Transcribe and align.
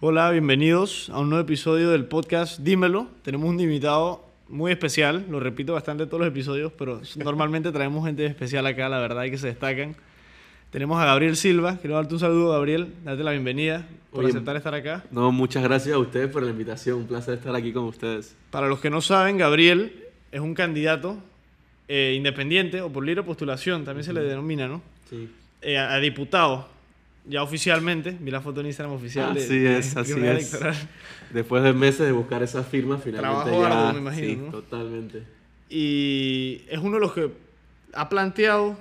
Hola, 0.00 0.30
bienvenidos 0.30 1.08
a 1.08 1.20
un 1.20 1.30
nuevo 1.30 1.42
episodio 1.42 1.90
del 1.90 2.04
podcast 2.04 2.58
Dímelo. 2.60 3.08
Tenemos 3.22 3.48
un 3.48 3.58
invitado 3.58 4.22
muy 4.48 4.70
especial, 4.70 5.24
lo 5.30 5.40
repito 5.40 5.72
bastante 5.72 6.04
todos 6.04 6.20
los 6.20 6.28
episodios, 6.28 6.72
pero 6.76 7.00
normalmente 7.16 7.72
traemos 7.72 8.04
gente 8.04 8.26
especial 8.26 8.66
acá, 8.66 8.90
la 8.90 8.98
verdad, 8.98 9.24
y 9.24 9.30
que 9.30 9.38
se 9.38 9.46
destacan. 9.46 9.96
Tenemos 10.70 11.00
a 11.00 11.06
Gabriel 11.06 11.36
Silva, 11.36 11.78
quiero 11.80 11.96
darte 11.96 12.12
un 12.12 12.20
saludo, 12.20 12.52
Gabriel, 12.52 12.92
darte 13.02 13.24
la 13.24 13.30
bienvenida 13.30 13.88
por 14.10 14.24
Oye, 14.24 14.34
aceptar 14.34 14.56
estar 14.56 14.74
acá. 14.74 15.04
No, 15.10 15.32
muchas 15.32 15.62
gracias 15.62 15.94
a 15.94 15.98
ustedes 15.98 16.28
por 16.28 16.42
la 16.42 16.50
invitación. 16.50 16.98
Un 16.98 17.06
placer 17.06 17.38
estar 17.38 17.54
aquí 17.54 17.72
con 17.72 17.84
ustedes. 17.84 18.36
Para 18.50 18.68
los 18.68 18.80
que 18.80 18.90
no 18.90 19.00
saben, 19.00 19.38
Gabriel 19.38 20.07
es 20.32 20.40
un 20.40 20.54
candidato 20.54 21.18
eh, 21.88 22.14
independiente 22.16 22.80
o 22.82 22.90
por 22.90 23.04
libre 23.04 23.22
postulación, 23.22 23.84
también 23.84 24.04
se 24.04 24.12
le 24.12 24.20
denomina, 24.22 24.68
¿no? 24.68 24.82
Sí. 25.08 25.28
Eh, 25.62 25.78
a, 25.78 25.94
a 25.94 25.98
diputado, 26.00 26.68
ya 27.26 27.42
oficialmente, 27.42 28.16
vi 28.20 28.30
la 28.30 28.40
foto 28.40 28.60
en 28.60 28.66
Instagram 28.66 28.94
oficial 28.94 29.34
de, 29.34 29.40
Así 29.40 29.58
de 29.58 29.78
es, 29.78 29.96
así 29.96 30.12
Tribunal 30.12 30.36
es. 30.38 30.58
Después 31.32 31.62
de 31.62 31.72
meses 31.72 32.06
de 32.06 32.12
buscar 32.12 32.42
esa 32.42 32.62
firma, 32.64 32.98
finalmente 32.98 33.50
Trabajo 33.50 33.62
ya. 33.62 33.86
arduo, 33.88 33.92
me 33.94 33.98
imagino, 34.00 34.26
sí, 34.28 34.36
¿no? 34.36 34.50
totalmente. 34.50 35.22
Y 35.68 36.62
es 36.70 36.78
uno 36.78 36.94
de 36.96 37.00
los 37.00 37.12
que 37.12 37.30
ha 37.92 38.08
planteado 38.08 38.76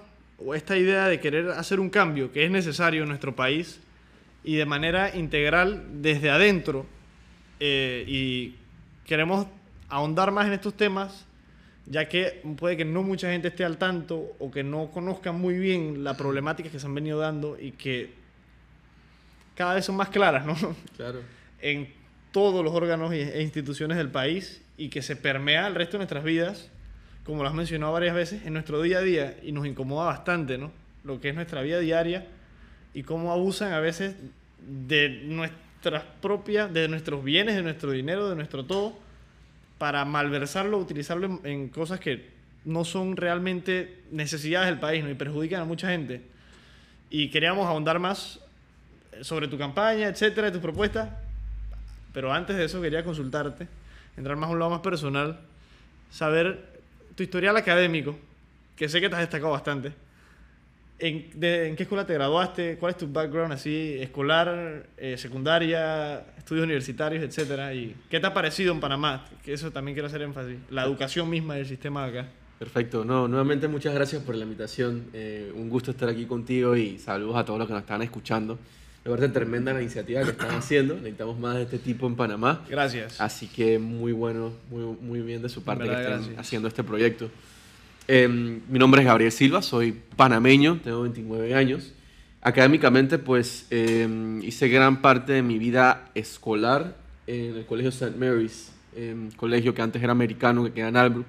esta 0.56 0.78
idea 0.78 1.08
de 1.08 1.20
querer 1.20 1.50
hacer 1.52 1.80
un 1.80 1.90
cambio 1.90 2.32
que 2.32 2.46
es 2.46 2.52
necesario 2.52 3.04
en 3.04 3.10
nuestro 3.10 3.36
país 3.36 3.80
y 4.44 4.56
de 4.56 4.66
manera 4.66 5.16
integral 5.16 5.84
desde 6.02 6.30
adentro. 6.30 6.86
eh, 7.60 8.06
y 8.08 8.56
queremos 9.06 9.48
ahondar 9.90 10.32
más 10.32 10.48
en 10.48 10.54
estos 10.54 10.74
temas, 10.76 11.26
ya 11.90 12.10
que 12.10 12.42
puede 12.58 12.78
que 12.78 12.86
no 12.86 13.04
mucha 13.04 13.32
gente 13.32 13.48
esté 13.48 13.64
al 13.64 13.78
tanto 13.78 14.36
o 14.40 14.52
que 14.52 14.64
no 14.64 14.92
conozcan 14.92 15.40
muy 15.40 15.58
bien 15.58 16.04
la 16.04 16.18
problemática 16.18 16.70
que 16.70 16.80
se 16.80 16.86
han 16.86 16.96
venido 16.96 17.20
dando 17.20 17.58
y 17.60 17.72
que 17.72 18.14
cada 19.56 19.74
vez 19.74 19.86
son 19.86 19.96
más 19.96 20.10
claras, 20.10 20.46
¿no? 20.46 20.56
Claro. 20.96 21.22
en 21.62 21.90
todos 22.32 22.64
los 22.64 22.74
órganos 22.74 23.12
e 23.14 23.42
instituciones 23.42 23.98
del 23.98 24.10
país 24.10 24.62
y 24.78 24.90
que 24.90 25.02
se 25.02 25.16
permea 25.16 25.66
el 25.68 25.76
resto 25.76 25.94
de 25.94 26.00
nuestras 26.00 26.24
vidas, 26.24 26.70
como 27.24 27.42
lo 27.42 27.50
has 27.50 27.56
mencionado 27.56 27.94
varias 27.94 28.14
veces, 28.14 28.46
en 28.46 28.54
nuestro 28.54 28.82
día 28.82 29.00
a 29.00 29.02
día 29.02 29.38
y 29.42 29.52
nos 29.52 29.66
incomoda 29.66 30.06
bastante, 30.06 30.58
¿no? 30.58 30.72
Lo 31.04 31.20
que 31.20 31.30
es 31.30 31.36
nuestra 31.36 31.62
vida 31.62 31.80
diaria 31.80 32.28
y 32.94 33.04
cómo 33.04 33.32
abusan 33.32 33.74
a 33.74 33.80
veces 33.80 34.16
de 34.60 35.22
nuestras 35.26 36.04
propias, 36.22 36.72
de 36.72 36.88
nuestros 36.88 37.24
bienes, 37.24 37.56
de 37.56 37.64
nuestro 37.64 37.92
dinero, 37.92 38.30
de 38.30 38.36
nuestro 38.36 38.66
todo, 38.66 39.00
para 39.78 40.04
malversarlo, 40.06 40.78
utilizarlo 40.78 41.40
en, 41.44 41.70
cosas 41.70 42.00
que 42.00 42.30
no 42.66 42.84
son 42.84 43.16
realmente 43.16 44.04
necesidades 44.12 44.70
del 44.70 44.80
país, 44.80 45.04
¿no? 45.04 45.10
Y 45.10 45.16
perjudican 45.16 45.62
a 45.62 45.66
mucha 45.66 45.90
gente. 45.90 46.22
Y 47.10 47.30
queríamos 47.30 47.66
ahondar 47.68 48.00
más 48.00 48.40
sobre 49.22 49.48
tu 49.48 49.58
campaña, 49.58 50.08
etcétera, 50.08 50.52
tus 50.52 50.62
propuestas. 50.62 51.10
Pero 52.14 52.34
antes 52.34 52.56
de 52.58 52.66
eso 52.66 52.82
quería 52.82 53.04
consultarte, 53.04 53.68
entrar 54.18 54.36
más 54.38 54.50
a 54.50 54.54
un 54.54 54.60
lado 54.60 54.72
más 54.72 54.82
personal, 54.82 55.40
saber 56.12 56.82
tu 57.16 57.24
historial 57.24 57.56
académico, 57.58 58.18
que 58.76 58.90
sé 58.90 59.00
que 59.00 59.10
te 59.10 59.16
has 59.16 59.22
destacado 59.22 59.52
bastante. 59.52 59.94
¿En, 61.00 61.30
de- 61.40 61.68
en 61.70 61.76
qué 61.76 61.84
escuela 61.84 62.06
te 62.08 62.14
graduaste? 62.14 62.78
¿Cuál 62.80 62.92
es 62.92 62.98
tu 62.98 63.08
background 63.12 63.54
así, 63.54 63.98
escolar, 64.00 64.88
eh, 64.98 65.16
secundaria, 65.18 66.26
estudios 66.38 66.64
universitarios, 66.66 67.24
etcétera? 67.24 67.74
¿Y 67.74 67.96
qué 68.10 68.20
te 68.20 68.26
ha 68.28 68.34
parecido 68.34 68.74
en 68.74 68.80
Panamá? 68.80 69.26
Que 69.44 69.54
eso 69.54 69.72
también 69.72 69.94
quiero 69.94 70.08
hacer 70.08 70.22
énfasis. 70.24 70.58
La 70.72 70.84
educación 70.84 71.30
misma 71.30 71.56
del 71.56 71.68
sistema 71.68 72.08
de 72.10 72.20
acá. 72.20 72.30
Perfecto. 72.58 73.06
No, 73.06 73.28
nuevamente 73.28 73.68
muchas 73.68 73.94
gracias 73.94 74.24
por 74.24 74.34
la 74.36 74.44
invitación. 74.44 75.06
Eh, 75.14 75.52
un 75.56 75.70
gusto 75.70 75.92
estar 75.92 76.10
aquí 76.10 76.26
contigo 76.26 76.76
y 76.76 76.98
saludos 76.98 77.36
a 77.38 77.46
todos 77.46 77.60
los 77.60 77.68
que 77.68 77.74
nos 77.74 77.84
están 77.84 78.02
escuchando. 78.02 78.58
Me 79.06 79.12
parece 79.12 79.30
tremenda 79.30 79.72
la 79.74 79.82
iniciativa 79.82 80.24
que 80.24 80.32
están 80.32 80.50
haciendo. 80.56 80.96
Necesitamos 80.96 81.38
más 81.40 81.56
de 81.58 81.62
este 81.62 81.78
tipo 81.78 82.08
en 82.08 82.16
Panamá. 82.16 82.66
Gracias. 82.68 83.22
Así 83.22 83.48
que 83.48 83.78
muy 83.78 84.12
bueno, 84.12 84.52
muy, 84.72 84.84
muy 85.00 85.22
bien 85.22 85.44
de 85.44 85.50
su 85.50 85.64
parte 85.64 85.84
que 85.84 85.90
verdad, 85.92 86.04
estén 86.06 86.18
gracias. 86.24 86.40
haciendo 86.40 86.68
este 86.68 86.84
proyecto. 86.84 87.30
Eh, 88.08 88.28
mi 88.28 88.80
nombre 88.80 89.02
es 89.02 89.08
Gabriel 89.08 89.32
Silva, 89.32 89.62
soy 89.62 89.92
panameño, 90.16 90.80
tengo 90.84 91.02
29 91.02 91.54
años. 91.56 91.94
Académicamente, 92.42 93.18
pues 93.18 93.68
eh, 93.72 94.40
hice 94.44 94.70
gran 94.70 95.02
parte 95.02 95.34
de 95.34 95.42
mi 95.42 95.58
vida 95.58 96.10
escolar 96.16 96.96
en 97.26 97.56
el 97.58 97.66
Colegio 97.66 97.90
St. 97.90 98.16
Mary's, 98.18 98.72
eh, 98.96 99.30
colegio 99.36 99.74
que 99.74 99.82
antes 99.82 100.02
era 100.02 100.14
americano, 100.14 100.64
que 100.64 100.72
queda 100.72 100.88
en 100.88 100.98
Albrook. 100.98 101.26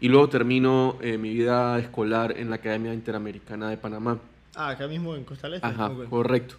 Y 0.00 0.08
luego 0.08 0.28
termino 0.28 0.98
eh, 1.00 1.18
mi 1.18 1.32
vida 1.34 1.78
escolar 1.78 2.34
en 2.38 2.50
la 2.50 2.56
Academia 2.56 2.92
Interamericana 2.94 3.70
de 3.70 3.76
Panamá. 3.76 4.18
Ah, 4.54 4.70
acá 4.70 4.86
mismo 4.86 5.16
en 5.16 5.24
Costa 5.24 5.48
Este. 5.48 5.66
Ajá, 5.66 5.88
Ok. 5.88 6.08
correcto. 6.08 6.56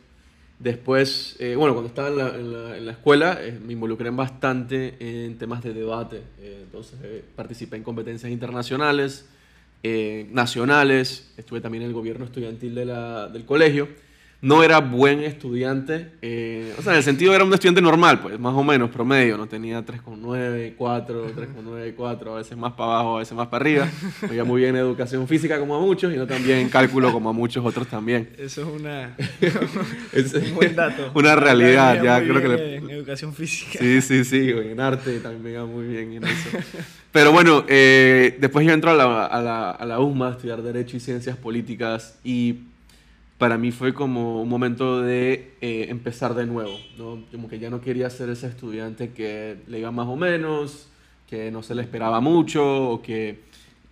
Después, 0.59 1.35
eh, 1.39 1.55
bueno, 1.55 1.73
cuando 1.73 1.89
estaba 1.89 2.07
en 2.09 2.17
la, 2.17 2.27
en 2.35 2.51
la- 2.51 2.77
en 2.77 2.85
la 2.85 2.91
escuela, 2.93 3.37
eh, 3.41 3.57
me 3.65 3.73
involucré 3.73 4.09
bastante 4.09 4.95
en 4.99 5.37
temas 5.37 5.61
de 5.63 5.73
debate. 5.73 6.21
Eh, 6.39 6.61
entonces, 6.63 6.97
eh, 7.03 7.23
participé 7.35 7.75
en 7.77 7.83
competencias 7.83 8.31
internacionales, 8.31 9.29
eh, 9.83 10.27
nacionales. 10.31 11.33
Estuve 11.37 11.61
también 11.61 11.83
en 11.83 11.89
el 11.89 11.93
gobierno 11.93 12.25
estudiantil 12.25 12.73
de 12.75 12.85
la- 12.85 13.27
del 13.27 13.45
colegio. 13.45 13.87
No 14.45 14.61
era 14.63 14.79
buen 14.79 15.21
estudiante, 15.21 16.11
eh, 16.21 16.71
o 16.77 16.81
sea, 16.83 16.91
en 16.91 16.99
el 16.99 17.03
sentido 17.03 17.33
era 17.33 17.43
un 17.43 17.51
estudiante 17.51 17.81
normal, 17.81 18.19
pues 18.19 18.39
más 18.39 18.53
o 18.53 18.63
menos, 18.63 18.91
promedio. 18.91 19.37
No 19.37 19.47
tenía 19.47 19.83
3,9, 19.83 20.75
4, 20.77 21.35
3,9, 21.35 21.93
4, 21.95 22.31
a 22.31 22.37
veces 22.37 22.55
más 22.55 22.73
para 22.73 22.91
abajo, 22.91 23.15
a 23.15 23.19
veces 23.21 23.35
más 23.35 23.47
para 23.47 23.63
arriba. 23.63 23.89
Me 24.29 24.35
iba 24.35 24.43
muy 24.43 24.61
bien 24.61 24.75
en 24.75 24.81
educación 24.81 25.27
física 25.27 25.57
como 25.57 25.75
a 25.75 25.79
muchos 25.79 26.13
y 26.13 26.15
no 26.15 26.27
tan 26.27 26.43
bien 26.43 26.59
en 26.59 26.69
cálculo 26.69 27.11
como 27.11 27.31
a 27.31 27.33
muchos 27.33 27.65
otros 27.65 27.87
también. 27.87 28.29
Eso 28.37 28.61
es 28.61 28.67
una, 28.81 29.15
Es 30.13 30.31
un 30.35 30.53
buen 30.53 30.75
dato. 30.75 31.09
una 31.15 31.35
realidad, 31.35 32.03
ya 32.03 32.21
creo 32.21 32.39
que 32.39 32.47
le... 32.47 32.75
En 32.75 32.89
educación 32.91 33.33
física. 33.33 33.79
Sí, 33.79 33.99
sí, 34.01 34.23
sí, 34.23 34.51
en 34.51 34.79
arte 34.79 35.21
también 35.21 35.41
me 35.41 35.57
va 35.57 35.65
muy 35.65 35.87
bien 35.87 36.13
en 36.13 36.23
eso. 36.23 36.49
Pero 37.11 37.31
bueno, 37.31 37.65
eh, 37.67 38.37
después 38.39 38.63
yo 38.63 38.73
entro 38.73 38.91
a 38.91 38.93
la, 38.93 39.25
a, 39.25 39.41
la, 39.41 39.71
a 39.71 39.85
la 39.87 39.99
USMA 39.99 40.27
a 40.27 40.31
estudiar 40.33 40.61
Derecho 40.61 40.97
y 40.97 40.99
Ciencias 40.99 41.35
Políticas 41.35 42.19
y 42.23 42.59
para 43.37 43.57
mí 43.57 43.71
fue 43.71 43.93
como 43.93 44.41
un 44.41 44.49
momento 44.49 45.01
de 45.01 45.55
eh, 45.61 45.87
empezar 45.89 46.33
de 46.35 46.45
nuevo, 46.45 46.77
¿no? 46.97 47.23
Como 47.31 47.49
que 47.49 47.59
ya 47.59 47.69
no 47.69 47.81
quería 47.81 48.09
ser 48.09 48.29
ese 48.29 48.47
estudiante 48.47 49.11
que 49.11 49.57
le 49.67 49.79
iba 49.79 49.91
más 49.91 50.07
o 50.07 50.15
menos, 50.15 50.87
que 51.29 51.51
no 51.51 51.61
se 51.61 51.75
le 51.75 51.81
esperaba 51.81 52.21
mucho 52.21 52.91
o 52.91 53.01
que, 53.01 53.41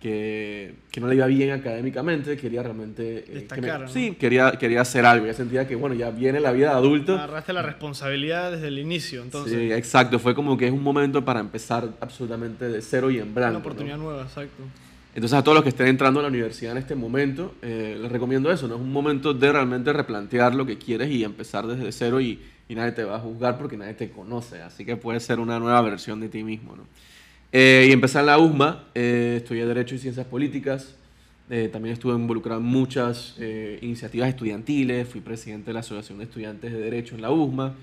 que, 0.00 0.74
que 0.90 1.00
no 1.00 1.08
le 1.08 1.16
iba 1.16 1.26
bien 1.26 1.50
académicamente, 1.50 2.36
quería 2.38 2.62
realmente... 2.62 3.18
eh, 3.18 3.24
que 3.24 3.32
me- 3.32 3.40
Destacar, 3.40 3.80
¿no? 3.82 3.88
Sí, 3.88 4.14
quería, 4.18 4.52
quería 4.52 4.80
hacer 4.80 5.04
algo, 5.04 5.26
ya 5.26 5.34
sentía 5.34 5.66
que, 5.68 5.74
bueno, 5.76 5.94
ya 5.94 6.10
viene 6.10 6.40
la 6.40 6.52
vida 6.52 6.70
de 6.70 6.76
adulto. 6.76 7.14
Agarraste 7.14 7.52
la 7.52 7.62
responsabilidad 7.62 8.52
desde 8.52 8.68
el 8.68 8.78
inicio, 8.78 9.22
entonces. 9.22 9.52
Sí, 9.58 9.72
exacto. 9.72 10.18
Fue 10.18 10.34
como 10.34 10.56
que 10.56 10.66
es 10.66 10.72
un 10.72 10.82
momento 10.82 11.22
para 11.24 11.40
empezar 11.40 11.88
absolutamente 12.00 12.66
de 12.68 12.80
cero 12.80 13.10
y 13.10 13.18
en 13.18 13.34
blanco. 13.34 13.50
una 13.50 13.52
¿no? 13.52 13.58
oportunidad 13.58 13.98
nueva, 13.98 14.22
exacto. 14.22 14.62
Entonces, 15.14 15.38
a 15.38 15.44
todos 15.44 15.54
los 15.54 15.62
que 15.62 15.68
estén 15.68 15.86
entrando 15.86 16.18
a 16.18 16.24
la 16.24 16.28
universidad 16.28 16.72
en 16.72 16.78
este 16.78 16.96
momento, 16.96 17.54
eh, 17.62 17.96
les 18.00 18.10
recomiendo 18.10 18.50
eso. 18.50 18.66
¿no? 18.66 18.74
Es 18.74 18.80
un 18.80 18.92
momento 18.92 19.32
de 19.32 19.52
realmente 19.52 19.92
replantear 19.92 20.54
lo 20.54 20.66
que 20.66 20.76
quieres 20.76 21.08
y 21.10 21.22
empezar 21.22 21.66
desde 21.66 21.92
cero 21.92 22.20
y, 22.20 22.40
y 22.68 22.74
nadie 22.74 22.92
te 22.92 23.04
va 23.04 23.16
a 23.16 23.20
juzgar 23.20 23.56
porque 23.56 23.76
nadie 23.76 23.94
te 23.94 24.10
conoce. 24.10 24.60
Así 24.62 24.84
que 24.84 24.96
puede 24.96 25.20
ser 25.20 25.38
una 25.38 25.60
nueva 25.60 25.80
versión 25.82 26.20
de 26.20 26.28
ti 26.28 26.42
mismo. 26.42 26.74
¿no? 26.74 26.82
Eh, 27.52 27.86
y 27.88 27.92
empecé 27.92 28.18
en 28.18 28.26
la 28.26 28.38
USMA, 28.38 28.86
eh, 28.96 29.34
estudié 29.36 29.64
Derecho 29.64 29.94
y 29.94 29.98
Ciencias 29.98 30.26
Políticas. 30.26 30.96
eh, 31.50 31.68
también 31.72 31.92
estuve 31.92 32.14
involucrado 32.14 32.60
en 32.60 32.66
muchas 32.66 33.36
eh, 33.38 33.78
iniciativas 33.82 34.28
estudiantiles. 34.30 35.06
Fui 35.08 35.20
presidente 35.20 35.66
de 35.66 35.74
la 35.74 35.80
Asociación 35.80 36.18
de 36.18 36.24
Estudiantes 36.24 36.72
de 36.72 36.78
Derecho 36.80 37.14
en 37.14 37.22
la 37.22 37.30
USMA. 37.30 37.74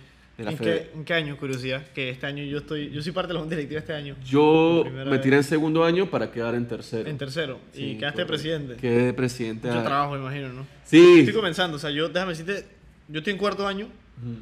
De 0.41 0.45
la 0.45 0.51
¿En 0.51 0.57
qué, 0.57 0.89
¿En 0.95 1.05
qué 1.05 1.13
año, 1.13 1.37
curiosidad? 1.37 1.83
Que 1.93 2.09
este 2.09 2.25
año 2.25 2.43
yo 2.43 2.57
estoy, 2.59 2.89
yo 2.89 3.01
soy 3.01 3.11
parte 3.11 3.29
de 3.29 3.33
la 3.35 3.39
junta 3.41 3.55
directiva 3.55 3.79
este 3.79 3.93
año. 3.93 4.15
Yo 4.25 4.83
me 4.91 5.03
vez. 5.05 5.21
tiré 5.21 5.37
en 5.37 5.43
segundo 5.43 5.83
año 5.83 6.09
para 6.09 6.31
quedar 6.31 6.55
en 6.55 6.67
tercero. 6.67 7.07
En 7.09 7.17
tercero. 7.17 7.59
y 7.73 7.77
Sí, 7.77 7.97
quedaste 7.97 8.25
presidente. 8.25 8.75
Quedé 8.77 9.13
presidente. 9.13 9.67
Mucho 9.67 9.79
a- 9.79 9.83
trabajo, 9.83 10.17
imagino, 10.17 10.49
¿no? 10.49 10.65
Sí. 10.83 11.19
Estoy 11.19 11.33
comenzando, 11.33 11.77
o 11.77 11.79
sea, 11.79 11.91
yo, 11.91 12.09
déjame 12.09 12.31
decirte, 12.31 12.65
yo 13.07 13.19
estoy 13.19 13.33
en 13.33 13.39
cuarto 13.39 13.67
año. 13.67 13.85
Ujú. 13.85 14.35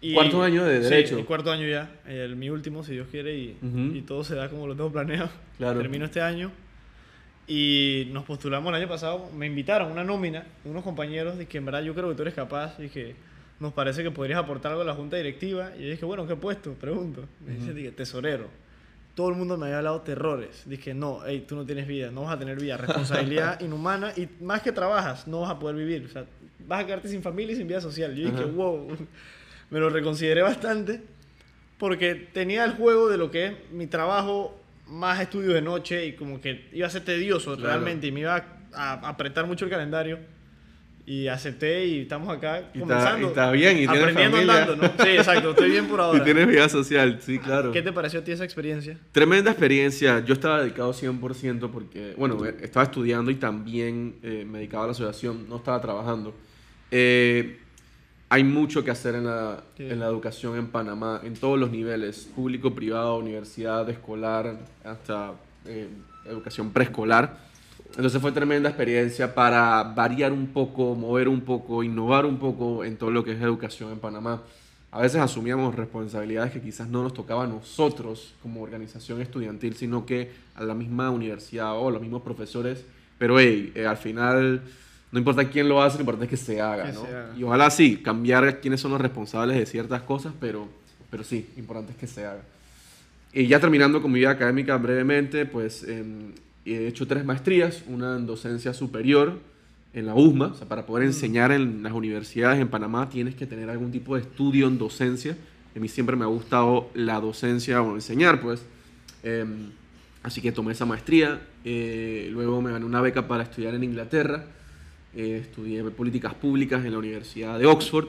Y, 0.00 0.12
Cuarto 0.12 0.42
año 0.42 0.64
de 0.64 0.82
Sí, 0.82 0.90
Derecho. 0.90 1.18
en 1.18 1.24
cuarto 1.24 1.50
año 1.50 1.66
ya, 1.66 1.90
el, 2.06 2.36
mi 2.36 2.50
último, 2.50 2.84
si 2.84 2.92
Dios 2.92 3.06
quiere, 3.10 3.38
y, 3.38 4.02
todo 4.06 4.22
se 4.22 4.34
da 4.34 4.50
como 4.50 4.66
lo 4.66 4.74
tengo 4.76 4.92
planeado. 4.92 5.30
Claro. 5.56 5.80
Termino 5.80 6.04
este 6.04 6.20
año 6.20 6.50
y 7.46 8.08
nos 8.12 8.24
postulamos 8.24 8.68
el 8.70 8.76
año 8.82 8.88
pasado, 8.88 9.30
me 9.36 9.46
invitaron 9.46 9.92
una 9.92 10.04
nómina, 10.04 10.44
unos 10.64 10.82
compañeros, 10.82 11.36
de 11.38 11.46
que 11.46 11.58
en 11.58 11.64
verdad 11.66 11.82
yo 11.82 11.94
creo 11.94 12.08
que 12.08 12.14
tú 12.16 12.22
eres 12.22 12.34
capaz 12.34 12.78
y 12.80 12.88
que 12.88 13.14
nos 13.60 13.72
parece 13.72 14.02
que 14.02 14.10
podrías 14.10 14.38
aportar 14.38 14.72
algo 14.72 14.82
a 14.82 14.86
la 14.86 14.94
junta 14.94 15.16
directiva. 15.16 15.72
Y 15.78 15.84
yo 15.84 15.90
dije, 15.90 16.04
bueno, 16.04 16.26
¿qué 16.26 16.36
puesto? 16.36 16.72
Pregunto. 16.74 17.24
Me 17.46 17.54
dice, 17.54 17.72
dije, 17.72 17.92
tesorero. 17.92 18.48
Todo 19.14 19.28
el 19.28 19.36
mundo 19.36 19.56
me 19.56 19.66
había 19.66 19.78
hablado 19.78 20.00
terrores. 20.00 20.64
Dije, 20.66 20.92
no, 20.92 21.20
hey, 21.24 21.44
tú 21.46 21.54
no 21.54 21.64
tienes 21.64 21.86
vida, 21.86 22.10
no 22.10 22.22
vas 22.22 22.34
a 22.34 22.38
tener 22.38 22.58
vida. 22.60 22.76
Responsabilidad 22.76 23.60
inhumana 23.62 24.12
y 24.16 24.28
más 24.42 24.60
que 24.62 24.72
trabajas, 24.72 25.28
no 25.28 25.42
vas 25.42 25.50
a 25.50 25.58
poder 25.58 25.76
vivir. 25.76 26.04
O 26.06 26.08
sea, 26.08 26.24
vas 26.66 26.82
a 26.82 26.86
quedarte 26.86 27.08
sin 27.08 27.22
familia 27.22 27.52
y 27.52 27.56
sin 27.56 27.68
vida 27.68 27.80
social. 27.80 28.14
Yo 28.14 28.24
dije, 28.30 28.42
Ajá. 28.42 28.50
wow, 28.52 28.88
me 29.70 29.78
lo 29.78 29.88
reconsideré 29.88 30.42
bastante 30.42 31.00
porque 31.78 32.14
tenía 32.32 32.64
el 32.64 32.72
juego 32.72 33.08
de 33.08 33.16
lo 33.18 33.30
que 33.30 33.46
es 33.46 33.52
mi 33.72 33.86
trabajo 33.86 34.60
más 34.88 35.20
estudios 35.20 35.54
de 35.54 35.62
noche 35.62 36.06
y 36.06 36.12
como 36.14 36.40
que 36.40 36.68
iba 36.72 36.86
a 36.86 36.90
ser 36.90 37.04
tedioso 37.04 37.54
Claro. 37.56 37.68
realmente 37.70 38.06
y 38.08 38.12
me 38.12 38.20
iba 38.20 38.34
a, 38.36 38.92
a 38.94 39.08
apretar 39.08 39.46
mucho 39.46 39.64
el 39.64 39.70
calendario. 39.70 40.18
Y 41.06 41.28
acepté 41.28 41.84
y 41.86 42.00
estamos 42.00 42.34
acá 42.34 42.60
Y 42.72 42.78
está- 42.78 42.80
comenzando. 42.80 43.26
y 43.26 43.28
está 43.30 43.50
bien, 43.50 43.78
y 43.78 43.84
aprendiendo 43.84 44.36
familia. 44.38 44.62
andando, 44.62 44.76
¿no? 44.96 45.04
Sí, 45.04 45.10
exacto, 45.10 45.50
estoy 45.50 45.70
bien 45.70 45.86
por 45.86 45.98
Y 46.00 46.02
ahora. 46.02 46.24
tienes 46.24 46.46
vida 46.48 46.68
social, 46.70 47.18
sí, 47.20 47.38
claro. 47.38 47.72
¿Qué 47.72 47.82
te 47.82 47.92
pareció 47.92 48.20
a 48.20 48.24
ti 48.24 48.32
esa 48.32 48.44
experiencia? 48.44 48.98
Tremenda 49.12 49.50
experiencia. 49.50 50.24
Yo 50.24 50.32
estaba 50.32 50.62
dedicado 50.62 50.94
100% 50.94 51.70
porque, 51.70 52.14
bueno, 52.16 52.42
eh, 52.46 52.56
estaba 52.62 52.84
estudiando 52.84 53.30
y 53.30 53.34
también 53.34 54.16
eh, 54.22 54.46
me 54.48 54.58
dedicaba 54.58 54.84
a 54.84 54.86
la 54.86 54.92
asociación, 54.92 55.46
no 55.48 55.56
estaba 55.56 55.78
trabajando. 55.82 56.34
Eh, 56.90 57.58
hay 58.30 58.42
mucho 58.42 58.82
que 58.82 58.90
hacer 58.90 59.14
en 59.16 59.26
la, 59.26 59.62
Sí. 59.76 59.84
en 59.84 60.00
la 60.00 60.06
educación 60.06 60.56
en 60.56 60.68
Panamá, 60.68 61.20
en 61.22 61.34
todos 61.34 61.58
los 61.58 61.70
niveles, 61.70 62.28
público, 62.34 62.74
privado, 62.74 63.16
universidad, 63.18 63.88
escolar, 63.90 64.58
hasta 64.82 65.32
eh, 65.66 65.86
educación 66.24 66.72
preescolar. 66.72 67.38
Entonces 67.96 68.20
fue 68.20 68.32
tremenda 68.32 68.68
experiencia 68.68 69.34
para 69.34 69.82
variar 69.82 70.32
un 70.32 70.48
poco, 70.48 70.94
mover 70.96 71.28
un 71.28 71.42
poco, 71.42 71.84
innovar 71.84 72.26
un 72.26 72.38
poco 72.38 72.84
en 72.84 72.96
todo 72.96 73.10
lo 73.10 73.22
que 73.22 73.32
es 73.32 73.40
educación 73.40 73.92
en 73.92 73.98
Panamá. 74.00 74.42
A 74.90 75.00
veces 75.00 75.20
asumíamos 75.20 75.74
responsabilidades 75.74 76.52
que 76.52 76.60
quizás 76.60 76.88
no 76.88 77.02
nos 77.02 77.14
tocaba 77.14 77.44
a 77.44 77.46
nosotros 77.46 78.34
como 78.42 78.62
organización 78.62 79.20
estudiantil, 79.20 79.74
sino 79.76 80.06
que 80.06 80.32
a 80.54 80.64
la 80.64 80.74
misma 80.74 81.10
universidad 81.10 81.76
o 81.76 81.88
a 81.88 81.92
los 81.92 82.00
mismos 82.00 82.22
profesores. 82.22 82.84
Pero 83.18 83.38
hey, 83.38 83.72
eh, 83.74 83.86
al 83.86 83.96
final 83.96 84.62
no 85.12 85.18
importa 85.18 85.48
quién 85.48 85.68
lo 85.68 85.80
hace, 85.80 85.96
lo 85.96 86.02
importante 86.02 86.24
es 86.24 86.30
que 86.40 86.44
se 86.44 86.60
haga, 86.60 86.86
Que 86.86 86.92
¿no? 86.92 87.02
se 87.02 87.08
haga. 87.08 87.34
Y 87.38 87.44
ojalá 87.44 87.70
sí, 87.70 87.98
cambiar 87.98 88.60
quiénes 88.60 88.80
son 88.80 88.90
los 88.90 89.00
responsables 89.00 89.56
de 89.56 89.66
ciertas 89.66 90.02
cosas, 90.02 90.32
pero, 90.40 90.66
pero 91.10 91.22
sí, 91.22 91.48
importante 91.56 91.92
es 91.92 91.98
que 91.98 92.08
se 92.08 92.26
haga. 92.26 92.42
Y 93.32 93.46
ya 93.46 93.60
terminando 93.60 94.02
con 94.02 94.10
mi 94.10 94.18
vida 94.18 94.30
académica 94.30 94.76
brevemente, 94.76 95.46
pues 95.46 95.84
em, 95.84 96.32
he 96.64 96.86
hecho 96.86 97.06
tres 97.06 97.24
maestrías, 97.24 97.82
una 97.88 98.16
en 98.16 98.26
docencia 98.26 98.72
superior 98.72 99.38
en 99.92 100.06
la 100.06 100.14
USMA, 100.14 100.46
o 100.46 100.54
sea, 100.54 100.68
para 100.68 100.86
poder 100.86 101.06
enseñar 101.06 101.52
en 101.52 101.82
las 101.82 101.92
universidades 101.92 102.60
en 102.60 102.68
Panamá 102.68 103.08
tienes 103.08 103.34
que 103.34 103.46
tener 103.46 103.70
algún 103.70 103.92
tipo 103.92 104.16
de 104.16 104.22
estudio 104.22 104.66
en 104.66 104.76
docencia. 104.76 105.36
A 105.74 105.78
mí 105.78 105.88
siempre 105.88 106.16
me 106.16 106.24
ha 106.24 106.28
gustado 106.28 106.90
la 106.94 107.20
docencia 107.20 107.80
o 107.80 107.94
enseñar, 107.94 108.40
pues. 108.40 108.64
Em, 109.22 109.70
así 110.22 110.40
que 110.40 110.52
tomé 110.52 110.72
esa 110.72 110.84
maestría, 110.84 111.40
eh, 111.64 112.28
luego 112.32 112.60
me 112.60 112.72
gané 112.72 112.84
una 112.84 113.00
beca 113.00 113.28
para 113.28 113.44
estudiar 113.44 113.74
en 113.74 113.84
Inglaterra, 113.84 114.44
eh, 115.14 115.38
estudié 115.42 115.82
políticas 115.84 116.34
públicas 116.34 116.84
en 116.84 116.92
la 116.92 116.98
Universidad 116.98 117.58
de 117.58 117.66
Oxford 117.66 118.08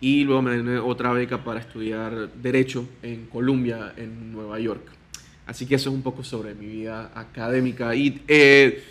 y 0.00 0.24
luego 0.24 0.42
me 0.42 0.56
gané 0.56 0.78
otra 0.78 1.12
beca 1.12 1.42
para 1.42 1.60
estudiar 1.60 2.32
Derecho 2.34 2.88
en 3.02 3.26
Columbia, 3.26 3.94
en 3.96 4.32
Nueva 4.32 4.60
York. 4.60 4.82
Así 5.46 5.66
que 5.66 5.76
eso 5.76 5.90
es 5.90 5.96
un 5.96 6.02
poco 6.02 6.24
sobre 6.24 6.54
mi 6.54 6.66
vida 6.66 7.12
académica. 7.14 7.94
Y 7.94 8.22
eh, 8.26 8.82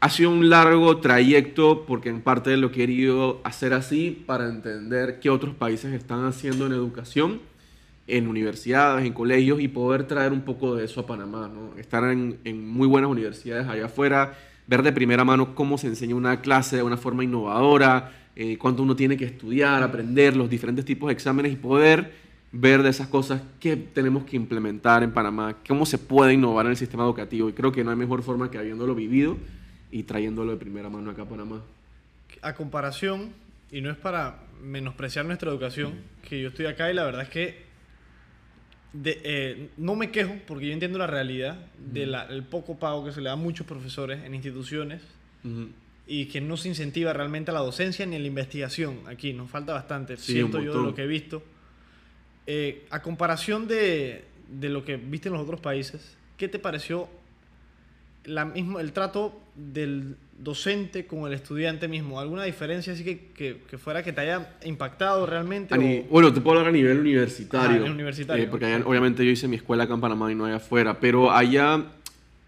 ha 0.00 0.08
sido 0.08 0.30
un 0.30 0.48
largo 0.48 0.98
trayecto 0.98 1.84
porque 1.86 2.08
en 2.08 2.22
parte 2.22 2.56
lo 2.56 2.68
he 2.68 2.70
querido 2.70 3.40
hacer 3.44 3.72
así 3.72 4.24
para 4.26 4.48
entender 4.48 5.18
qué 5.20 5.28
otros 5.28 5.54
países 5.54 5.92
están 5.92 6.24
haciendo 6.24 6.66
en 6.66 6.72
educación, 6.72 7.40
en 8.06 8.28
universidades, 8.28 9.04
en 9.04 9.12
colegios 9.12 9.60
y 9.60 9.68
poder 9.68 10.06
traer 10.06 10.32
un 10.32 10.42
poco 10.42 10.76
de 10.76 10.84
eso 10.84 11.00
a 11.00 11.06
Panamá. 11.06 11.50
¿no? 11.52 11.76
Estar 11.78 12.04
en, 12.04 12.38
muy 12.66 12.86
buenas 12.86 13.10
universidades 13.10 13.68
allá 13.68 13.86
afuera, 13.86 14.38
ver 14.68 14.82
de 14.82 14.92
primera 14.92 15.24
mano 15.24 15.54
cómo 15.54 15.78
se 15.78 15.88
enseña 15.88 16.14
una 16.14 16.40
clase 16.40 16.76
de 16.76 16.82
una 16.82 16.96
forma 16.96 17.24
innovadora, 17.24 18.12
eh, 18.36 18.56
cuánto 18.56 18.84
uno 18.84 18.94
tiene 18.94 19.16
que 19.16 19.24
estudiar, 19.24 19.82
aprender 19.82 20.36
los 20.36 20.48
diferentes 20.48 20.84
tipos 20.84 21.08
de 21.08 21.12
exámenes 21.12 21.52
y 21.52 21.56
poder 21.56 22.12
ver 22.52 22.82
de 22.82 22.90
esas 22.90 23.08
cosas 23.08 23.40
que 23.60 23.76
tenemos 23.76 24.24
que 24.24 24.36
implementar 24.36 25.02
en 25.02 25.12
Panamá, 25.12 25.56
cómo 25.66 25.86
se 25.86 25.96
puede 25.98 26.34
innovar 26.34 26.66
en 26.66 26.72
el 26.72 26.76
sistema 26.76 27.02
educativo. 27.04 27.48
Y 27.48 27.52
creo 27.54 27.72
que 27.72 27.82
no 27.82 27.90
hay 27.90 27.96
mejor 27.96 28.22
forma 28.22 28.50
que 28.50 28.58
habiéndolo 28.58 28.94
vivido 28.94 29.36
y 29.90 30.02
trayéndolo 30.02 30.52
de 30.52 30.58
primera 30.58 30.88
mano 30.90 31.10
acá 31.10 31.22
a 31.22 31.28
Panamá. 31.28 31.62
A 32.42 32.54
comparación, 32.54 33.30
y 33.70 33.80
no 33.80 33.90
es 33.90 33.96
para 33.96 34.38
menospreciar 34.62 35.24
nuestra 35.24 35.50
educación, 35.50 35.94
que 36.28 36.40
yo 36.42 36.48
estoy 36.48 36.66
acá 36.66 36.90
y 36.90 36.94
la 36.94 37.04
verdad 37.04 37.22
es 37.22 37.28
que 37.30 37.62
de- 38.92 39.20
eh, 39.24 39.70
no 39.78 39.94
me 39.96 40.10
quejo 40.10 40.34
porque 40.46 40.66
yo 40.66 40.72
entiendo 40.74 40.98
la 40.98 41.06
realidad 41.06 41.56
del 41.78 42.44
poco 42.44 42.78
pago 42.78 43.04
que 43.04 43.12
se 43.12 43.20
le 43.22 43.26
da 43.28 43.32
a 43.32 43.36
muchos 43.36 43.66
profesores 43.66 44.22
en 44.24 44.34
instituciones 44.34 45.00
y 46.06 46.26
que 46.26 46.40
no 46.42 46.56
se 46.58 46.68
incentiva 46.68 47.12
realmente 47.14 47.50
a 47.50 47.54
la 47.54 47.60
docencia 47.60 48.04
ni 48.04 48.16
a 48.16 48.18
la 48.18 48.26
investigación 48.26 48.98
aquí. 49.06 49.32
Nos 49.32 49.50
falta 49.50 49.72
bastante, 49.72 50.16
Sí, 50.18 50.32
siento 50.34 50.60
yo 50.60 50.74
de 50.74 50.82
lo 50.82 50.94
que 50.94 51.02
he 51.04 51.06
visto. 51.06 51.42
Eh, 52.46 52.84
a 52.90 53.02
comparación 53.02 53.68
de, 53.68 54.24
de 54.48 54.68
lo 54.68 54.84
que 54.84 54.96
viste 54.96 55.28
en 55.28 55.34
los 55.34 55.42
otros 55.42 55.60
países, 55.60 56.16
¿qué 56.36 56.48
te 56.48 56.58
pareció 56.58 57.08
la 58.24 58.44
mismo, 58.44 58.78
el 58.80 58.92
trato 58.92 59.40
del 59.56 60.16
docente 60.38 61.06
con 61.06 61.26
el 61.26 61.32
estudiante 61.34 61.88
mismo? 61.88 62.20
¿Alguna 62.20 62.44
diferencia 62.44 62.92
así 62.92 63.04
que, 63.04 63.26
que, 63.34 63.58
que 63.68 63.78
fuera 63.78 64.02
que 64.02 64.12
te 64.12 64.20
haya 64.22 64.56
impactado 64.64 65.26
realmente? 65.26 65.74
O- 65.74 66.08
bueno, 66.10 66.32
te 66.32 66.40
puedo 66.40 66.58
hablar 66.58 66.70
a 66.72 66.76
nivel 66.76 66.98
universitario. 66.98 67.68
Ah, 67.68 67.70
a 67.70 67.78
nivel 67.78 67.92
universitario. 67.92 68.44
eh, 68.44 68.48
porque 68.48 68.66
allá, 68.66 68.84
obviamente 68.86 69.24
yo 69.24 69.30
hice 69.30 69.48
mi 69.48 69.56
escuela 69.56 69.84
acá 69.84 69.94
en 69.94 70.00
Panamá 70.00 70.30
y 70.30 70.34
no 70.34 70.44
allá 70.44 70.56
afuera. 70.56 70.98
Pero 71.00 71.30
allá 71.30 71.84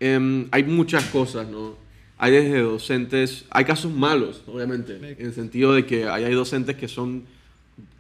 em, 0.01 0.49
hay 0.51 0.65
muchas 0.65 1.05
cosas, 1.07 1.49
¿no? 1.49 1.77
Hay 2.19 2.33
desde 2.33 2.61
docentes, 2.61 3.45
hay 3.51 3.65
casos 3.65 3.93
malos, 3.93 4.43
obviamente, 4.47 4.97
en 4.97 5.27
el 5.27 5.33
sentido 5.35 5.73
de 5.75 5.85
que 5.85 6.09
hay 6.09 6.33
docentes 6.33 6.77
que 6.77 6.87
son 6.89 7.25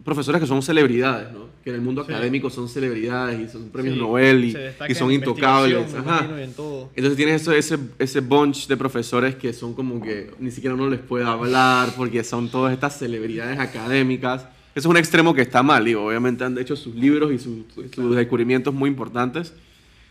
profesores 0.04 0.40
que 0.40 0.46
son 0.46 0.62
celebridades, 0.62 1.32
¿no? 1.32 1.44
Que 1.64 1.70
en 1.70 1.76
el 1.76 1.82
mundo 1.82 2.04
Sí. 2.04 2.12
académico 2.12 2.50
son 2.50 2.68
celebridades 2.68 3.40
y 3.40 3.50
son 3.50 3.70
premios 3.70 3.94
Sí, 3.94 4.00
Nobel 4.00 4.44
y, 4.44 4.56
y 4.88 4.94
son 4.94 5.10
intocables. 5.10 5.94
Ajá. 5.94 6.28
y 6.38 6.42
en 6.42 6.52
todo. 6.52 6.90
Entonces 6.94 7.16
tienes 7.16 7.40
eso, 7.42 7.52
ese, 7.52 7.78
ese 7.98 8.20
bunch 8.20 8.66
de 8.66 8.76
profesores 8.76 9.34
que 9.36 9.52
son 9.54 9.72
como 9.74 10.00
que 10.02 10.30
ni 10.38 10.50
siquiera 10.50 10.74
uno 10.74 10.90
les 10.90 11.00
puede 11.00 11.24
hablar 11.24 11.94
porque 11.96 12.22
son 12.22 12.50
todas 12.50 12.72
estas 12.74 12.98
celebridades 12.98 13.58
académicas. 13.58 14.42
Eso 14.74 14.86
es 14.88 14.90
un 14.90 14.96
extremo 14.96 15.32
que 15.32 15.40
está 15.42 15.62
mal, 15.62 15.84
digo, 15.84 16.04
obviamente 16.06 16.44
han 16.44 16.58
hecho 16.58 16.76
sus 16.76 16.94
libros 16.94 17.32
y 17.32 17.38
sus, 17.38 17.58
sus 17.94 18.14
descubrimientos 18.16 18.74
muy 18.74 18.90
importantes. 18.90 19.54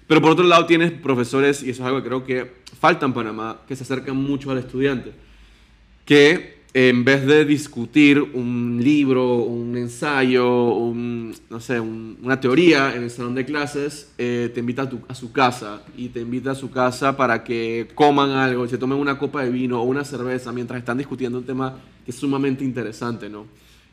Pero 0.08 0.22
por 0.22 0.32
otro 0.32 0.46
lado 0.46 0.66
tienes 0.66 0.92
profesores, 0.92 1.62
y 1.64 1.70
eso 1.70 1.84
es 1.84 1.88
algo 1.88 2.02
que 2.02 2.08
creo 2.08 2.24
que 2.24 2.52
falta 2.80 3.06
en 3.06 3.14
Panamá, 3.14 3.62
que 3.68 3.76
se 3.76 3.84
acercan 3.84 4.16
mucho 4.18 4.52
al 4.52 4.58
estudiante. 4.58 5.12
Que 6.06 6.53
en 6.76 7.06
vez 7.06 7.26
de 7.28 7.46
discutir 7.46 8.20
un 8.20 8.80
libro, 8.84 9.36
un 9.44 9.78
ensayo, 9.78 10.74
un, 10.74 11.32
no 11.52 11.60
sé, 11.60 11.80
un- 11.80 12.18
una 12.24 12.40
teoría 12.40 12.96
en 12.96 13.04
el 13.04 13.12
salón 13.12 13.36
de 13.36 13.46
clases, 13.46 14.12
eh, 14.18 14.50
te 14.52 14.60
invita 14.60 14.84
a, 14.84 14.90
tu- 14.90 15.02
a 15.08 15.14
su 15.14 15.32
casa 15.32 15.84
y 15.96 16.10
te 16.10 16.22
invita 16.22 16.52
a 16.52 16.56
su 16.56 16.72
casa 16.72 17.16
para 17.16 17.44
que 17.44 17.90
coman 17.94 18.32
algo, 18.32 18.68
se 18.68 18.80
tomen 18.80 18.98
una 18.98 19.20
copa 19.20 19.44
de 19.44 19.52
vino 19.52 19.80
o 19.82 19.84
una 19.84 20.04
cerveza 20.04 20.52
mientras 20.52 20.80
están 20.80 20.98
discutiendo 20.98 21.38
un 21.38 21.44
tema 21.46 21.78
que 22.06 22.10
es 22.12 22.18
sumamente 22.18 22.64
interesante, 22.64 23.30
¿no? 23.30 23.46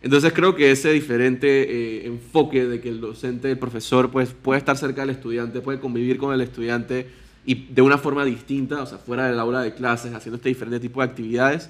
Entonces 0.02 0.33
creo 0.33 0.54
que 0.57 0.71
ese 0.71 0.90
diferente 0.93 1.49
eh, 1.49 2.07
enfoque 2.07 2.64
de 2.66 2.81
que 2.81 2.88
el 2.88 3.02
docente, 3.02 3.50
el 3.50 3.59
profesor, 3.59 4.11
pues 4.11 4.31
puede 4.31 4.59
estar 4.59 4.78
cerca 4.78 5.02
del 5.02 5.11
estudiante, 5.11 5.61
puede 5.61 5.81
convivir 5.81 6.16
con 6.16 6.33
el 6.33 6.40
estudiante 6.40 7.07
y 7.45 7.66
de 7.66 7.83
una 7.83 7.99
forma 7.99 8.25
distinta, 8.25 8.83
o 8.83 8.87
sea, 8.87 8.97
fuera 8.97 9.26
del 9.28 9.38
aula 9.38 9.61
de 9.61 9.75
clases, 9.75 10.14
haciendo 10.14 10.37
este 10.37 10.49
diferente 10.49 10.81
tipo 10.81 11.00
de 11.02 11.07
actividades, 11.09 11.69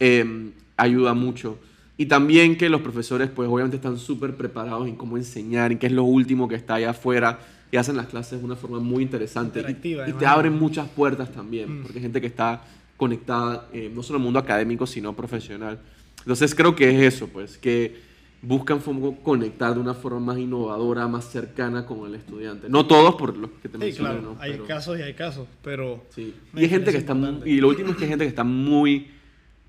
eh, 0.00 0.50
ayuda 0.76 1.14
mucho. 1.14 1.58
Y 1.96 2.06
también 2.06 2.56
que 2.56 2.68
los 2.70 2.80
profesores, 2.80 3.28
pues 3.28 3.48
obviamente 3.48 3.76
están 3.76 3.98
súper 3.98 4.34
preparados 4.34 4.88
en 4.88 4.96
cómo 4.96 5.16
enseñar, 5.18 5.70
en 5.72 5.78
qué 5.78 5.86
es 5.86 5.92
lo 5.92 6.04
último 6.04 6.48
que 6.48 6.54
está 6.54 6.74
allá 6.76 6.90
afuera, 6.90 7.38
y 7.70 7.76
hacen 7.76 7.96
las 7.96 8.06
clases 8.06 8.40
de 8.40 8.44
una 8.44 8.56
forma 8.56 8.80
muy 8.80 9.02
interesante. 9.02 9.60
Y- 9.82 9.88
Y, 10.10 10.12
te 10.18 10.26
abren 10.26 10.54
muchas 10.58 10.88
puertas 10.88 11.30
también, 11.30 11.80
Mm. 11.80 11.82
porque 11.82 11.98
hay 11.98 12.02
gente 12.02 12.20
que 12.20 12.26
está 12.26 12.64
conectada, 12.96 13.68
eh, 13.72 13.90
no 13.94 14.02
solo 14.02 14.16
al 14.18 14.24
mundo 14.24 14.38
académico, 14.38 14.86
sino 14.86 15.14
profesional. 15.14 15.78
Entonces 16.18 16.54
creo 16.54 16.74
que 16.74 16.88
es 16.90 17.14
eso, 17.14 17.28
pues, 17.28 17.56
que 17.58 18.08
buscan 18.42 18.80
conectar 19.22 19.74
de 19.74 19.80
una 19.80 19.92
forma 19.94 20.18
más 20.20 20.38
innovadora, 20.38 21.06
más 21.06 21.30
cercana 21.30 21.84
con 21.84 22.06
el 22.06 22.14
estudiante. 22.14 22.68
No 22.70 22.86
todos 22.86 23.14
por 23.16 23.36
los 23.36 23.50
que 23.62 23.68
te 23.68 23.76
Sí, 23.78 23.84
mencioné, 23.84 24.10
claro, 24.10 24.22
¿no? 24.34 24.36
hay 24.40 24.52
Pero- 24.52 24.66
casos 24.66 24.98
y 24.98 25.02
hay 25.02 25.12
casos, 25.14 25.46
pero... 25.62 26.02
Sí. 26.14 26.34
Y 26.56 26.60
hay 26.60 26.68
gente 26.70 26.90
que 26.90 26.96
está 26.98 27.12
muy, 27.14 27.42
y 27.50 27.60
lo 27.60 27.68
último 27.68 27.90
es 27.90 27.96
que 27.96 28.04
hay 28.04 28.10
gente 28.10 28.24
que 28.24 28.30
está 28.30 28.44
muy 28.44 29.08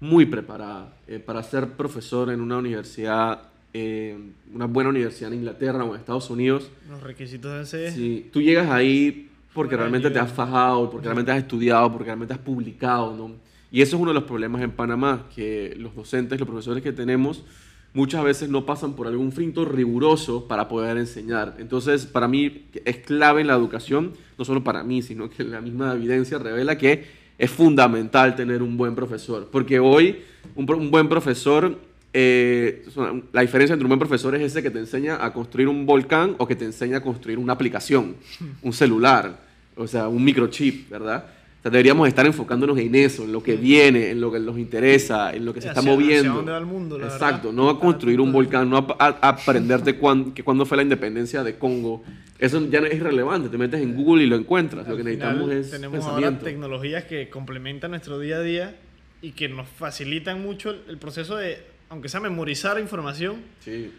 muy 0.01 0.25
preparada 0.25 0.93
eh, 1.07 1.19
para 1.19 1.41
ser 1.43 1.69
profesor 1.69 2.29
en 2.29 2.41
una 2.41 2.57
universidad 2.57 3.43
eh, 3.73 4.17
una 4.53 4.65
buena 4.65 4.89
universidad 4.89 5.31
en 5.31 5.39
Inglaterra 5.39 5.85
o 5.85 5.93
en 5.93 5.99
Estados 6.01 6.29
Unidos. 6.29 6.69
Los 6.89 7.01
requisitos 7.01 7.49
deben 7.49 7.65
ser... 7.65 7.91
Si 7.93 8.29
tú 8.29 8.41
llegas 8.41 8.69
ahí 8.69 9.29
porque 9.53 9.75
de 9.75 9.77
realmente 9.77 10.09
te 10.09 10.19
has 10.19 10.31
fajado, 10.31 10.89
porque 10.89 11.05
realmente 11.05 11.31
has 11.31 11.37
estudiado, 11.37 11.89
porque 11.89 12.05
realmente 12.05 12.33
has 12.33 12.39
publicado, 12.39 13.15
¿no? 13.15 13.31
Y 13.71 13.81
eso 13.81 13.95
es 13.95 14.01
uno 14.01 14.11
de 14.11 14.15
los 14.15 14.25
problemas 14.25 14.61
en 14.61 14.71
Panamá, 14.71 15.27
que 15.33 15.73
los 15.77 15.95
docentes, 15.95 16.37
los 16.37 16.47
profesores 16.47 16.83
que 16.83 16.91
tenemos, 16.91 17.45
muchas 17.93 18.23
veces 18.23 18.49
no 18.49 18.65
pasan 18.65 18.93
por 18.93 19.07
algún 19.07 19.31
filtro 19.31 19.63
riguroso 19.63 20.47
para 20.47 20.67
poder 20.67 20.97
enseñar. 20.97 21.55
Entonces, 21.57 22.05
para 22.05 22.27
mí 22.27 22.65
es 22.83 22.97
clave 22.97 23.41
en 23.41 23.47
la 23.47 23.53
educación, 23.53 24.13
no 24.37 24.43
solo 24.43 24.63
para 24.63 24.83
mí, 24.83 25.01
sino 25.01 25.29
que 25.29 25.45
la 25.45 25.61
misma 25.61 25.93
evidencia 25.93 26.37
revela 26.37 26.77
que 26.77 27.20
es 27.41 27.49
fundamental 27.49 28.35
tener 28.35 28.61
un 28.61 28.77
buen 28.77 28.93
profesor. 28.95 29.49
Porque 29.51 29.79
hoy 29.79 30.21
un, 30.55 30.65
pro- 30.65 30.77
un 30.77 30.91
buen 30.91 31.09
profesor, 31.09 31.77
eh, 32.13 32.85
la 33.33 33.41
diferencia 33.41 33.73
entre 33.73 33.85
un 33.85 33.89
buen 33.89 33.99
profesor 33.99 34.35
es 34.35 34.41
ese 34.43 34.61
que 34.61 34.69
te 34.69 34.79
enseña 34.79 35.23
a 35.25 35.33
construir 35.33 35.67
un 35.67 35.85
volcán 35.85 36.35
o 36.37 36.47
que 36.47 36.55
te 36.55 36.65
enseña 36.65 36.97
a 36.97 37.01
construir 37.01 37.37
una 37.39 37.53
aplicación, 37.53 38.15
un 38.61 38.73
celular. 38.73 39.49
o 39.75 39.87
sea, 39.87 40.07
un 40.07 40.23
microchip, 40.23 40.89
¿verdad? 40.89 41.25
O 41.61 41.63
sea, 41.63 41.69
deberíamos 41.69 42.07
estar 42.07 42.25
enfocándonos 42.25 42.75
en 42.79 42.95
eso, 42.95 43.23
en 43.23 43.31
lo 43.31 43.43
que 43.43 43.55
viene, 43.55 44.09
en 44.09 44.19
lo 44.19 44.31
que 44.31 44.39
nos 44.39 44.57
interesa, 44.57 45.31
en 45.31 45.45
lo 45.45 45.53
que 45.53 45.61
se 45.61 45.67
está 45.67 45.79
Hacia- 45.81 45.91
hacia 45.91 46.03
moviendo. 46.03 46.33
dónde 46.33 46.51
va 46.53 46.57
el 46.57 46.65
mundo, 46.65 46.97
la 46.97 47.05
Exacto, 47.05 47.49
verdad. 47.49 47.63
no 47.63 47.69
a 47.69 47.79
construir 47.79 48.19
un 48.19 48.31
volcán, 48.31 48.67
no 48.67 48.77
a, 48.77 48.87
a- 48.97 49.17
a 49.21 49.29
aprenderte 49.29 49.95
cuán- 49.95 50.33
que 50.33 50.43
cuándo 50.43 50.65
fue 50.65 50.77
la 50.77 50.83
independencia 50.83 51.43
de 51.43 51.59
Congo. 51.59 52.03
Eso 52.39 52.67
ya 52.67 52.81
no 52.81 52.87
es 52.87 52.95
irrelevante, 52.95 53.47
te 53.49 53.59
metes 53.59 53.79
en 53.79 53.93
Google 53.95 54.23
y 54.23 54.25
lo 54.25 54.37
encuentras. 54.37 54.87
Lo 54.87 54.97
que 54.97 55.03
necesitamos 55.03 55.43
final, 55.43 55.57
es 55.59 55.69
tenemos 55.69 55.99
ahora 55.99 56.15
pensamiento. 56.15 56.45
tecnologías 56.45 57.03
que 57.03 57.29
complementan 57.29 57.91
nuestro 57.91 58.17
día 58.17 58.37
a 58.37 58.41
día 58.41 58.75
y 59.21 59.33
que 59.33 59.47
nos 59.47 59.67
facilitan 59.67 60.41
mucho 60.41 60.71
el, 60.71 60.79
el 60.89 60.97
proceso 60.97 61.35
de, 61.37 61.59
aunque 61.89 62.09
sea 62.09 62.19
memorizar 62.21 62.79
información. 62.79 63.35
Sí, 63.63 63.91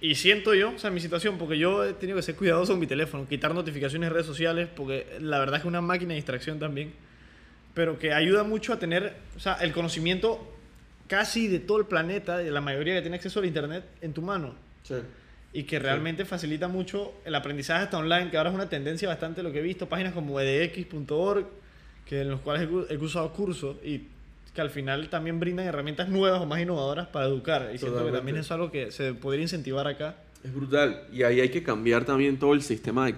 Y 0.00 0.14
siento 0.14 0.54
yo, 0.54 0.70
o 0.74 0.78
sea, 0.78 0.90
mi 0.90 1.00
situación, 1.00 1.36
porque 1.36 1.58
yo 1.58 1.84
he 1.84 1.92
tenido 1.92 2.16
que 2.16 2.22
ser 2.22 2.34
cuidadoso 2.34 2.72
con 2.72 2.80
mi 2.80 2.86
teléfono, 2.86 3.28
quitar 3.28 3.54
notificaciones 3.54 4.08
de 4.08 4.14
redes 4.14 4.26
sociales, 4.26 4.70
porque 4.74 5.04
la 5.20 5.38
verdad 5.38 5.56
es 5.56 5.60
que 5.60 5.68
es 5.68 5.70
una 5.70 5.82
máquina 5.82 6.10
de 6.10 6.14
distracción 6.14 6.58
también, 6.58 6.92
pero 7.80 7.98
que 7.98 8.12
ayuda 8.12 8.44
mucho 8.44 8.74
a 8.74 8.78
tener, 8.78 9.14
o 9.34 9.40
sea, 9.40 9.54
el 9.54 9.72
conocimiento 9.72 10.46
casi 11.06 11.48
de 11.48 11.60
todo 11.60 11.78
el 11.78 11.86
planeta, 11.86 12.36
de 12.36 12.50
la 12.50 12.60
mayoría 12.60 12.94
que 12.94 13.00
tiene 13.00 13.16
acceso 13.16 13.40
al 13.40 13.46
Internet, 13.46 13.86
en 14.02 14.12
tu 14.12 14.20
mano. 14.20 14.54
sí. 14.82 14.96
y 15.54 15.62
que 15.62 15.78
realmente 15.78 16.26
facilita 16.26 16.68
mucho 16.68 17.14
el 17.24 17.34
aprendizaje 17.34 17.84
hasta 17.84 17.96
online, 17.96 18.30
que 18.30 18.36
ahora 18.36 18.50
es 18.50 18.54
una 18.54 18.68
tendencia 18.68 19.08
bastante 19.08 19.42
lo 19.42 19.50
que 19.50 19.60
he 19.60 19.62
visto, 19.62 19.88
páginas 19.88 20.12
como 20.12 20.38
edx.org, 20.38 21.46
que 22.04 22.20
en 22.20 22.28
los 22.28 22.40
cuales 22.40 22.68
he 22.90 22.94
he 22.94 22.98
usado 22.98 23.32
cursos 23.32 23.78
y 23.82 24.08
que 24.54 24.60
al 24.60 24.68
final 24.68 25.08
también 25.08 25.40
brindan 25.40 25.64
herramientas 25.64 26.10
nuevas 26.10 26.42
o 26.42 26.44
más 26.44 26.60
innovadoras 26.60 27.08
para 27.08 27.24
educar. 27.24 27.70
Y 27.72 27.78
siento 27.78 28.04
que 28.04 28.12
también 28.12 28.36
es 28.36 28.50
algo 28.50 28.70
que 28.70 28.90
se 28.90 29.14
podría 29.14 29.40
incentivar 29.40 29.86
acá. 29.86 30.16
Es 30.44 30.52
brutal. 30.54 31.04
Y 31.10 31.22
ahí 31.22 31.40
hay 31.40 31.48
que 31.48 31.62
cambiar 31.62 32.04
también 32.04 32.38
todo 32.38 32.52
el 32.52 32.60
sistema 32.60 33.06
de, 33.06 33.14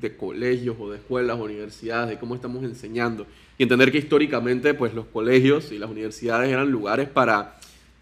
de 0.00 0.16
colegios 0.16 0.76
o 0.78 0.90
de 0.90 0.98
escuelas, 0.98 1.38
universidades, 1.38 2.10
de 2.10 2.18
cómo 2.18 2.34
estamos 2.34 2.62
enseñando. 2.64 3.26
Y 3.56 3.62
entender 3.62 3.90
que 3.90 3.98
históricamente, 3.98 4.74
pues 4.74 4.92
los 4.94 5.06
colegios 5.06 5.72
y 5.72 5.78
las 5.78 5.90
universidades 5.90 6.50
eran 6.50 6.70
lugares 6.70 7.08
para... 7.08 7.58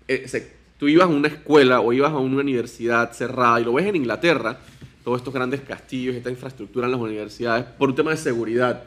eh, 0.09 0.25
se- 0.26 0.55
tú 0.78 0.88
ibas 0.88 1.07
a 1.07 1.11
una 1.11 1.28
escuela 1.28 1.81
o 1.81 1.93
ibas 1.93 2.12
a 2.12 2.19
una 2.19 2.40
universidad 2.40 3.12
cerrada, 3.12 3.61
y 3.61 3.64
lo 3.64 3.73
ves 3.73 3.87
en 3.87 3.97
Inglaterra, 3.97 4.59
todos 5.05 5.19
estos 5.21 5.33
grandes 5.33 5.61
castillos, 5.61 6.14
esta 6.16 6.28
infraestructura 6.31 6.87
en 6.87 6.93
las 6.93 7.00
universidades, 7.00 7.64
por 7.78 7.88
un 7.88 7.95
tema 7.95 8.11
de 8.11 8.16
seguridad. 8.16 8.83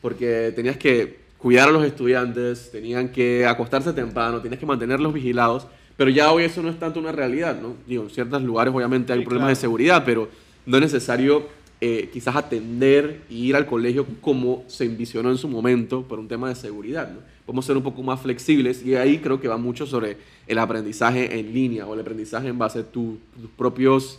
Porque 0.00 0.52
tenías 0.56 0.76
que 0.76 1.18
cuidar 1.36 1.68
a 1.68 1.72
los 1.72 1.84
estudiantes, 1.84 2.70
tenían 2.72 3.10
que 3.10 3.44
acostarse 3.46 3.92
temprano, 3.92 4.40
tenías 4.40 4.58
que 4.58 4.66
mantenerlos 4.66 5.12
vigilados. 5.12 5.66
Pero 5.96 6.10
ya 6.10 6.32
hoy 6.32 6.44
eso 6.44 6.62
no 6.62 6.70
es 6.70 6.78
tanto 6.78 6.98
una 7.00 7.12
realidad, 7.12 7.60
¿no? 7.60 7.74
Digo, 7.86 8.04
en 8.04 8.10
ciertos 8.10 8.40
lugares 8.42 8.72
obviamente 8.72 9.12
hay 9.12 9.18
Sí, 9.20 9.24
problemas 9.24 9.46
claro. 9.48 9.56
de 9.56 9.60
seguridad, 9.60 10.02
pero 10.06 10.28
no 10.66 10.76
es 10.76 10.82
necesario 10.82 11.46
eh, 11.80 12.10
quizás 12.12 12.34
atender 12.36 13.22
y 13.30 13.46
ir 13.48 13.56
al 13.56 13.66
colegio 13.66 14.06
como 14.20 14.64
se 14.66 14.84
envisionó 14.84 15.30
en 15.30 15.38
su 15.38 15.48
momento 15.48 16.02
por 16.02 16.18
un 16.18 16.26
tema 16.28 16.48
de 16.48 16.54
seguridad, 16.56 17.10
¿no? 17.12 17.20
Podemos 17.46 17.64
ser 17.64 17.76
un 17.76 17.82
poco 17.82 18.02
más 18.02 18.20
flexibles 18.20 18.84
y 18.84 18.94
ahí 18.96 19.18
creo 19.18 19.40
que 19.40 19.48
va 19.48 19.56
mucho 19.56 19.86
sobre 19.86 20.16
el 20.46 20.58
aprendizaje 20.58 21.38
en 21.38 21.54
línea 21.54 21.86
o 21.86 21.94
el 21.94 22.00
aprendizaje 22.00 22.48
en 22.48 22.58
base 22.58 22.80
a 22.80 22.82
tu- 22.82 23.18
tus 23.40 23.50
propios, 23.56 24.18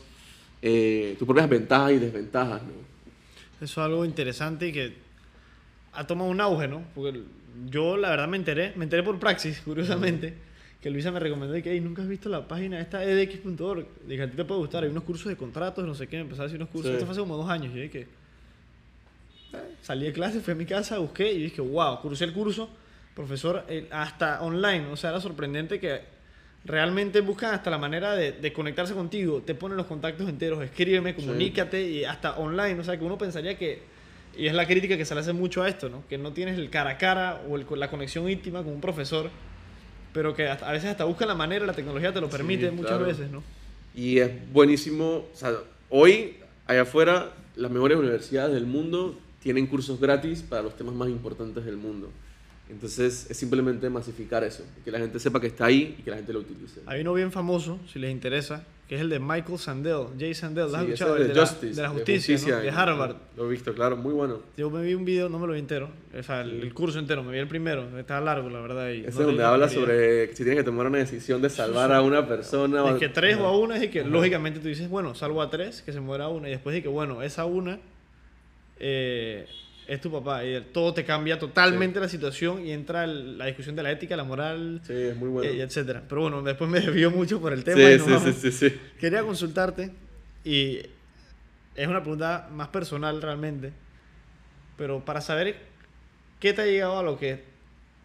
eh, 0.62 1.16
tus 1.20 1.26
propias 1.28 1.48
ventajas 1.50 1.92
y 1.92 2.00
desventajas, 2.00 2.62
¿no? 2.64 2.70
Eso 3.62 3.82
es 3.82 3.86
algo 3.86 4.06
interesante 4.06 4.70
y 4.70 4.72
que 4.72 4.94
ha 5.94 6.08
tomado 6.08 6.30
un 6.30 6.40
auge, 6.42 6.68
¿no? 6.68 6.82
Porque 6.96 7.22
yo 7.70 7.98
la 7.98 8.10
verdad 8.10 8.28
me 8.30 8.38
enteré, 8.38 8.72
me 8.78 8.86
enteré 8.86 9.04
por 9.04 9.20
Praxis, 9.20 9.60
curiosamente, 9.66 10.34
que 10.82 10.90
Luisa 10.90 11.12
me 11.12 11.20
recomendó 11.20 11.58
y 11.58 11.62
que, 11.62 11.72
hey, 11.72 11.82
nunca 11.82 12.02
has 12.02 12.08
visto 12.08 12.30
la 12.30 12.48
página 12.48 12.80
esta 12.80 13.04
edx.org. 13.04 13.86
Dije, 14.08 14.24
a 14.24 14.30
ti 14.30 14.38
te 14.38 14.46
puede 14.46 14.62
gustar, 14.62 14.84
hay 14.84 14.90
unos 14.90 15.04
cursos 15.04 15.28
de 15.28 15.36
contratos, 15.36 15.86
no 15.86 15.94
sé 15.94 16.08
qué, 16.08 16.24
me 16.24 16.34
a 16.34 16.44
decir 16.44 16.56
unos 16.56 16.70
cursos, 16.70 16.92
Sí. 16.92 16.94
esto 16.94 17.06
fue 17.06 17.12
hace 17.12 17.22
como 17.22 17.36
dos 17.36 17.50
años, 17.50 17.76
y 17.76 17.80
dije, 17.82 18.08
eh, 19.54 19.58
salí 19.82 20.06
de 20.06 20.14
clase, 20.14 20.40
fui 20.40 20.54
a 20.54 20.56
mi 20.56 20.66
casa, 20.66 20.98
busqué 21.00 21.32
y 21.34 21.44
dije, 21.44 21.62
wow, 21.62 22.00
cursé 22.02 22.24
el 22.26 22.34
curso, 22.34 22.70
profesor, 23.16 23.66
eh, 23.68 23.88
hasta 23.92 24.42
online, 24.42 24.86
o 24.88 24.96
sea, 24.96 25.10
era 25.10 25.20
sorprendente 25.20 25.80
que 25.80 26.02
realmente 26.64 27.22
buscan 27.22 27.54
hasta 27.54 27.70
la 27.70 27.78
manera 27.78 28.14
de, 28.16 28.34
de 28.34 28.54
conectarse 28.54 28.94
contigo, 28.94 29.42
te 29.46 29.56
ponen 29.56 29.76
los 29.78 29.86
contactos 29.88 30.30
enteros, 30.30 30.64
escríbeme, 30.64 31.12
Sí. 31.14 31.22
comunícate 31.26 31.90
y 31.90 32.06
hasta 32.06 32.38
online, 32.38 32.80
o 32.80 32.84
sea, 32.84 32.98
que 32.98 33.04
uno 33.04 33.18
pensaría 33.18 33.58
que, 33.58 33.82
y 34.38 34.48
es 34.48 34.54
la 34.54 34.66
crítica 34.66 34.96
que 34.96 35.04
se 35.06 35.14
le 35.16 35.22
hace 35.22 35.34
mucho 35.34 35.62
a 35.64 35.68
esto, 35.70 35.90
¿no? 35.90 36.04
Que 36.08 36.18
no 36.18 36.32
tienes 36.32 36.58
el 36.58 36.70
cara 36.70 36.92
a 36.92 36.98
cara 36.98 37.42
o 37.50 37.58
el- 37.58 37.66
la 37.78 37.90
conexión 37.90 38.30
íntima 38.30 38.64
con 38.64 38.74
un 38.74 38.82
profesor, 38.82 39.30
pero 40.14 40.36
que 40.36 40.48
a 40.50 40.72
veces 40.72 40.90
hasta 40.90 41.04
buscan 41.06 41.28
la 41.28 41.36
manera, 41.36 41.66
la 41.66 41.74
tecnología 41.74 42.14
te 42.14 42.22
lo 42.22 42.28
Sí, 42.28 42.34
permite 42.38 42.72
muchas 42.72 42.92
claro. 42.92 43.06
veces, 43.06 43.30
¿no? 43.32 43.44
Y 43.96 44.20
es 44.20 44.32
buenísimo, 44.52 45.26
o 45.34 45.36
sea, 45.36 45.54
hoy 45.90 46.38
allá 46.68 46.84
afuera 46.84 47.32
las 47.56 47.72
mejores 47.72 47.98
universidades 47.98 48.54
del 48.54 48.66
mundo 48.66 49.18
tienen 49.42 49.68
cursos 49.68 50.00
gratis 50.00 50.42
para 50.42 50.62
los 50.64 50.76
temas 50.76 50.94
más 50.96 51.10
importantes 51.10 51.66
del 51.66 51.78
mundo. 51.78 52.10
Entonces 52.70 53.28
es 53.30 53.38
simplemente 53.38 53.90
masificar 53.90 54.44
eso, 54.44 54.64
que 54.86 54.92
la 54.92 55.00
gente 55.00 55.20
sepa 55.20 55.42
que 55.42 55.48
está 55.48 55.66
ahí 55.66 55.96
y 55.98 56.04
que 56.04 56.12
la 56.12 56.18
gente 56.18 56.32
lo 56.34 56.40
utilice. 56.40 56.82
Hay 56.86 57.02
uno 57.02 57.14
bien 57.14 57.32
famoso, 57.32 57.80
si 57.92 57.98
les 57.98 58.12
interesa, 58.12 58.64
que 58.88 58.96
es 58.96 59.02
el 59.02 59.10
de 59.10 59.20
Michael 59.20 59.58
Sandel, 59.58 60.06
Jay 60.20 60.34
Sandel, 60.36 60.72
¿lo 60.72 60.78
has 60.78 60.86
Sí, 60.86 60.92
ese 60.92 60.94
escuchado? 60.94 61.16
es 61.16 61.22
El 61.22 61.28
de 61.28 61.34
de, 61.34 61.40
la, 61.40 61.46
Justice, 61.48 61.76
de 61.76 61.82
la 61.82 61.90
justicia, 61.90 62.38
¿no? 62.38 62.62
de 62.62 62.70
Harvard. 62.70 63.16
Lo 63.38 63.48
he 63.48 63.50
visto, 63.52 63.74
claro, 63.74 63.98
muy 63.98 64.14
bueno. 64.14 64.40
Yo 64.56 64.70
me 64.70 64.84
vi 64.84 64.94
un 64.94 65.04
video, 65.04 65.30
no 65.30 65.40
me 65.40 65.48
lo 65.48 65.54
vi 65.54 65.60
entero, 65.60 65.90
o 66.18 66.24
sea, 66.24 66.42
el, 66.42 66.62
el 66.62 66.74
curso 66.74 67.00
entero, 67.00 67.24
me 67.24 67.32
vi 67.32 67.40
el 67.40 67.48
primero, 67.48 67.98
estaba 68.00 68.22
largo, 68.22 68.50
la 68.50 68.60
verdad. 68.62 68.90
Y 68.90 69.02
Ese 69.02 69.06
no 69.06 69.10
es 69.10 69.16
leí 69.18 69.26
donde 69.26 69.44
habla 69.44 69.70
sobre 69.70 70.28
si 70.36 70.44
tienes 70.44 70.58
que 70.58 70.64
tomar 70.64 70.88
una 70.88 71.00
decisión 71.00 71.42
de 71.42 71.50
salvar 71.50 71.92
a 71.92 72.02
una 72.04 72.28
persona. 72.28 72.88
Es 72.90 72.98
que 72.98 73.10
tres 73.10 73.38
o 73.38 73.46
a 73.46 73.58
una, 73.58 73.78
es 73.78 73.90
que 73.90 74.04
lógicamente 74.04 74.60
tú 74.60 74.68
dices, 74.68 74.88
bueno, 74.90 75.16
salvo 75.16 75.42
a 75.42 75.50
tres, 75.50 75.82
que 75.82 75.92
se 75.92 76.00
muera 76.00 76.28
una, 76.28 76.48
y 76.48 76.52
después 76.52 76.76
de 76.76 76.82
que, 76.84 76.88
bueno, 76.90 77.22
esa 77.24 77.46
una 77.46 77.80
eh, 78.80 79.48
es 79.90 80.00
tu 80.02 80.12
papá, 80.12 80.46
y 80.46 80.62
todo 80.72 80.94
te 80.94 81.04
cambia 81.04 81.40
totalmente 81.40 82.00
la 82.00 82.08
situación 82.08 82.66
y 82.66 82.72
entra 82.72 83.04
el- 83.06 83.38
la 83.38 83.46
discusión 83.48 83.76
de 83.76 83.84
la 83.84 83.92
ética, 83.92 84.16
la 84.16 84.24
moral, 84.24 84.82
Sí, 84.86 84.94
es 84.94 85.16
muy 85.16 85.30
bueno. 85.30 85.50
eh, 85.50 85.62
etcétera. 85.62 86.04
Pero 86.08 86.22
bueno, 86.22 86.42
después 86.44 86.70
me 86.70 86.80
desvío 86.80 87.10
mucho 87.12 87.42
por 87.42 87.54
el 87.54 87.64
tema. 87.64 87.78
sí, 87.80 87.96
y 87.96 88.00
sí, 88.00 88.34
sí, 88.34 88.52
sí, 88.52 88.70
sí. 88.70 88.80
Quería 89.00 89.24
consultarte, 89.24 89.92
y 90.44 90.80
es 91.76 91.88
una 91.88 92.02
pregunta 92.02 92.48
más 92.52 92.68
personal 92.70 93.22
realmente, 93.22 93.72
pero 94.78 95.04
para 95.04 95.22
saber 95.22 95.58
qué 96.40 96.54
te 96.54 96.62
ha 96.62 96.66
llegado 96.66 97.00
a 97.00 97.04
lo 97.04 97.18
que, 97.18 97.44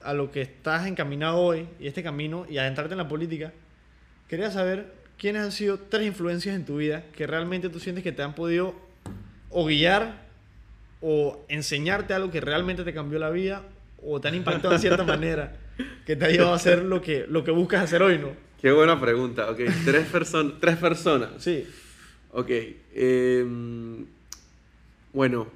a 0.03 0.13
lo 0.15 0.31
que 0.31 0.43
estás 0.43 0.87
encaminado 0.87 1.37
hoy 1.39 1.69
y 1.79 1.87
este 1.87 2.03
camino 2.03 2.47
y 2.49 2.59
adentrarte 2.59 2.95
en 2.95 2.99
la 2.99 3.09
política, 3.09 3.53
quería 4.29 4.51
saber 4.51 4.93
quiénes 5.19 5.43
han 5.43 5.53
sido 5.53 5.79
tres 5.79 6.07
influencias 6.07 6.57
en 6.57 6.65
tu 6.65 6.79
vida 6.79 7.05
que 7.15 7.27
realmente 7.27 7.69
tú 7.69 7.79
sientes 7.79 8.03
que 8.03 8.11
te 8.13 8.23
han 8.23 8.35
podido 8.35 8.75
o 9.51 9.67
guiar 9.67 10.24
o 11.07 11.45
enseñarte 11.49 12.15
algo 12.15 12.31
que 12.31 12.41
realmente 12.41 12.83
te 12.83 12.95
cambió 12.95 13.19
la 13.19 13.29
vida 13.29 13.63
o 14.03 14.23
te 14.23 14.29
han 14.29 14.35
impactado 14.37 14.73
de 14.73 14.81
cierta 14.81 15.05
manera 15.05 15.55
que 16.07 16.17
te 16.17 16.25
ha 16.25 16.31
llevado 16.31 16.53
a 16.53 16.57
hacer 16.57 16.83
lo 16.83 17.03
que, 17.03 17.27
lo 17.29 17.45
que 17.45 17.51
buscas 17.51 17.83
hacer 17.83 18.03
hoy, 18.03 18.19
¿no? 18.19 18.31
Qué 18.59 18.73
buena 18.73 18.99
pregunta. 18.99 19.51
Ok, 19.51 19.61
tres, 19.85 20.07
person 20.07 20.55
tres 20.59 20.79
personas. 20.79 21.31
Sí. 21.39 21.67
Ok. 22.33 22.51
em, 22.95 24.07
bueno, 25.13 25.47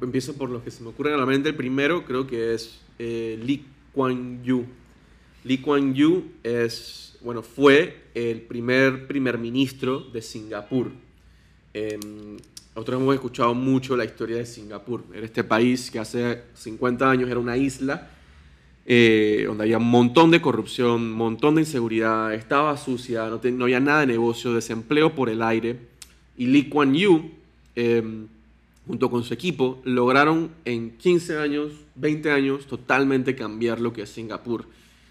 empiezo 0.00 0.34
por 0.34 0.50
los 0.50 0.62
que 0.62 0.70
se 0.70 0.84
me 0.84 0.90
ocurren 0.90 1.14
a 1.14 1.16
la 1.16 1.26
mente. 1.26 1.48
El 1.48 1.56
primero 1.56 2.04
creo 2.04 2.28
que 2.28 2.54
es 2.54 2.80
eh, 3.00 3.40
Lee 3.42 3.66
Kuan 3.92 4.44
Yew. 4.44 4.64
Lee 5.42 5.58
Kuan 5.58 5.94
Yew 5.94 6.30
es, 6.44 7.18
bueno, 7.22 7.42
fue 7.42 8.02
el 8.14 8.42
primer 8.42 9.08
primer 9.08 9.36
ministro 9.38 9.98
de 9.98 10.22
Singapur. 10.22 10.92
Em, 11.74 12.36
nosotros 12.74 13.00
hemos 13.00 13.14
escuchado 13.14 13.54
mucho 13.54 13.96
la 13.96 14.04
historia 14.04 14.38
de 14.38 14.46
Singapur. 14.46 15.04
Era 15.14 15.26
este 15.26 15.44
país 15.44 15.90
que 15.90 15.98
hace 15.98 16.42
50 16.54 17.10
años 17.10 17.28
era 17.28 17.38
una 17.38 17.56
isla 17.56 18.08
eh, 18.84 19.44
donde 19.46 19.64
había 19.64 19.78
un 19.78 19.90
montón 19.90 20.30
de 20.30 20.40
corrupción, 20.40 21.02
un 21.02 21.12
montón 21.12 21.54
de 21.54 21.60
inseguridad, 21.60 22.34
estaba 22.34 22.76
sucia, 22.76 23.28
no, 23.28 23.40
no 23.42 23.64
había 23.64 23.78
nada 23.78 24.00
de 24.00 24.06
negocio, 24.06 24.52
desempleo 24.54 25.14
por 25.14 25.28
el 25.28 25.42
aire. 25.42 25.78
Y 26.36 26.46
Lee 26.46 26.68
Kuan 26.68 26.94
Yew, 26.94 27.30
eh, 27.76 28.02
junto 28.86 29.10
con 29.10 29.22
su 29.22 29.34
equipo, 29.34 29.80
lograron 29.84 30.50
en 30.64 30.96
15 30.96 31.38
años, 31.38 31.72
20 31.94 32.30
años, 32.32 32.66
totalmente 32.66 33.36
cambiar 33.36 33.80
lo 33.80 33.92
que 33.92 34.02
es 34.02 34.10
Singapur. 34.10 34.66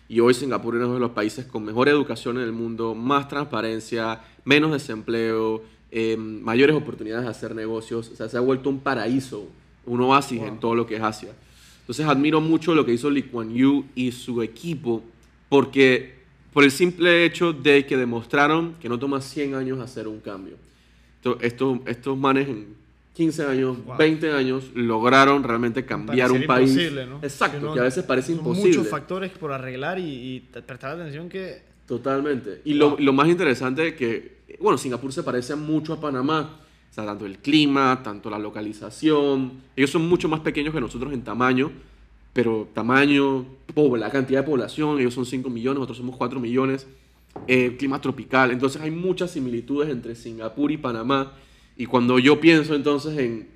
Y 0.09 0.19
hoy 0.19 0.33
Singapur 0.33 0.75
es 0.75 0.83
uno 0.83 0.95
de 0.95 0.99
los 0.99 1.11
países 1.11 1.45
con 1.45 1.63
mejor 1.63 1.87
educación 1.87 2.37
en 2.37 2.43
el 2.43 2.51
mundo, 2.51 2.93
más 2.93 3.29
transparencia, 3.29 4.19
menos 4.43 4.73
desempleo, 4.73 5.63
eh, 5.91 6.15
mayores 6.17 6.75
oportunidades 6.75 7.25
de 7.25 7.31
hacer 7.31 7.53
negocios. 7.55 8.09
O 8.11 8.15
sea, 8.15 8.29
se 8.29 8.37
ha 8.37 8.41
vuelto 8.41 8.69
un 8.69 8.79
paraíso, 8.79 9.47
un 9.85 10.01
oasis 10.01 10.39
Wow. 10.39 10.47
en 10.47 10.59
todo 10.59 10.75
lo 10.75 10.85
que 10.87 10.95
es 10.95 11.01
Asia. 11.01 11.31
Entonces 11.81 12.05
admiro 12.05 12.39
mucho 12.41 12.73
lo 12.75 12.85
que 12.85 12.93
hizo 12.93 13.09
Lee 13.09 13.23
Kuan 13.23 13.53
Yew 13.53 13.85
y 13.95 14.11
su 14.11 14.41
equipo, 14.41 15.03
porque 15.49 16.13
por 16.53 16.63
el 16.63 16.71
simple 16.71 17.25
hecho 17.25 17.53
de 17.53 17.85
que 17.85 17.97
demostraron 17.97 18.75
que 18.81 18.87
no 18.89 18.99
toma 18.99 19.19
100 19.21 19.55
años 19.55 19.79
hacer 19.79 20.07
un 20.07 20.19
cambio. 20.19 20.55
Esto- 21.17 21.37
Estos, 21.41 21.79
estos 21.85 22.17
manes 22.17 22.47
en 22.49 22.67
15 23.13 23.43
años, 23.45 23.83
Wow. 23.85 23.97
20 23.97 24.31
años, 24.31 24.71
lograron 24.73 25.43
realmente 25.43 25.85
cambiar 25.85 26.31
un 26.31 26.45
país. 26.45 26.73
¿no? 27.07 27.19
Exacto, 27.21 27.59
no- 27.59 27.73
que 27.73 27.79
a 27.81 27.83
veces 27.83 28.03
parece 28.05 28.27
son 28.29 28.37
imposible. 28.37 28.69
muchos 28.69 28.87
factores 28.87 29.31
por 29.31 29.51
arreglar 29.51 29.99
y, 29.99 30.03
y 30.05 30.39
prestar 30.39 30.91
atención 30.99 31.27
que... 31.29 31.61
Totalmente. 31.87 32.61
Y 32.63 32.75
lo, 32.75 32.91
Wow. 32.91 32.99
lo 32.99 33.13
más 33.13 33.27
interesante 33.27 33.89
es 33.89 33.93
que, 33.95 34.37
bueno, 34.59 34.77
Singapur 34.77 35.13
se 35.13 35.23
parece 35.23 35.55
mucho 35.55 35.93
a 35.93 35.99
Panamá, 35.99 36.59
O 36.89 36.93
sea, 36.93 37.05
tanto 37.05 37.25
el 37.25 37.39
clima, 37.39 38.01
tanto 38.03 38.29
la 38.29 38.39
localización. 38.39 39.61
Ellos 39.75 39.89
son 39.89 40.07
mucho 40.07 40.27
más 40.27 40.41
pequeños 40.41 40.73
que 40.73 40.81
nosotros 40.81 41.13
en 41.13 41.23
tamaño, 41.23 41.71
pero 42.33 42.67
tamaño, 42.73 43.45
la 43.97 44.09
cantidad 44.09 44.41
de 44.41 44.47
población, 44.47 44.99
ellos 44.99 45.13
son 45.13 45.25
5 45.25 45.49
millones, 45.49 45.79
nosotros 45.79 45.97
somos 45.97 46.17
4 46.17 46.39
millones. 46.39 46.87
Eh, 47.47 47.75
clima 47.77 47.99
tropical. 48.01 48.51
Entonces 48.51 48.81
hay 48.81 48.91
muchas 48.91 49.31
similitudes 49.31 49.89
entre 49.89 50.15
Singapur 50.15 50.71
y 50.71 50.77
Panamá. 50.77 51.33
Y 51.77 51.85
cuando 51.85 52.19
yo 52.19 52.39
pienso 52.39 52.75
entonces 52.75 53.17
en, 53.17 53.47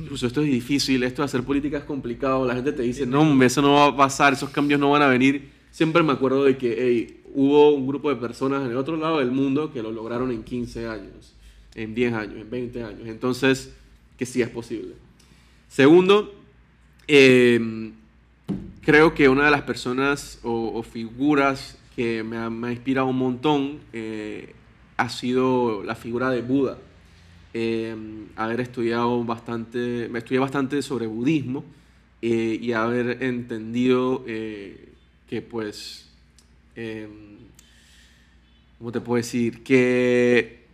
incluso 0.00 0.26
esto 0.26 0.40
es 0.42 0.46
difícil, 0.46 1.02
esto 1.02 1.22
de 1.22 1.26
hacer 1.26 1.42
política 1.42 1.78
es 1.78 1.84
complicado, 1.84 2.46
la 2.46 2.54
gente 2.54 2.72
te 2.72 2.82
dice, 2.82 3.06
no, 3.06 3.42
eso 3.42 3.62
no 3.62 3.74
va 3.74 3.86
a 3.86 3.96
pasar, 3.96 4.32
esos 4.32 4.50
cambios 4.50 4.80
no 4.80 4.90
van 4.90 5.02
a 5.02 5.08
venir. 5.08 5.50
Siempre 5.70 6.02
me 6.02 6.12
acuerdo 6.12 6.44
de 6.44 6.56
que 6.56 6.76
hey, 6.78 7.20
hubo 7.36 7.72
un 7.72 7.86
grupo 7.86 8.10
de 8.10 8.16
personas 8.16 8.64
en 8.64 8.72
el 8.72 8.76
otro 8.76 8.96
lado 8.96 9.20
del 9.20 9.30
mundo 9.30 9.72
que 9.72 9.82
lo 9.82 9.92
lograron 9.92 10.32
en 10.32 10.42
15 10.42 10.88
años 10.88 11.36
en 11.76 11.94
10 11.94 12.12
años, 12.14 12.36
en 12.40 12.50
20 12.50 12.82
años. 12.82 13.00
Entonces, 13.06 13.72
que 14.18 14.26
sí 14.26 14.42
es 14.42 14.48
posible. 14.48 14.94
Segundo, 15.68 16.34
em, 17.06 17.92
creo 18.80 19.14
que 19.14 19.28
una 19.28 19.44
de 19.44 19.50
las 19.50 19.62
personas 19.62 20.40
o, 20.42 20.82
figuras 20.82 21.78
que 21.94 22.22
me 22.22 22.38
ha, 22.38 22.72
inspirado 22.72 23.06
un 23.06 23.18
montón 23.18 23.78
eh, 23.92 24.54
ha 24.96 25.08
sido 25.08 25.82
la 25.84 25.94
figura 25.94 26.30
de 26.30 26.40
Buda. 26.40 26.78
Em, 27.52 28.26
haber 28.36 28.60
estudiado 28.60 29.22
bastante, 29.24 30.08
me 30.10 30.18
estudié 30.18 30.38
bastante 30.40 30.82
sobre 30.82 31.06
budismo 31.06 31.64
eh, 32.22 32.58
y 32.60 32.72
haber 32.72 33.22
entendido 33.22 34.24
eh, 34.26 34.92
que 35.28 35.42
pues, 35.42 36.05
em, 36.76 37.38
¿cómo 38.78 38.92
te 38.92 39.00
puedo 39.00 39.16
decir? 39.16 39.64
Que 39.64 40.66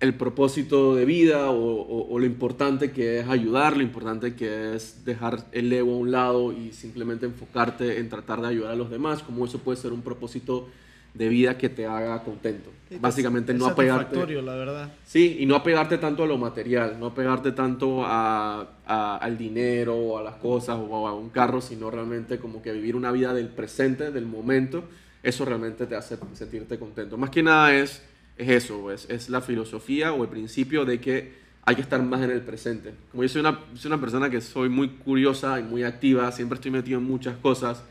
el 0.00 0.14
propósito 0.14 0.94
de 0.94 1.04
vida 1.04 1.50
o, 1.50 2.18
lo 2.18 2.26
importante 2.26 2.90
que 2.90 3.20
es 3.20 3.28
ayudar, 3.28 3.76
lo 3.76 3.82
importante 3.82 4.34
que 4.34 4.74
es 4.74 5.04
dejar 5.04 5.44
el 5.52 5.72
ego 5.72 5.92
a 5.92 5.98
un 5.98 6.10
lado 6.10 6.52
y 6.52 6.72
simplemente 6.72 7.26
enfocarte 7.26 7.98
en 7.98 8.08
tratar 8.08 8.40
de 8.40 8.48
ayudar 8.48 8.72
a 8.72 8.76
los 8.76 8.90
demás, 8.90 9.22
como 9.22 9.44
eso 9.44 9.58
puede 9.58 9.76
ser 9.76 9.92
un 9.92 10.00
propósito 10.02 10.68
de 11.12 11.28
vida 11.28 11.58
que 11.58 11.68
te 11.68 11.86
haga 11.86 12.22
contento. 12.22 12.70
Básicamente 13.00 13.52
no 13.52 13.66
apegarte... 13.66 14.16
la 14.42 14.54
verdad. 14.54 14.92
Sí, 15.04 15.36
y 15.40 15.46
no 15.46 15.54
apegarte 15.54 15.98
tanto 15.98 16.22
a 16.22 16.26
lo 16.26 16.38
material, 16.38 16.96
no 16.98 17.06
apegarte 17.06 17.52
tanto 17.52 18.02
a, 18.04 18.68
al 18.86 19.36
dinero 19.36 19.96
o 19.96 20.18
a 20.18 20.22
las 20.22 20.36
cosas 20.36 20.78
o 20.78 21.06
a 21.06 21.14
un 21.14 21.28
carro, 21.28 21.60
sino 21.60 21.90
realmente 21.90 22.38
como 22.38 22.62
que 22.62 22.72
vivir 22.72 22.96
una 22.96 23.12
vida 23.12 23.34
del 23.34 23.48
presente, 23.48 24.10
del 24.10 24.26
momento, 24.26 24.84
eso 25.22 25.44
realmente 25.44 25.86
te 25.86 25.96
hace 25.96 26.16
sentirte 26.34 26.78
contento. 26.78 27.16
Más 27.16 27.30
que 27.30 27.42
nada 27.42 27.74
es 27.74 28.02
es 28.40 28.64
eso, 28.64 28.90
es, 28.90 29.06
es 29.10 29.28
la 29.28 29.40
filosofía 29.40 30.12
o 30.12 30.22
el 30.22 30.30
principio 30.30 30.84
de 30.84 31.00
que 31.00 31.40
hay 31.64 31.74
que 31.74 31.82
estar 31.82 32.02
más 32.02 32.22
en 32.22 32.30
el 32.30 32.40
presente. 32.40 32.94
Como 33.10 33.22
yo 33.22 33.28
soy 33.28 33.40
una, 33.40 33.60
soy 33.74 33.90
una 33.90 34.00
persona 34.00 34.30
que 34.30 34.40
soy 34.40 34.68
muy 34.68 34.88
curiosa 34.88 35.60
y 35.60 35.62
muy 35.62 35.82
activa, 35.82 36.32
siempre 36.32 36.56
estoy 36.56 36.70
metido 36.70 36.98
en 36.98 37.04
muchas 37.04 37.36
cosas, 37.36 37.84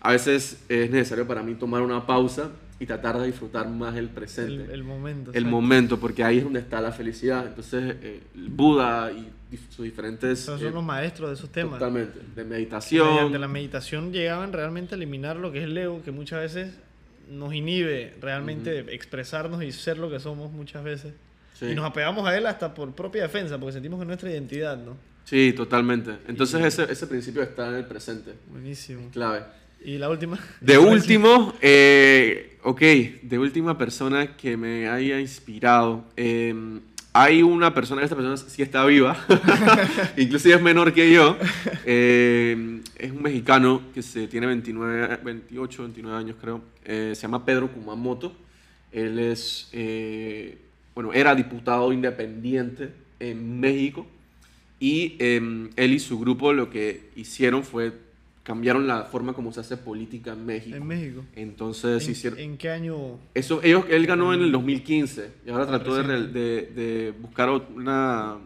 a 0.00 0.12
veces 0.12 0.64
es 0.68 0.90
necesario 0.90 1.26
para 1.26 1.42
mí 1.42 1.54
tomar 1.54 1.82
una 1.82 2.06
pausa 2.06 2.52
y 2.78 2.86
tratar 2.86 3.18
de 3.18 3.26
disfrutar 3.26 3.68
más 3.68 3.96
el 3.96 4.08
presente. 4.08 4.72
El, 4.72 4.84
momento. 4.84 5.32
El 5.34 5.46
momento, 5.46 5.98
porque 5.98 6.22
ahí 6.22 6.38
es 6.38 6.44
donde 6.44 6.60
está 6.60 6.80
la 6.80 6.92
felicidad. 6.92 7.44
Entonces, 7.48 7.96
eh, 8.00 8.22
Buda 8.34 9.10
y 9.10 9.28
sus 9.56 9.84
diferentes... 9.84 10.40
son 10.40 10.62
los 10.62 10.84
maestros 10.84 11.30
de 11.30 11.34
esos 11.34 11.50
temas. 11.50 11.78
Totalmente, 11.78 12.20
de 12.34 12.44
meditación. 12.44 13.08
Mediante 13.08 13.38
la 13.38 13.48
meditación 13.48 14.12
llegaban 14.12 14.52
realmente 14.52 14.94
a 14.94 14.96
eliminar 14.96 15.36
lo 15.36 15.50
que 15.52 15.58
es 15.58 15.64
el 15.64 15.76
ego, 15.76 16.02
que 16.02 16.10
muchas 16.10 16.40
veces 16.40 16.74
nos 17.30 17.54
inhibe 17.54 18.14
realmente 18.20 18.94
expresarnos 18.94 19.62
y 19.62 19.72
ser 19.72 19.98
lo 19.98 20.10
que 20.10 20.20
somos 20.20 20.52
muchas 20.52 20.84
veces. 20.84 21.14
Y 21.60 21.74
nos 21.74 21.84
apegamos 21.84 22.26
a 22.28 22.36
él 22.36 22.46
hasta 22.46 22.72
por 22.72 22.92
propia 22.94 23.22
defensa, 23.22 23.58
porque 23.58 23.72
sentimos 23.72 23.98
que 23.98 24.02
es 24.02 24.08
nuestra 24.08 24.30
identidad, 24.30 24.76
¿no? 24.76 24.96
Sí, 25.24 25.52
totalmente. 25.52 26.12
Entonces 26.26 26.64
ese, 26.64 26.90
ese 26.90 27.06
principio 27.06 27.42
está 27.42 27.68
en 27.68 27.74
el 27.74 27.84
presente. 27.84 28.32
Buenísimo. 28.50 29.10
Clave. 29.10 29.42
¿Y 29.84 29.98
la 29.98 30.08
última? 30.08 30.38
De 30.60 30.78
último, 30.78 31.54
eh, 31.60 32.58
ok, 32.62 32.80
de 33.22 33.38
última 33.38 33.76
persona 33.76 34.36
que 34.36 34.56
me 34.56 34.88
haya 34.88 35.20
inspirado. 35.20 36.04
Eh, 36.16 36.80
hay 37.20 37.42
una 37.42 37.74
persona, 37.74 38.02
esta 38.04 38.14
persona 38.14 38.36
sí 38.36 38.62
está 38.62 38.84
viva, 38.84 39.16
inclusive 40.16 40.54
es 40.54 40.62
menor 40.62 40.92
que 40.92 41.12
yo, 41.12 41.36
eh, 41.84 42.80
es 42.96 43.10
un 43.10 43.22
mexicano 43.22 43.82
que 43.92 44.02
se 44.02 44.28
tiene 44.28 44.46
29, 44.46 45.18
28, 45.24 45.82
29 45.82 46.16
años 46.16 46.36
creo, 46.40 46.62
eh, 46.84 47.12
se 47.16 47.22
llama 47.22 47.44
Pedro 47.44 47.72
Kumamoto, 47.72 48.36
él 48.92 49.18
es, 49.18 49.68
eh, 49.72 50.58
bueno, 50.94 51.12
era 51.12 51.34
diputado 51.34 51.92
independiente 51.92 52.92
en 53.18 53.58
México 53.58 54.06
y 54.78 55.16
em, 55.18 55.70
él 55.74 55.94
y 55.94 55.98
su 55.98 56.20
grupo 56.20 56.52
lo 56.52 56.70
que 56.70 57.10
hicieron 57.16 57.64
fue 57.64 57.92
cambiaron 58.48 58.86
la 58.86 59.02
forma 59.02 59.34
como 59.34 59.52
se 59.52 59.60
hace 59.60 59.76
política 59.76 60.32
en 60.32 60.46
México. 60.46 60.74
En 60.74 60.86
México. 60.86 61.22
Entonces 61.36 62.02
¿En, 62.06 62.12
hicieron... 62.12 62.38
¿En 62.38 62.56
qué 62.56 62.70
año? 62.70 63.18
Eso, 63.34 63.60
ellos, 63.62 63.84
él 63.90 64.06
ganó 64.06 64.32
en 64.32 64.40
el 64.40 64.50
2015 64.50 65.32
y 65.44 65.50
ahora 65.50 65.66
trató 65.66 66.02
de, 66.02 66.28
de, 66.28 67.14
buscar 67.20 67.50
una 67.50 68.38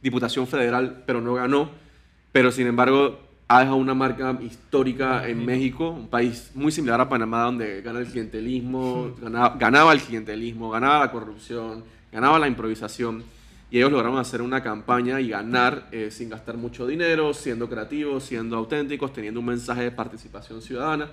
diputación 0.00 0.46
federal, 0.46 1.02
pero 1.04 1.20
no 1.20 1.34
ganó. 1.34 1.68
Pero 2.30 2.52
sin 2.52 2.68
embargo 2.68 3.18
ha 3.48 3.58
dejado 3.58 3.78
una 3.78 3.92
marca 3.92 4.38
histórica 4.40 5.26
en 5.26 5.44
México, 5.44 5.90
un 5.90 6.06
país 6.06 6.52
muy 6.54 6.70
similar 6.70 7.00
a 7.00 7.08
Panamá, 7.08 7.42
donde 7.42 7.82
gana 7.82 7.98
el 7.98 8.06
clientelismo, 8.06 9.16
ganaba, 9.20 9.56
ganaba 9.58 9.92
el 9.92 10.00
clientelismo, 10.00 10.70
ganaba 10.70 11.00
la 11.00 11.10
corrupción, 11.10 11.82
ganaba 12.12 12.38
la 12.38 12.46
improvisación 12.46 13.24
y 13.70 13.78
ellos 13.78 13.92
lograron 13.92 14.18
hacer 14.18 14.42
una 14.42 14.62
campaña 14.62 15.20
y 15.20 15.28
ganar 15.28 15.86
eh, 15.92 16.10
sin 16.10 16.28
gastar 16.28 16.56
mucho 16.56 16.86
dinero, 16.86 17.32
siendo 17.32 17.68
creativos, 17.68 18.24
siendo 18.24 18.56
auténticos, 18.56 19.12
teniendo 19.12 19.38
un 19.38 19.46
mensaje 19.46 19.82
de 19.82 19.90
participación 19.92 20.60
ciudadana. 20.60 21.08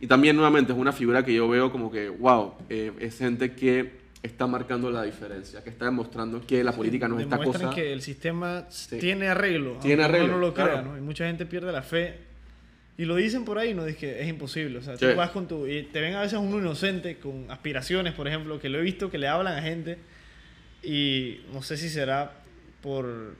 Y 0.00 0.06
también 0.06 0.36
nuevamente 0.36 0.72
es 0.72 0.78
una 0.78 0.92
figura 0.92 1.24
que 1.24 1.32
yo 1.32 1.48
veo 1.48 1.72
como 1.72 1.90
que, 1.90 2.10
wow, 2.10 2.54
eh, 2.68 2.92
es 3.00 3.16
gente 3.16 3.52
que 3.54 4.04
está 4.22 4.46
marcando 4.46 4.90
la 4.90 5.02
diferencia, 5.02 5.64
que 5.64 5.70
está 5.70 5.86
demostrando 5.86 6.46
que 6.46 6.62
la 6.62 6.72
política 6.72 7.08
no 7.08 7.18
es 7.18 7.24
esta 7.24 7.38
cosa. 7.38 7.70
que 7.70 7.92
el 7.92 8.02
sistema 8.02 8.66
tiene 9.00 9.28
arreglo. 9.28 9.78
Tiene 9.80 10.04
arreglo. 10.04 10.32
No 10.32 10.38
lo 10.38 10.52
crea, 10.52 10.82
¿no? 10.82 10.98
Y 10.98 11.00
mucha 11.00 11.26
gente 11.26 11.46
pierde 11.46 11.72
la 11.72 11.82
fe. 11.82 12.18
Y 12.98 13.06
lo 13.06 13.16
dicen 13.16 13.44
por 13.44 13.58
ahí, 13.58 13.72
¿no? 13.72 13.86
Es 13.86 13.96
que 13.96 14.20
es 14.20 14.28
imposible. 14.28 14.78
O 14.78 14.82
sea, 14.82 14.96
tú 14.96 15.06
vas 15.16 15.30
con 15.30 15.48
tu. 15.48 15.66
Y 15.66 15.84
te 15.84 16.00
ven 16.00 16.14
a 16.14 16.20
veces 16.20 16.38
uno 16.38 16.58
inocente 16.58 17.16
con 17.16 17.50
aspiraciones, 17.50 18.12
por 18.12 18.28
ejemplo, 18.28 18.60
que 18.60 18.68
lo 18.68 18.78
he 18.78 18.82
visto 18.82 19.10
que 19.10 19.18
le 19.18 19.26
hablan 19.26 19.58
a 19.58 19.62
gente 19.62 19.98
y 20.84 21.44
no 21.52 21.62
sé 21.62 21.76
si 21.76 21.88
será 21.88 22.32
por 22.82 23.36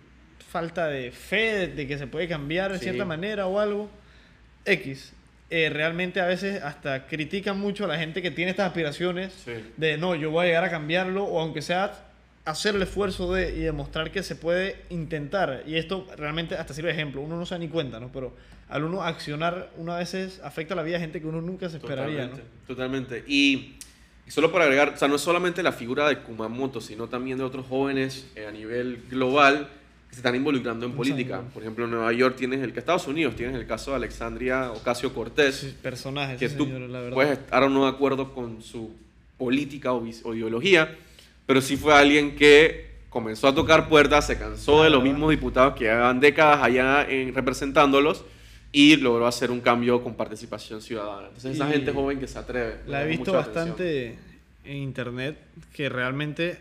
falta 0.50 0.88
de 0.88 1.11
fe 1.11 1.68
de 1.68 1.87
que 1.87 1.98
se 1.98 2.07
puede 2.07 2.28
cambiar 2.28 2.72
de 2.72 2.78
cierta 2.78 3.04
manera 3.04 3.46
o 3.46 3.59
algo. 3.59 3.90
X. 4.64 5.12
Eh, 5.50 5.68
realmente 5.68 6.20
a 6.20 6.26
veces 6.26 6.62
hasta 6.62 7.07
critican 7.07 7.61
mucho 7.61 7.85
a 7.85 7.88
la 7.88 7.98
gente 7.98 8.22
que 8.22 8.30
tiene 8.30 8.50
estas 8.50 8.68
aspiraciones 8.68 9.33
de 9.76 9.98
no, 9.98 10.14
yo 10.14 10.30
voy 10.30 10.44
a 10.44 10.48
llegar 10.48 10.64
a 10.64 10.70
cambiarlo 10.70 11.24
o 11.24 11.38
aunque 11.38 11.61
sea 11.61 11.92
hacer 12.44 12.74
el 12.74 12.83
esfuerzo 12.83 13.33
de 13.33 13.57
y 13.57 13.61
demostrar 13.61 14.11
que 14.11 14.22
se 14.22 14.37
puede 14.37 14.83
intentar. 14.90 15.62
Y 15.66 15.76
esto 15.76 16.07
realmente 16.16 16.57
hasta 16.57 16.74
sirve 16.74 16.88
de 16.88 16.94
ejemplo. 16.94 17.20
Uno 17.20 17.37
no 17.37 17.46
se 17.46 17.54
da 17.54 17.59
ni 17.59 17.68
cuenta, 17.68 18.00
¿no? 18.00 18.11
Pero 18.12 18.35
al 18.68 18.85
uno 18.85 19.02
accionar, 19.02 19.70
una 19.76 19.96
veces 19.96 20.40
afecta 20.42 20.74
la 20.74 20.83
vida 20.83 20.96
de 20.96 21.00
gente 21.00 21.20
que 21.20 21.26
uno 21.26 21.40
nunca 21.40 21.68
se 21.68 21.76
esperaría, 21.76 22.30
Totalmente. 22.30 22.42
Totalmente. 22.66 23.24
Y 23.26 23.76
y 24.26 24.30
solo 24.30 24.50
para 24.50 24.64
agregar, 24.64 24.90
o 24.94 24.96
sea, 24.96 25.06
no 25.08 25.16
es 25.16 25.20
solamente 25.20 25.62
la 25.62 25.72
figura 25.72 26.08
de 26.08 26.20
Kumamoto, 26.20 26.80
sino 26.80 27.08
también 27.08 27.38
de 27.38 27.44
otros 27.44 27.66
jóvenes 27.66 28.26
eh, 28.34 28.46
a 28.46 28.50
nivel 28.50 29.02
global 29.10 29.68
que 30.08 30.14
se 30.14 30.20
están 30.20 30.34
involucrando 30.34 30.87
en 30.87 30.92
política. 30.92 31.42
Por 31.52 31.62
ejemplo, 31.62 31.84
en 31.84 31.90
Nueva 31.90 32.12
York 32.12 32.37
tienes 32.37 32.62
el 32.62 32.72
que 32.72 32.78
Estados 32.78 33.06
Unidos 33.06 33.37
tienes 33.37 33.54
el 33.54 33.66
caso 33.66 33.90
de 33.90 33.96
Alexandria 33.96 34.70
Ocasio 34.70 35.12
Cortés. 35.12 35.56
Sí, 35.56 35.76
personajes, 35.82 36.38
que 36.38 36.48
tú 36.48 36.68
puedes 37.12 37.38
estar 37.38 37.62
o 37.62 37.68
no 37.68 37.84
de 37.84 37.90
acuerdo 37.90 38.32
con 38.32 38.62
su 38.62 38.92
política 39.37 39.92
o, 39.92 40.06
ideología, 40.34 40.96
pero 41.44 41.60
sí 41.60 41.76
fue 41.76 41.92
alguien 41.92 42.34
que 42.37 42.94
comenzó 43.10 43.48
a 43.48 43.54
tocar 43.54 43.88
puertas, 43.88 44.26
se 44.26 44.38
cansó 44.38 44.84
de 44.84 44.90
los 44.90 45.02
mismos 45.02 45.30
diputados 45.30 45.74
que 45.74 45.84
llevan 45.84 46.18
décadas 46.18 46.62
allá 46.62 47.06
en, 47.08 47.34
representándolos 47.34 48.24
y 48.74 48.96
logró 48.96 49.24
hacer 49.28 49.52
un 49.52 49.60
cambio 49.60 50.02
con 50.02 50.14
participación 50.14 50.82
ciudadana. 50.82 51.28
Entonces, 51.28 51.54
esa 51.54 51.68
gente 51.68 51.92
joven 51.92 52.18
que 52.18 52.26
se 52.26 52.40
atreve. 52.40 52.78
La 52.88 53.04
he 53.04 53.06
visto 53.06 53.32
bastante 53.32 54.18
en 54.64 54.76
internet 54.76 55.38
que 55.72 55.88
realmente 55.88 56.58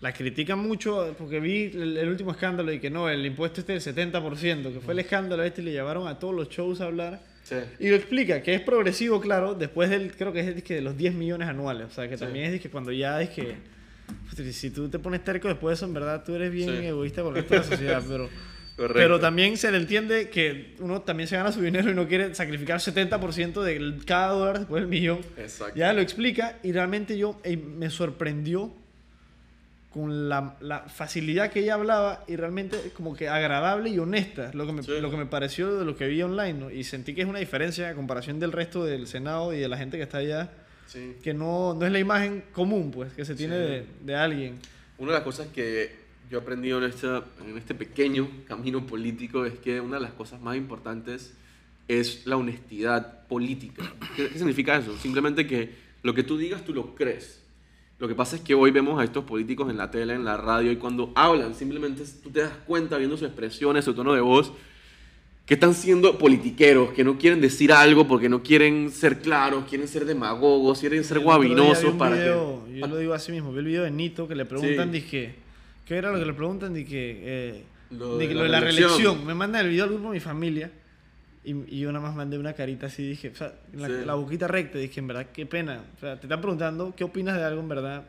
la 0.00 0.12
critican 0.12 0.58
mucho 0.58 1.14
porque 1.16 1.38
vi 1.38 1.70
el, 1.74 2.08
último 2.08 2.32
escándalo 2.32 2.72
y 2.72 2.80
que 2.80 2.90
no, 2.90 3.08
el 3.08 3.24
impuesto 3.24 3.60
este 3.60 3.72
del 3.72 3.80
70%, 3.80 4.72
que 4.72 4.80
fue 4.80 4.94
el 4.94 4.98
escándalo 4.98 5.44
este 5.44 5.62
y 5.62 5.66
le 5.66 5.70
llevaron 5.70 6.08
a 6.08 6.18
todos 6.18 6.34
los 6.34 6.48
shows 6.48 6.80
a 6.80 6.86
hablar. 6.86 7.20
Y 7.78 7.88
lo 7.88 7.94
explica, 7.94 8.42
que 8.42 8.54
es 8.54 8.60
progresivo, 8.60 9.20
claro, 9.20 9.54
después 9.54 9.90
del, 9.90 10.10
creo 10.16 10.32
que 10.32 10.40
es 10.40 10.64
de 10.64 10.80
los 10.80 10.96
10 10.96 11.14
millones 11.14 11.48
anuales. 11.48 11.86
O 11.86 11.90
sea, 11.90 12.08
que 12.08 12.16
también 12.16 12.52
es 12.52 12.60
que 12.60 12.68
cuando 12.68 12.90
ya 12.90 13.22
es 13.22 13.30
que, 13.30 13.54
si 14.50 14.70
tú 14.70 14.88
te 14.88 14.98
pones 14.98 15.22
terco 15.22 15.46
después 15.46 15.70
de 15.70 15.74
eso, 15.74 15.86
en 15.86 15.94
verdad 15.94 16.24
tú 16.24 16.34
eres 16.34 16.50
bien 16.50 16.82
egoísta 16.82 17.22
con 17.22 17.36
el 17.36 17.42
resto 17.42 17.54
de 17.54 17.60
la 17.60 17.66
sociedad, 17.66 18.02
pero... 18.08 18.28
Pero 18.76 19.20
también 19.20 19.56
se 19.56 19.70
le 19.70 19.76
entiende 19.78 20.30
que 20.30 20.74
uno 20.80 21.02
también 21.02 21.28
se 21.28 21.36
gana 21.36 21.52
su 21.52 21.60
dinero 21.60 21.90
y 21.90 21.94
no 21.94 22.08
quiere 22.08 22.34
sacrificar 22.34 22.80
70% 22.80 23.62
de 23.62 23.98
cada 24.06 24.28
dólar 24.32 24.58
después 24.60 24.82
del 24.82 24.88
millón. 24.88 25.20
Exacto. 25.36 25.74
Ya 25.78 25.92
lo 25.92 26.00
explica 26.00 26.58
y 26.62 26.72
realmente 26.72 27.16
yo 27.18 27.38
me 27.76 27.90
sorprendió 27.90 28.72
con 29.92 30.30
la, 30.30 30.56
la 30.60 30.80
facilidad 30.88 31.50
que 31.50 31.60
ella 31.60 31.74
hablaba 31.74 32.24
y 32.26 32.36
realmente 32.36 32.78
como 32.96 33.14
que 33.14 33.28
agradable 33.28 33.90
y 33.90 33.98
honesta, 33.98 34.50
lo 34.54 34.64
que 34.66 34.72
me, 34.72 34.82
Sí. 34.82 34.92
lo 35.00 35.10
que 35.10 35.18
me 35.18 35.26
pareció 35.26 35.78
de 35.78 35.84
lo 35.84 35.94
que 35.96 36.06
vi 36.08 36.22
online, 36.22 36.54
¿no? 36.54 36.70
Y 36.70 36.82
sentí 36.84 37.14
que 37.14 37.20
es 37.20 37.28
una 37.28 37.40
diferencia 37.40 37.90
a 37.90 37.94
comparación 37.94 38.40
del 38.40 38.52
resto 38.52 38.84
del 38.86 39.06
Senado 39.06 39.52
y 39.52 39.58
de 39.58 39.68
la 39.68 39.76
gente 39.76 39.98
que 39.98 40.02
está 40.04 40.18
allá, 40.18 40.50
Sí. 40.86 41.16
que 41.22 41.34
no, 41.34 41.74
no 41.74 41.84
es 41.84 41.92
la 41.92 41.98
imagen 41.98 42.42
común, 42.52 42.90
pues, 42.90 43.12
que 43.12 43.26
se 43.26 43.34
tiene 43.34 43.54
Sí. 43.56 43.60
de, 43.60 43.86
de 44.04 44.16
alguien. 44.16 44.58
Una 44.96 45.12
de 45.12 45.18
las 45.18 45.24
cosas 45.24 45.48
que 45.54 46.01
yo 46.32 46.38
he 46.38 46.40
aprendido 46.40 46.78
en, 46.78 46.84
esta, 46.84 47.24
en 47.46 47.58
este 47.58 47.74
pequeño 47.74 48.26
camino 48.48 48.86
político 48.86 49.44
es 49.44 49.52
que 49.58 49.82
una 49.82 49.96
de 49.96 50.02
las 50.02 50.12
cosas 50.12 50.40
más 50.40 50.56
importantes 50.56 51.34
es 51.88 52.24
la 52.24 52.38
honestidad 52.38 53.26
política. 53.28 53.82
¿Qué, 54.16 54.30
qué 54.30 54.38
significa 54.38 54.78
eso? 54.78 54.96
Simplemente 54.96 55.46
que 55.46 55.74
lo 56.02 56.14
que 56.14 56.22
tú 56.22 56.38
digas 56.38 56.64
tú 56.64 56.72
lo 56.72 56.94
crees. 56.94 57.42
Lo 57.98 58.08
que 58.08 58.14
pasa 58.14 58.36
es 58.36 58.40
que 58.42 58.54
hoy 58.54 58.70
vemos 58.70 58.98
a 58.98 59.04
estos 59.04 59.24
políticos 59.24 59.68
en 59.68 59.76
la 59.76 59.90
tele, 59.90 60.14
en 60.14 60.24
la 60.24 60.38
radio, 60.38 60.72
y 60.72 60.76
cuando 60.76 61.12
hablan, 61.14 61.54
simplemente 61.54 62.02
tú 62.22 62.30
te 62.30 62.40
das 62.40 62.52
cuenta 62.66 62.96
viendo 62.96 63.18
sus 63.18 63.26
expresiones, 63.26 63.84
su 63.84 63.92
tono 63.92 64.14
de 64.14 64.22
voz, 64.22 64.54
que 65.44 65.52
están 65.52 65.74
siendo 65.74 66.16
politiqueros, 66.16 66.92
que 66.92 67.04
no 67.04 67.18
quieren 67.18 67.42
decir 67.42 67.74
algo 67.74 68.08
porque 68.08 68.30
no 68.30 68.42
quieren 68.42 68.90
ser 68.90 69.20
claros, 69.20 69.64
quieren 69.68 69.86
ser 69.86 70.06
demagogos, 70.06 70.80
quieren 70.80 71.04
ser 71.04 71.18
guabinosos 71.18 71.92
para 71.96 72.16
video, 72.16 72.64
que... 72.66 72.80
Yo 72.80 72.86
lo 72.86 72.96
digo 72.96 73.12
así 73.12 73.32
mismo, 73.32 73.52
vi 73.52 73.58
el 73.58 73.66
video 73.66 73.82
de 73.82 73.90
Nito 73.90 74.26
que 74.26 74.34
le 74.34 74.46
preguntan, 74.46 74.88
Sí. 74.88 74.94
dije, 74.94 75.41
¿qué 75.86 75.96
era 75.96 76.10
lo 76.12 76.18
que 76.18 76.26
le 76.26 76.32
preguntan? 76.32 76.74
Dije, 76.74 77.18
eh, 77.22 77.64
Lo 77.90 78.16
de 78.16 78.24
de 78.24 78.28
que 78.28 78.34
la 78.34 78.40
lo 78.40 78.44
de 78.44 78.50
la 78.50 78.60
reelección. 78.60 78.88
reelección. 78.98 79.26
Me 79.26 79.34
mandan 79.34 79.64
el 79.64 79.70
video 79.70 79.84
al 79.84 79.90
grupo 79.90 80.08
de 80.08 80.14
mi 80.14 80.20
familia 80.20 80.70
y, 81.44 81.50
y 81.76 81.80
yo 81.80 81.90
nada 81.92 82.06
más 82.06 82.14
mandé 82.14 82.38
una 82.38 82.52
carita 82.52 82.86
así, 82.86 83.06
dije, 83.08 83.28
o 83.30 83.34
sea, 83.34 83.52
la, 83.74 83.88
Sí. 83.88 83.94
la 84.06 84.14
boquita 84.14 84.46
recta, 84.48 84.78
dije, 84.78 85.00
en 85.00 85.06
verdad, 85.08 85.26
qué 85.32 85.44
pena. 85.46 85.80
O 85.96 86.00
sea, 86.00 86.16
te 86.18 86.26
están 86.26 86.40
preguntando, 86.40 86.94
¿qué 86.96 87.04
opinas 87.04 87.36
de 87.36 87.44
algo 87.44 87.60
en 87.60 87.68
verdad? 87.68 88.04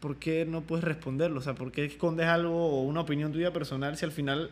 ¿Por 0.00 0.16
qué 0.16 0.44
no 0.44 0.60
puedes 0.60 0.84
responderlo? 0.84 1.40
O 1.40 1.42
sea, 1.42 1.54
¿por 1.54 1.72
qué 1.72 1.84
escondes 1.84 2.26
algo 2.26 2.54
o 2.54 2.82
una 2.82 3.00
opinión 3.00 3.32
tuya 3.32 3.52
personal 3.52 3.96
si 3.96 4.04
al 4.04 4.12
final, 4.12 4.50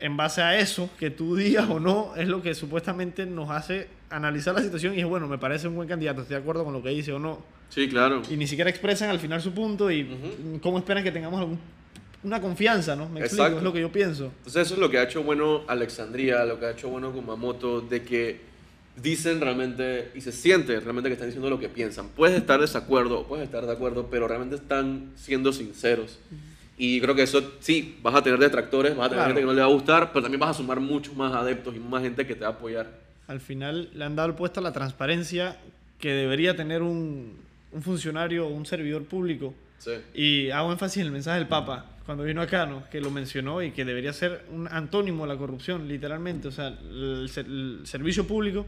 en 0.00 0.16
base 0.16 0.42
a 0.42 0.58
eso, 0.58 0.90
que 0.98 1.10
tú 1.10 1.36
digas 1.36 1.70
o 1.70 1.80
no, 1.80 2.14
es 2.16 2.28
lo 2.28 2.42
que 2.42 2.54
supuestamente 2.54 3.24
nos 3.24 3.50
hace 3.50 3.88
analizar 4.10 4.54
la 4.54 4.62
situación 4.62 4.94
y 4.96 5.00
es, 5.00 5.06
bueno, 5.06 5.26
me 5.28 5.38
parece 5.38 5.68
un 5.68 5.74
buen 5.76 5.88
candidato, 5.88 6.22
estoy 6.22 6.36
de 6.36 6.40
acuerdo 6.42 6.64
con 6.64 6.72
lo 6.72 6.82
que 6.82 6.90
dice 6.90 7.12
o 7.12 7.18
no? 7.18 7.42
Sí, 7.70 7.86
claro. 7.88 8.22
y 8.30 8.36
ni 8.36 8.46
siquiera 8.46 8.70
expresan 8.70 9.10
al 9.10 9.18
final 9.20 9.42
su 9.42 9.52
punto 9.52 9.90
y 9.90 10.02
Ujú. 10.04 10.60
cómo 10.62 10.78
esperan 10.78 11.04
que 11.04 11.12
tengamos 11.12 11.38
algún- 11.40 11.58
una 12.24 12.40
confianza, 12.40 12.96
¿no? 12.96 13.08
Me 13.10 13.20
explico, 13.20 13.42
Exacto. 13.44 13.58
es 13.58 13.62
lo 13.64 13.72
que 13.72 13.80
yo 13.80 13.92
pienso. 13.92 14.24
Entonces 14.38 14.66
eso 14.66 14.74
es 14.74 14.80
lo 14.80 14.90
que 14.90 14.98
ha 14.98 15.02
hecho 15.02 15.22
bueno 15.22 15.62
Alexandria, 15.68 16.44
lo 16.46 16.58
que 16.58 16.66
ha 16.66 16.70
hecho 16.70 16.88
bueno 16.88 17.12
Kumamoto, 17.12 17.80
de 17.82 18.02
que 18.02 18.40
dicen 19.00 19.40
realmente 19.40 20.10
y 20.14 20.20
se 20.22 20.32
siente 20.32 20.80
realmente 20.80 21.08
que 21.10 21.12
están 21.12 21.28
diciendo 21.28 21.48
lo 21.50 21.60
que 21.60 21.68
piensan. 21.68 22.08
Puedes 22.08 22.36
estar 22.36 22.56
de 22.58 22.62
desacuerdo, 22.66 23.24
puedes 23.28 23.44
estar 23.44 23.64
de 23.66 23.72
acuerdo, 23.72 24.08
pero 24.10 24.26
realmente 24.26 24.56
están 24.56 25.10
siendo 25.14 25.52
sinceros. 25.52 26.18
Y 26.78 27.00
creo 27.00 27.14
que 27.14 27.22
eso 27.24 27.52
sí, 27.60 27.98
vas 28.02 28.14
a 28.14 28.22
tener 28.22 28.38
detractores, 28.38 28.96
vas 28.96 29.06
a 29.06 29.10
tener 29.10 29.18
Claro. 29.24 29.28
gente 29.28 29.40
que 29.42 29.46
no 29.46 29.52
le 29.52 29.60
va 29.60 29.66
a 29.66 29.70
gustar, 29.70 30.10
pero 30.12 30.22
también 30.22 30.40
vas 30.40 30.50
a 30.50 30.54
sumar 30.54 30.80
muchos 30.80 31.14
más 31.14 31.32
adeptos 31.34 31.76
y 31.76 31.78
más 31.78 32.02
gente 32.02 32.26
que 32.26 32.34
te 32.34 32.40
va 32.40 32.48
a 32.48 32.50
apoyar. 32.52 32.90
Al 33.28 33.40
final 33.40 33.90
le 33.94 34.04
han 34.04 34.16
dado 34.16 34.28
el 34.28 34.34
puesto 34.34 34.58
a 34.60 34.62
la 34.62 34.72
transparencia 34.72 35.56
que 36.00 36.12
debería 36.12 36.56
tener 36.56 36.82
un, 36.82 37.36
un 37.72 37.82
funcionario 37.82 38.46
o 38.46 38.50
un 38.50 38.66
servidor 38.66 39.04
público. 39.04 39.54
Sí. 39.78 39.92
Y 40.14 40.50
hago 40.50 40.72
énfasis 40.72 40.98
en 40.98 41.06
el 41.06 41.12
mensaje 41.12 41.38
del 41.38 41.46
Papa 41.48 41.86
cuando 42.04 42.24
vino 42.24 42.40
acá, 42.40 42.66
¿no? 42.66 42.88
Que 42.90 43.00
lo 43.00 43.10
mencionó 43.10 43.62
y 43.62 43.70
que 43.70 43.84
debería 43.84 44.12
ser 44.12 44.44
un 44.50 44.66
antónimo 44.68 45.24
de 45.26 45.32
la 45.34 45.38
corrupción, 45.38 45.86
literalmente. 45.86 46.48
O 46.48 46.52
sea, 46.52 46.68
el, 46.68 47.30
el 47.36 47.80
servicio 47.84 48.26
público 48.26 48.66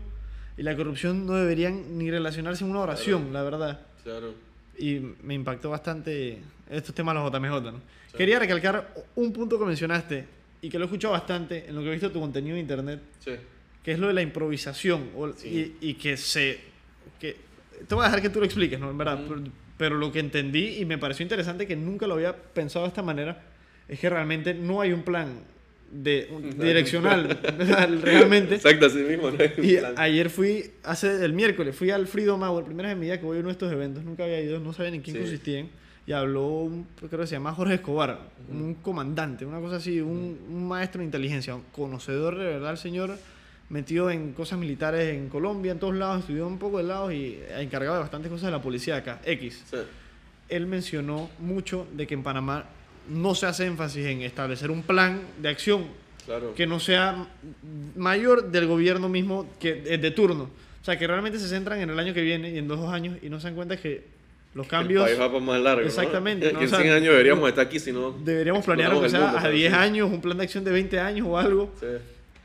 y 0.56 0.62
la 0.62 0.76
corrupción 0.76 1.24
no 1.26 1.34
deberían 1.34 1.96
ni 1.98 2.10
relacionarse 2.10 2.64
en 2.64 2.70
una 2.70 2.80
oración, 2.80 3.32
la 3.32 3.42
verdad. 3.42 3.80
Claro. 4.04 4.34
y 4.78 4.98
me 5.22 5.34
impactó 5.34 5.68
bastante 5.70 6.38
estos 6.70 6.94
temas 6.94 7.14
los 7.14 7.30
JMJ. 7.30 7.72
¿no? 7.72 7.80
Quería 8.16 8.38
recalcar 8.38 8.92
un 9.14 9.32
punto 9.32 9.58
que 9.58 9.64
mencionaste 9.66 10.26
y 10.62 10.68
que 10.68 10.78
lo 10.78 10.84
he 10.84 10.86
escuchado 10.86 11.12
bastante 11.12 11.66
en 11.68 11.74
lo 11.74 11.80
que 11.82 11.88
he 11.88 11.92
visto 11.92 12.10
tu 12.10 12.20
contenido 12.20 12.56
en 12.56 12.62
internet, 12.62 13.00
Sí. 13.24 13.32
Que 13.84 13.92
es 13.92 13.98
lo 13.98 14.08
de 14.08 14.14
la 14.14 14.22
improvisación 14.22 15.10
o- 15.16 15.32
Sí. 15.32 15.76
y, 15.80 15.90
y 15.90 15.94
que 15.94 16.16
se... 16.16 16.60
Que, 17.18 17.36
te 17.88 17.94
voy 17.94 18.02
a 18.04 18.08
dejar 18.08 18.20
que 18.22 18.30
tú 18.30 18.38
lo 18.40 18.44
expliques, 18.44 18.78
¿no? 18.78 18.90
En 18.90 18.98
verdad, 18.98 19.20
pero, 19.28 19.42
pero 19.78 19.96
lo 19.96 20.12
que 20.12 20.20
entendí 20.20 20.78
y 20.78 20.84
me 20.84 20.98
pareció 20.98 21.22
interesante 21.22 21.66
que 21.66 21.76
nunca 21.76 22.06
lo 22.06 22.14
había 22.14 22.36
pensado 22.36 22.84
de 22.84 22.88
esta 22.88 23.02
manera 23.02 23.42
es 23.88 23.98
que 23.98 24.10
realmente 24.10 24.52
no 24.54 24.80
hay 24.82 24.92
un 24.92 25.02
plan 25.02 25.28
de, 25.90 26.28
un- 26.30 26.58
direccional 26.58 27.40
realmente 28.02 28.56
Exacto, 28.56 28.86
así 28.86 28.98
mismo. 28.98 29.30
¿no? 29.30 29.38
y 29.62 29.76
plan- 29.78 29.94
ayer 29.96 30.28
fui, 30.30 30.70
hace 30.84 31.24
el 31.24 31.32
miércoles, 31.32 31.74
fui 31.74 31.90
al 31.90 32.06
Freedom 32.06 32.40
Hour, 32.42 32.64
primera 32.66 32.88
vez 32.90 32.94
en 32.94 33.00
mi 33.00 33.06
vida 33.06 33.18
que 33.18 33.24
voy 33.24 33.38
a 33.38 33.40
uno 33.40 33.48
de 33.48 33.52
estos 33.52 33.72
eventos, 33.72 34.04
nunca 34.04 34.24
había 34.24 34.40
ido, 34.42 34.60
no 34.60 34.72
sabía 34.72 34.90
ni 34.90 34.98
en 34.98 35.02
quién 35.02 35.16
Sí. 35.16 35.22
consistían, 35.22 35.68
y 36.06 36.12
habló, 36.12 36.46
un, 36.46 36.86
creo 37.08 37.20
que 37.20 37.26
se 37.26 37.32
llama 37.34 37.52
Jorge 37.54 37.74
Escobar, 37.74 38.18
un 38.50 38.74
comandante, 38.74 39.44
una 39.46 39.58
cosa 39.60 39.76
así, 39.76 40.00
un, 40.00 40.38
un 40.48 40.68
maestro 40.68 41.00
de 41.00 41.06
inteligencia, 41.06 41.54
un 41.54 41.62
conocedor 41.72 42.36
de 42.38 42.44
verdad 42.44 42.70
el 42.72 42.78
señor, 42.78 43.16
metido 43.70 44.11
en 44.11 44.33
cosas 44.33 44.59
militares 44.59 45.14
en 45.14 45.28
Colombia, 45.28 45.72
en 45.72 45.78
todos 45.78 45.94
lados, 45.94 46.20
estudió 46.20 46.46
un 46.46 46.59
poco 46.59 46.78
de 46.78 46.85
lados 46.85 47.12
y 47.12 47.38
encargado 47.59 47.94
de 47.96 48.00
bastantes 48.02 48.30
cosas 48.30 48.46
de 48.46 48.50
la 48.52 48.61
policía 48.62 48.96
acá, 48.96 49.20
X. 49.24 49.62
Sí. 49.70 49.76
Él 50.48 50.66
mencionó 50.66 51.30
mucho 51.38 51.87
de 51.92 52.06
que 52.06 52.14
en 52.14 52.22
Panamá 52.22 52.64
no 53.09 53.35
se 53.35 53.46
hace 53.46 53.66
énfasis 53.66 54.04
en 54.06 54.22
establecer 54.22 54.70
un 54.70 54.83
plan 54.83 55.20
de 55.40 55.48
acción 55.48 55.87
Claro. 56.26 56.54
que 56.54 56.66
no 56.66 56.78
sea 56.78 57.26
mayor 57.96 58.50
del 58.50 58.66
gobierno 58.66 59.09
mismo 59.09 59.46
que 59.59 59.74
de 59.74 60.11
turno. 60.11 60.50
O 60.80 60.85
sea, 60.85 60.98
que 60.98 61.06
realmente 61.06 61.38
se 61.38 61.48
centran 61.48 61.80
en 61.80 61.90
el 61.90 61.98
año 61.98 62.12
que 62.14 62.22
viene 62.22 62.50
y 62.50 62.59
en 62.59 62.68
dos, 62.68 62.78
dos 62.80 62.92
años 62.92 63.18
y 63.22 63.28
no 63.30 63.40
se 63.40 63.46
dan 63.48 63.54
cuenta 63.54 63.76
que 63.76 64.04
los 64.54 64.66
cambios 64.66 65.02
El 65.09 65.16
país 65.16 65.20
va 65.20 65.33
para 65.33 65.44
más 65.44 65.61
largo. 65.61 65.83
¿no? 65.83 65.87
Exactamente, 65.87 66.48
Que 66.48 66.52
¿no? 66.52 66.61
en 66.61 66.66
O 66.66 66.68
sea, 66.68 66.80
100 66.80 66.92
años 66.92 67.09
deberíamos 67.12 67.48
estar 67.48 67.66
aquí, 67.66 67.78
si 67.78 67.92
no. 67.92 68.12
deberíamos 68.12 68.64
planear 68.64 68.88
explotamos 68.92 69.11
sea 69.12 69.20
mundo, 69.20 69.38
a 69.38 69.42
pero 69.42 69.54
10 69.54 69.72
sí. 69.72 69.78
años, 69.78 70.11
un 70.11 70.20
plan 70.20 70.37
de 70.37 70.44
acción 70.44 70.64
de 70.64 70.72
20 70.72 70.98
años 71.00 71.26
o 71.28 71.38
algo 71.38 71.72
Sí. 71.80 71.87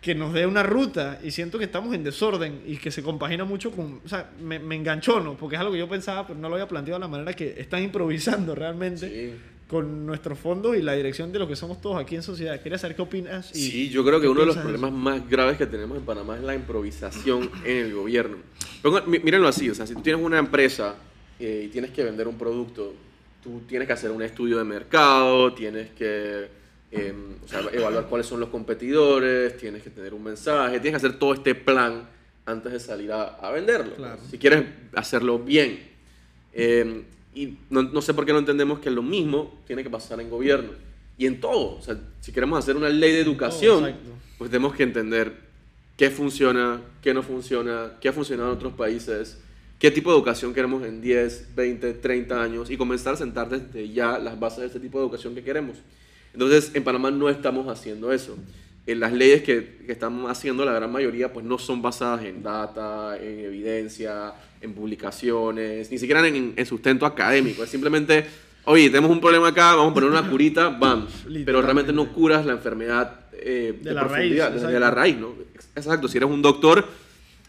Que 0.06 0.14
nos 0.14 0.34
dé 0.34 0.46
una 0.46 0.62
ruta 0.62 1.20
y 1.24 1.32
siento 1.32 1.58
que 1.58 1.66
estamos 1.66 1.96
en 1.96 2.04
desorden 2.04 2.62
y 2.68 2.78
que 2.78 2.92
se 2.92 3.02
compagina 3.02 3.44
mucho 3.44 3.72
con, 3.72 4.02
o 4.06 4.08
sea, 4.08 4.30
me, 4.40 4.60
me 4.60 4.76
enganchó, 4.76 5.20
¿no? 5.20 5.36
Porque 5.36 5.56
es 5.56 5.60
algo 5.62 5.74
que 5.74 5.80
yo 5.80 5.90
pensaba, 5.90 6.28
pero 6.28 6.38
no 6.38 6.48
lo 6.48 6.54
había 6.54 6.68
planteado 6.68 7.00
de 7.00 7.06
la 7.06 7.08
manera 7.08 7.34
que 7.34 7.56
están 7.58 7.82
improvisando 7.82 8.54
realmente 8.54 9.10
Sí. 9.10 9.34
con 9.68 10.06
nuestros 10.06 10.38
fondos 10.38 10.78
y 10.78 10.84
la 10.84 10.94
dirección 10.94 11.32
de 11.32 11.40
lo 11.40 11.48
que 11.48 11.56
somos 11.56 11.82
todos 11.82 11.98
aquí 12.00 12.14
en 12.16 12.22
sociedad. 12.22 12.62
Quería 12.62 12.78
saber 12.78 12.96
qué 12.96 13.02
opinas. 13.02 13.50
Y 13.56 13.60
Sí, 13.72 13.90
yo 13.90 14.06
creo 14.06 14.22
que 14.22 14.28
uno 14.28 14.42
de 14.42 14.46
los 14.46 14.58
problemas 14.58 14.92
más 14.92 15.28
graves 15.28 15.58
que 15.58 15.66
tenemos 15.66 15.98
en 15.98 16.06
Panamá 16.06 16.36
es 16.38 16.44
la 16.44 16.54
improvisación 16.54 17.50
en 17.66 17.78
el 17.88 17.96
gobierno. 17.96 18.38
Mírenlo 19.08 19.48
así, 19.48 19.72
o 19.72 19.74
sea, 19.74 19.88
si 19.88 19.96
tú 19.96 20.02
tienes 20.02 20.24
una 20.24 20.38
empresa 20.38 20.94
eh, 21.40 21.64
y 21.66 21.70
tienes 21.70 21.90
que 21.90 22.04
vender 22.04 22.28
un 22.28 22.38
producto, 22.38 22.94
tú 23.44 23.62
tienes 23.68 23.88
que 23.88 23.94
hacer 23.94 24.12
un 24.12 24.22
estudio 24.22 24.60
de 24.60 24.64
mercado, 24.66 25.52
tienes 25.56 25.90
que 25.94 26.64
eh, 26.92 27.14
o 27.44 27.48
sea, 27.48 27.62
evaluar 27.72 28.08
cuáles 28.08 28.28
son 28.28 28.40
los 28.40 28.50
competidores, 28.50 29.58
tienes 29.58 29.84
que 29.84 29.90
tener 29.90 30.14
un 30.14 30.24
mensaje, 30.24 30.80
tienes 30.80 31.02
que 31.02 31.08
hacer 31.08 31.20
todo 31.20 31.34
este 31.34 31.56
plan 31.56 32.08
antes 32.46 32.72
de 32.72 32.80
salir 32.80 33.12
a, 33.12 33.24
a 33.24 33.52
venderlo. 33.52 33.96
Claro. 33.96 34.20
Si 34.30 34.38
quieres 34.38 34.66
hacerlo 34.94 35.40
bien. 35.40 35.80
Eh, 36.54 37.04
y 37.34 37.58
no, 37.70 37.84
no 37.84 38.02
sé 38.02 38.14
por 38.14 38.26
qué 38.26 38.32
no 38.32 38.40
entendemos 38.40 38.80
que 38.80 38.90
lo 38.90 39.04
mismo 39.04 39.62
tiene 39.68 39.84
que 39.84 39.90
pasar 39.90 40.20
en 40.22 40.30
gobierno. 40.30 40.72
Y 41.18 41.26
en 41.26 41.40
todo. 41.40 41.78
O 41.78 41.82
sea, 41.82 41.98
si 42.22 42.32
queremos 42.32 42.60
hacer 42.60 42.76
una 42.78 42.90
ley 42.90 43.12
de 43.12 43.20
educación, 43.20 43.86
exacto. 43.86 44.12
pues 44.38 44.50
tenemos 44.50 44.74
que 44.74 44.84
entender 44.84 45.34
qué 45.98 46.10
funciona, 46.10 46.82
qué 47.02 47.14
no 47.14 47.24
funciona, 47.24 47.94
qué 48.00 48.10
ha 48.10 48.14
funcionado 48.14 48.52
en 48.52 48.56
otros 48.56 48.74
países, 48.74 49.38
qué 49.80 49.92
tipo 49.92 50.12
de 50.12 50.18
educación 50.18 50.54
queremos 50.54 50.84
en 50.84 51.02
10, 51.02 51.56
20, 51.56 51.94
30 51.94 52.42
años 52.42 52.70
y 52.70 52.78
comenzar 52.78 53.14
a 53.14 53.18
sentar 53.18 53.50
desde 53.50 53.90
ya 53.90 54.18
las 54.18 54.40
bases 54.40 54.60
de 54.60 54.66
ese 54.68 54.80
tipo 54.80 55.00
de 55.00 55.06
educación 55.06 55.36
que 55.36 55.44
queremos. 55.44 55.78
Entonces, 56.36 56.72
en 56.74 56.84
Panamá 56.84 57.12
no 57.12 57.30
estamos 57.30 57.68
haciendo 57.70 58.12
eso. 58.12 58.36
En 58.86 59.00
las 59.00 59.14
leyes 59.14 59.42
que, 59.42 59.78
que 59.86 59.92
estamos 59.94 60.30
haciendo, 60.30 60.66
la 60.66 60.74
gran 60.74 60.92
mayoría, 60.92 61.32
pues 61.32 61.46
no 61.46 61.58
son 61.58 61.82
basadas 61.82 62.26
en 62.26 62.44
data, 62.44 63.18
en 63.18 63.40
evidencia, 63.40 64.34
en 64.60 64.74
publicaciones, 64.74 65.90
ni 65.90 65.98
siquiera 65.98 66.28
en, 66.28 66.54
en 66.58 66.66
sustento 66.66 67.06
académico. 67.06 67.64
Es 67.64 67.70
simplemente, 67.70 68.26
oye, 68.66 68.90
tenemos 68.90 69.12
un 69.12 69.22
problema 69.22 69.48
acá, 69.48 69.76
vamos 69.76 69.92
a 69.92 69.94
poner 69.94 70.10
una 70.10 70.30
curita, 70.30 70.68
vamos. 70.70 71.26
Pero 71.46 71.62
realmente 71.62 71.94
no 71.94 72.12
curas 72.12 72.46
la 72.46 72.52
enfermedad 72.52 73.22
eh, 73.32 73.80
De 73.82 73.90
de, 73.90 73.96
la 73.96 74.04
raíz, 74.04 74.34
exacto. 74.34 74.80
la 74.80 74.92
raíz, 74.92 75.18
¿no? 75.18 75.34
Exacto, 75.76 76.10
si 76.10 76.18
eres 76.18 76.30
un 76.30 76.42
doctor, 76.42 76.86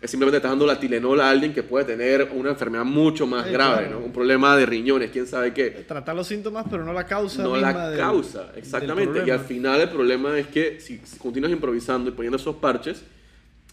es 0.00 0.10
simplemente 0.10 0.36
estás 0.36 0.50
dando 0.52 0.66
la 0.66 0.78
Tilenol 0.78 1.20
a 1.20 1.30
alguien 1.30 1.54
que 1.54 1.62
puede 1.62 1.84
tener 1.86 2.30
una 2.34 2.50
enfermedad 2.50 2.84
mucho 2.84 3.26
más 3.26 3.46
Sí, 3.46 3.52
grave, 3.52 3.86
claro. 3.86 4.00
¿no? 4.00 4.06
Un 4.06 4.12
problema 4.12 4.56
de 4.56 4.66
riñones, 4.66 5.10
quién 5.10 5.26
sabe 5.26 5.54
qué 5.54 5.70
tratar 5.88 6.14
los 6.14 6.26
síntomas, 6.26 6.66
pero 6.70 6.84
no 6.84 6.92
la 6.92 7.06
causa. 7.06 7.42
no 7.42 7.52
misma 7.52 7.72
la 7.72 7.90
del- 7.90 7.98
causa, 7.98 8.52
exactamente. 8.56 9.22
Y 9.26 9.30
al 9.30 9.40
final 9.40 9.80
el 9.80 9.88
problema 9.88 10.38
es 10.38 10.46
que 10.48 10.80
si, 10.80 10.98
continúas 11.18 11.50
improvisando 11.52 12.10
y 12.10 12.12
poniendo 12.12 12.36
esos 12.36 12.56
parches, 12.56 13.02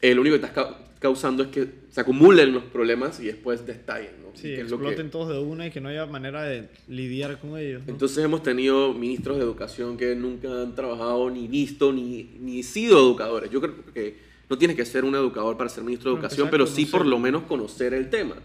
eh, 0.02 0.16
lo 0.16 0.22
único 0.22 0.38
que 0.40 0.46
estás 0.46 0.52
ca- 0.66 0.78
causando 1.00 1.44
es 1.44 1.50
que 1.50 1.68
se 1.90 2.00
acumulen 2.00 2.54
los 2.54 2.64
problemas 2.64 3.20
y 3.20 3.26
después 3.26 3.66
destallen. 3.66 4.12
¿no? 4.24 4.30
Sí, 4.34 4.44
que 4.56 4.62
es 4.62 4.72
lo 4.72 4.78
que- 4.80 4.86
exploten 4.86 5.12
todos 5.12 5.28
de 5.30 5.40
una 5.40 5.68
y 5.68 5.72
que 5.72 5.82
no 5.82 5.90
haya 5.90 6.06
manera 6.06 6.44
de 6.44 6.70
lidiar 6.88 7.38
con 7.40 7.58
ellos. 7.58 7.82
¿no? 7.86 7.92
Entonces 7.92 8.24
hemos 8.24 8.42
tenido 8.44 8.94
ministros 8.94 9.38
de 9.38 9.44
educación 9.44 9.98
que 9.98 10.16
nunca 10.16 10.48
han 10.62 10.74
trabajado, 10.74 11.30
ni 11.30 11.48
visto, 11.50 11.92
ni, 11.92 12.24
ni 12.40 12.64
sido 12.64 12.98
educadores. 13.00 13.50
Yo 13.52 13.60
creo 13.60 13.76
que 13.94 14.32
no 14.54 14.58
tienes 14.60 14.78
que 14.78 14.86
ser 14.86 15.04
un 15.04 15.16
educador 15.16 15.58
para 15.58 15.68
ser 15.70 15.84
ministro 15.84 16.12
de 16.12 16.18
educación, 16.18 16.48
pero 16.52 16.68
sí 16.68 16.86
por 16.86 17.06
lo 17.06 17.18
menos 17.18 17.44
conocer 17.44 17.94
el 17.96 18.10
tema. 18.10 18.36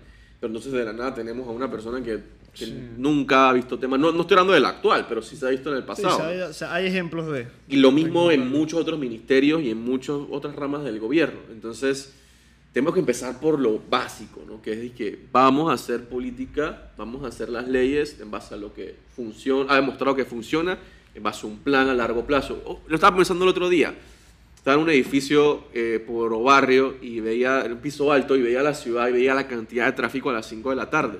Pero 0.41 0.47
entonces 0.49 0.73
de 0.73 0.85
la 0.85 0.93
nada 0.95 1.15
tenemos 1.15 1.47
a 1.47 1.51
una 1.51 1.71
persona 1.71 2.03
que 2.03 2.39
que 2.55 2.65
Sí. 2.65 2.75
nunca 2.97 3.51
ha 3.51 3.53
visto 3.53 3.79
temas, 3.79 4.01
no, 4.01 4.11
no 4.11 4.23
estoy 4.23 4.35
hablando 4.35 4.55
del 4.55 4.65
actual, 4.65 5.05
pero 5.09 5.21
sí 5.23 5.37
se 5.37 5.47
ha 5.47 5.51
visto 5.51 5.69
en 5.71 5.77
el 5.77 5.83
Sí, 5.83 5.87
pasado. 5.87 6.17
sea, 6.17 6.27
hay, 6.29 6.41
o 6.41 6.53
sea, 6.53 6.75
hay 6.75 6.87
ejemplos 6.87 7.31
de... 7.31 7.47
Y 7.69 7.77
lo 7.77 7.93
mismo 7.93 8.31
en 8.33 8.51
muchos 8.51 8.81
otros 8.81 8.99
ministerios 8.99 9.63
y 9.63 9.71
en 9.71 9.81
muchas 9.81 10.17
otras 10.31 10.57
ramas 10.57 10.83
del 10.83 10.99
gobierno. 10.99 11.39
Entonces, 11.53 12.15
tenemos 12.73 12.95
que 12.95 13.01
empezar 13.01 13.39
por 13.39 13.61
lo 13.61 13.79
básico, 13.89 14.43
¿no? 14.49 14.61
Que 14.61 14.87
es 14.87 14.93
que 14.93 15.19
vamos 15.31 15.71
a 15.71 15.75
hacer 15.75 16.09
política, 16.09 16.91
vamos 16.97 17.23
a 17.23 17.29
hacer 17.29 17.49
las 17.49 17.69
leyes 17.69 18.19
en 18.19 18.31
base 18.31 18.55
a 18.55 18.57
lo 18.57 18.73
que 18.75 18.97
funciona, 19.15 19.73
ha 19.73 19.77
demostrado 19.77 20.17
que 20.17 20.25
funciona, 20.25 20.79
en 21.15 21.23
base 21.23 21.47
a 21.47 21.51
un 21.51 21.59
plan 21.59 21.89
a 21.89 21.95
largo 21.95 22.27
plazo. 22.27 22.61
Oh, 22.65 22.81
lo 22.89 22.95
estaba 22.97 23.15
pensando 23.17 23.45
el 23.45 23.51
otro 23.51 23.69
día. 23.69 23.95
Estaba 24.59 24.77
en 24.77 24.83
un 24.83 24.91
edificio 24.91 25.65
eh, 25.73 26.03
por 26.05 26.43
barrio 26.43 26.97
y 27.01 27.21
veía 27.21 27.63
en 27.65 27.73
un 27.73 27.79
piso 27.79 28.11
alto 28.13 28.37
y 28.37 28.43
veía 28.43 28.61
la 28.63 28.75
ciudad 28.75 29.09
y 29.09 29.13
veía 29.13 29.33
la 29.35 29.47
cantidad 29.47 29.87
de 29.87 29.93
tráfico 29.93 30.31
a 30.31 30.33
las 30.35 30.47
5 30.47 30.71
de 30.71 30.77
la 30.77 30.91
tarde. 30.91 31.19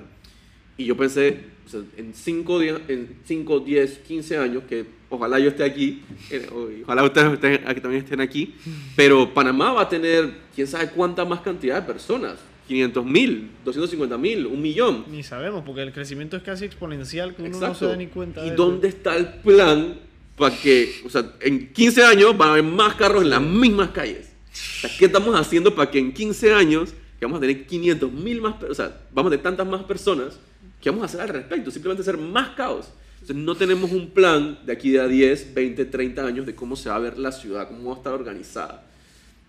Y 0.77 0.85
yo 0.85 0.95
pensé, 0.97 1.39
o 1.65 1.69
sea, 1.69 1.79
en 1.97 2.13
5, 2.13 2.61
en 2.61 3.15
5, 3.25 3.59
10, 3.61 3.99
15 3.99 4.37
años, 4.37 4.63
que 4.67 4.85
ojalá 5.09 5.39
yo 5.39 5.49
esté 5.49 5.63
aquí, 5.63 6.03
eh, 6.29 6.47
ojalá 6.83 7.03
ustedes 7.03 7.31
estén- 7.33 7.61
aquí 7.65 7.81
también 7.81 8.03
estén 8.03 8.21
aquí, 8.21 8.55
pero 8.95 9.33
Panamá 9.33 9.71
va 9.73 9.81
a 9.83 9.89
tener 9.89 10.31
quién 10.53 10.67
sabe 10.67 10.89
cuánta 10.89 11.23
más 11.25 11.39
cantidad 11.41 11.81
de 11.81 11.87
personas. 11.91 12.35
500 12.67 13.03
mil, 13.03 13.49
250 13.65 14.15
mil, 14.19 14.45
un 14.45 14.61
millón. 14.61 15.05
Ni 15.09 15.23
sabemos, 15.23 15.63
porque 15.65 15.81
el 15.81 15.91
crecimiento 15.91 16.37
es 16.37 16.43
casi 16.43 16.65
exponencial 16.65 17.35
que 17.35 17.41
uno 17.41 17.59
no 17.59 17.73
se 17.73 17.85
da 17.85 17.95
ni 17.95 18.05
cuenta. 18.07 18.45
¿Y 18.45 18.51
de 18.51 18.55
dónde 18.55 18.89
está 18.89 19.15
el 19.17 19.25
plan 19.41 19.95
para 20.39 20.55
que, 20.55 21.01
o 21.05 21.09
sea, 21.09 21.33
en 21.41 21.71
15 21.71 22.03
años 22.03 22.35
van 22.35 22.49
a 22.49 22.51
haber 22.53 22.63
más 22.63 22.95
carros 22.95 23.21
en 23.23 23.29
las 23.29 23.41
mismas 23.41 23.89
calles? 23.89 24.31
O 24.51 24.81
sea, 24.81 24.89
¿qué 24.97 25.05
estamos 25.05 25.39
haciendo 25.39 25.75
para 25.75 25.91
que 25.91 25.99
en 25.99 26.13
15 26.13 26.53
años, 26.53 26.93
que 27.19 27.25
vamos 27.25 27.37
a 27.37 27.41
tener 27.41 27.67
500 27.67 28.11
mil 28.11 28.41
más, 28.41 28.63
o 28.63 28.73
sea, 28.73 28.97
vamos 29.11 29.29
a 29.29 29.31
tener 29.31 29.43
tantas 29.43 29.67
más 29.67 29.83
personas, 29.83 30.39
¿qué 30.81 30.89
vamos 30.89 31.03
a 31.03 31.05
hacer 31.05 31.21
al 31.21 31.29
respecto? 31.29 31.69
Simplemente 31.69 32.01
hacer 32.01 32.17
más 32.17 32.49
caos. 32.55 32.87
Entonces, 33.15 33.35
no 33.35 33.55
tenemos 33.55 33.91
un 33.91 34.09
plan 34.11 34.57
de 34.65 34.71
aquí 34.71 34.97
a 34.97 35.07
10, 35.07 35.53
20, 35.53 35.85
30 35.85 36.25
años 36.25 36.45
de 36.45 36.55
cómo 36.55 36.75
se 36.75 36.89
va 36.89 36.95
a 36.95 36.99
ver 36.99 37.19
la 37.19 37.33
ciudad, 37.33 37.67
cómo 37.67 37.89
va 37.89 37.95
a 37.95 37.97
estar 37.97 38.13
organizada. 38.13 38.85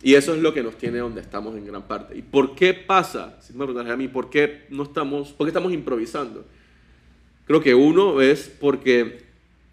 Y 0.03 0.15
eso 0.15 0.35
es 0.35 0.43
lo 0.43 0.53
que 0.53 0.63
nos 0.63 0.77
tiene 0.77 0.99
donde 0.99 1.21
estamos 1.21 1.57
en 1.57 1.67
gran 1.67 1.83
parte. 1.83 2.17
¿Y 2.17 2.23
por 2.23 2.55
qué 2.55 2.75
pasa? 2.75 3.39
Si 3.41 3.53
me 3.53 3.65
preguntas 3.65 3.89
a 3.89 3.97
mí, 3.97 4.09
¿por 4.09 4.29
qué 4.29 4.67
no 4.71 4.83
estamos, 4.83 5.29
por 5.33 5.47
qué 5.47 5.51
estamos 5.51 5.73
improvisando? 5.73 6.45
Creo 7.47 7.61
que 7.61 7.75
uno 7.75 8.21
es 8.21 8.51
porque 8.61 9.30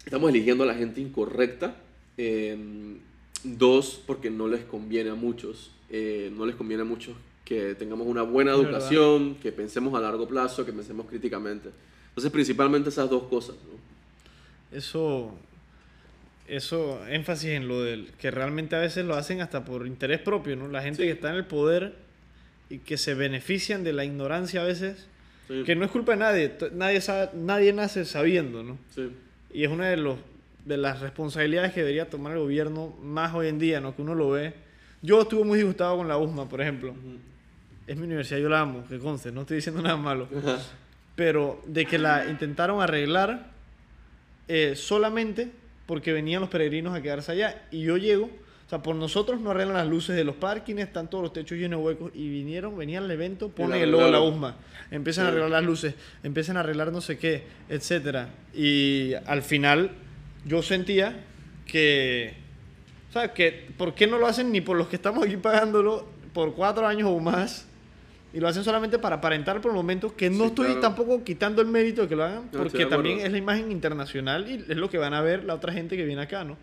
estamos 0.08 0.30
eligiendo 0.30 0.64
a 0.64 0.66
la 0.66 0.74
gente 0.74 1.00
incorrecta. 1.00 1.76
Eh, 2.16 2.56
dos, 3.44 4.02
porque 4.06 4.30
no 4.30 4.48
les 4.48 4.62
conviene 4.64 5.10
a 5.10 5.14
muchos. 5.14 5.70
eh, 5.90 6.30
no 6.36 6.44
les 6.44 6.54
conviene 6.56 6.82
a 6.82 6.84
muchos 6.86 7.14
que 7.46 7.74
tengamos 7.74 8.06
una 8.06 8.20
buena 8.22 8.52
educación, 8.52 9.36
que 9.36 9.52
pensemos 9.52 9.94
a 9.94 10.00
largo 10.00 10.28
plazo, 10.28 10.66
que 10.66 10.72
pensemos 10.72 11.06
críticamente. 11.06 11.70
Entonces, 12.10 12.30
principalmente 12.30 12.90
esas 12.90 13.08
dos 13.08 13.22
cosas. 13.22 13.56
¿no? 13.64 14.76
Eso, 14.76 15.34
eso, 16.46 17.00
énfasis 17.08 17.50
en 17.50 17.68
lo 17.68 17.82
del 17.82 18.10
que 18.18 18.30
realmente 18.30 18.76
a 18.76 18.80
veces 18.80 19.06
lo 19.06 19.14
hacen 19.14 19.40
hasta 19.40 19.64
por 19.64 19.86
interés 19.86 20.20
propio, 20.20 20.56
¿no? 20.56 20.68
La 20.68 20.82
gente 20.82 20.98
Sí. 21.02 21.04
que 21.08 21.12
está 21.12 21.30
en 21.30 21.36
el 21.36 21.46
poder 21.46 21.94
y 22.68 22.78
que 22.80 22.98
se 22.98 23.14
benefician 23.14 23.82
de 23.84 23.94
la 23.94 24.04
ignorancia 24.04 24.60
a 24.60 24.64
veces, 24.64 25.06
Sí, 25.48 25.62
que 25.64 25.74
no 25.74 25.86
es 25.86 25.90
culpa 25.90 26.12
de 26.12 26.18
nadie, 26.18 26.52
nadie, 26.74 27.00
sabe- 27.00 27.30
nadie 27.34 27.72
nace 27.72 28.04
sabiendo, 28.04 28.62
¿no? 28.62 28.76
sí, 28.94 29.08
Y 29.52 29.64
es 29.64 29.70
una 29.70 29.88
de, 29.88 29.96
los, 29.96 30.18
de 30.64 30.76
las 30.76 31.00
responsabilidades 31.00 31.72
que 31.72 31.80
debería 31.80 32.10
tomar 32.10 32.32
el 32.32 32.40
gobierno 32.40 32.94
más 33.02 33.34
hoy 33.34 33.48
en 33.48 33.58
día, 33.58 33.80
¿no? 33.80 33.94
Que 33.96 34.02
uno 34.02 34.14
lo 34.14 34.30
ve. 34.30 34.54
Yo 35.02 35.22
estuve 35.22 35.44
muy 35.44 35.58
disgustado 35.58 35.96
con 35.96 36.08
la 36.08 36.18
USMA, 36.18 36.48
por 36.48 36.60
ejemplo. 36.60 36.94
Es 37.86 37.96
mi 37.96 38.04
universidad, 38.04 38.38
yo 38.40 38.48
la 38.48 38.60
amo, 38.60 38.84
que 38.88 38.98
conste, 38.98 39.32
no 39.32 39.42
estoy 39.42 39.56
diciendo 39.56 39.80
nada 39.80 39.96
malo. 39.96 40.28
Ajá. 40.36 40.58
pero 41.14 41.60
de 41.66 41.84
que 41.86 41.98
la 41.98 42.28
intentaron 42.28 42.80
arreglar 42.80 43.50
eh, 44.46 44.74
solamente 44.76 45.50
porque 45.86 46.12
venían 46.12 46.40
los 46.40 46.50
peregrinos 46.50 46.94
a 46.94 47.00
quedarse 47.00 47.32
allá. 47.32 47.66
Y 47.70 47.82
yo 47.82 47.96
llego, 47.96 48.30
o 48.68 48.70
sea, 48.70 48.82
por 48.82 48.94
nosotros 48.94 49.40
no 49.40 49.52
arreglan 49.52 49.78
las 49.78 49.86
luces 49.86 50.14
de 50.14 50.24
los 50.24 50.36
parkings, 50.36 50.82
están 50.82 51.08
todos 51.08 51.22
los 51.24 51.32
techos 51.32 51.56
llenos 51.56 51.80
de 51.80 51.86
huecos. 51.86 52.10
Y 52.14 52.28
vinieron, 52.28 52.76
venían 52.76 53.04
al 53.04 53.10
evento, 53.10 53.48
ponen 53.48 53.80
el 53.80 53.90
logo 53.90 54.04
de 54.04 54.10
la. 54.10 54.20
USMA, 54.20 54.56
empiezan 54.90 55.24
a 55.24 55.28
arreglar 55.28 55.50
las 55.50 55.64
luces, 55.64 55.94
empiezan 56.22 56.58
a 56.58 56.60
arreglar 56.60 56.92
no 56.92 57.00
sé 57.00 57.16
qué, 57.16 57.44
etcétera. 57.70 58.28
Y 58.52 59.14
al 59.24 59.40
final 59.40 59.92
yo 60.44 60.62
sentía 60.62 61.24
que, 61.66 62.34
o 63.08 63.12
sea, 63.14 63.32
que 63.32 63.70
¿por 63.78 63.94
qué 63.94 64.06
no 64.06 64.18
lo 64.18 64.26
hacen 64.26 64.52
ni 64.52 64.60
por 64.60 64.76
los 64.76 64.88
que 64.88 64.96
estamos 64.96 65.24
aquí 65.24 65.38
pagándolo 65.38 66.06
por 66.34 66.54
cuatro 66.54 66.86
años 66.86 67.08
o 67.10 67.18
más? 67.20 67.66
Y 68.34 68.40
lo 68.40 68.48
hacen 68.48 68.64
solamente 68.64 68.98
para 68.98 69.16
aparentar 69.16 69.62
por 69.62 69.70
el 69.70 69.76
momento, 69.76 70.14
que 70.14 70.28
no 70.28 70.40
Sí, 70.40 70.44
estoy 70.48 70.66
claro. 70.66 70.80
tampoco 70.82 71.24
quitando 71.24 71.62
el 71.62 71.68
mérito 71.68 72.02
de 72.02 72.08
que 72.08 72.16
lo 72.16 72.24
hagan, 72.24 72.50
porque 72.52 72.84
también 72.84 73.20
es 73.20 73.32
la 73.32 73.38
imagen 73.38 73.72
internacional 73.72 74.46
y 74.46 74.56
es 74.68 74.76
lo 74.76 74.90
que 74.90 74.98
van 74.98 75.14
a 75.14 75.22
ver 75.22 75.44
la 75.44 75.54
otra 75.54 75.72
gente 75.72 75.96
que 75.96 76.04
viene 76.04 76.20
acá, 76.20 76.44
¿no? 76.44 76.58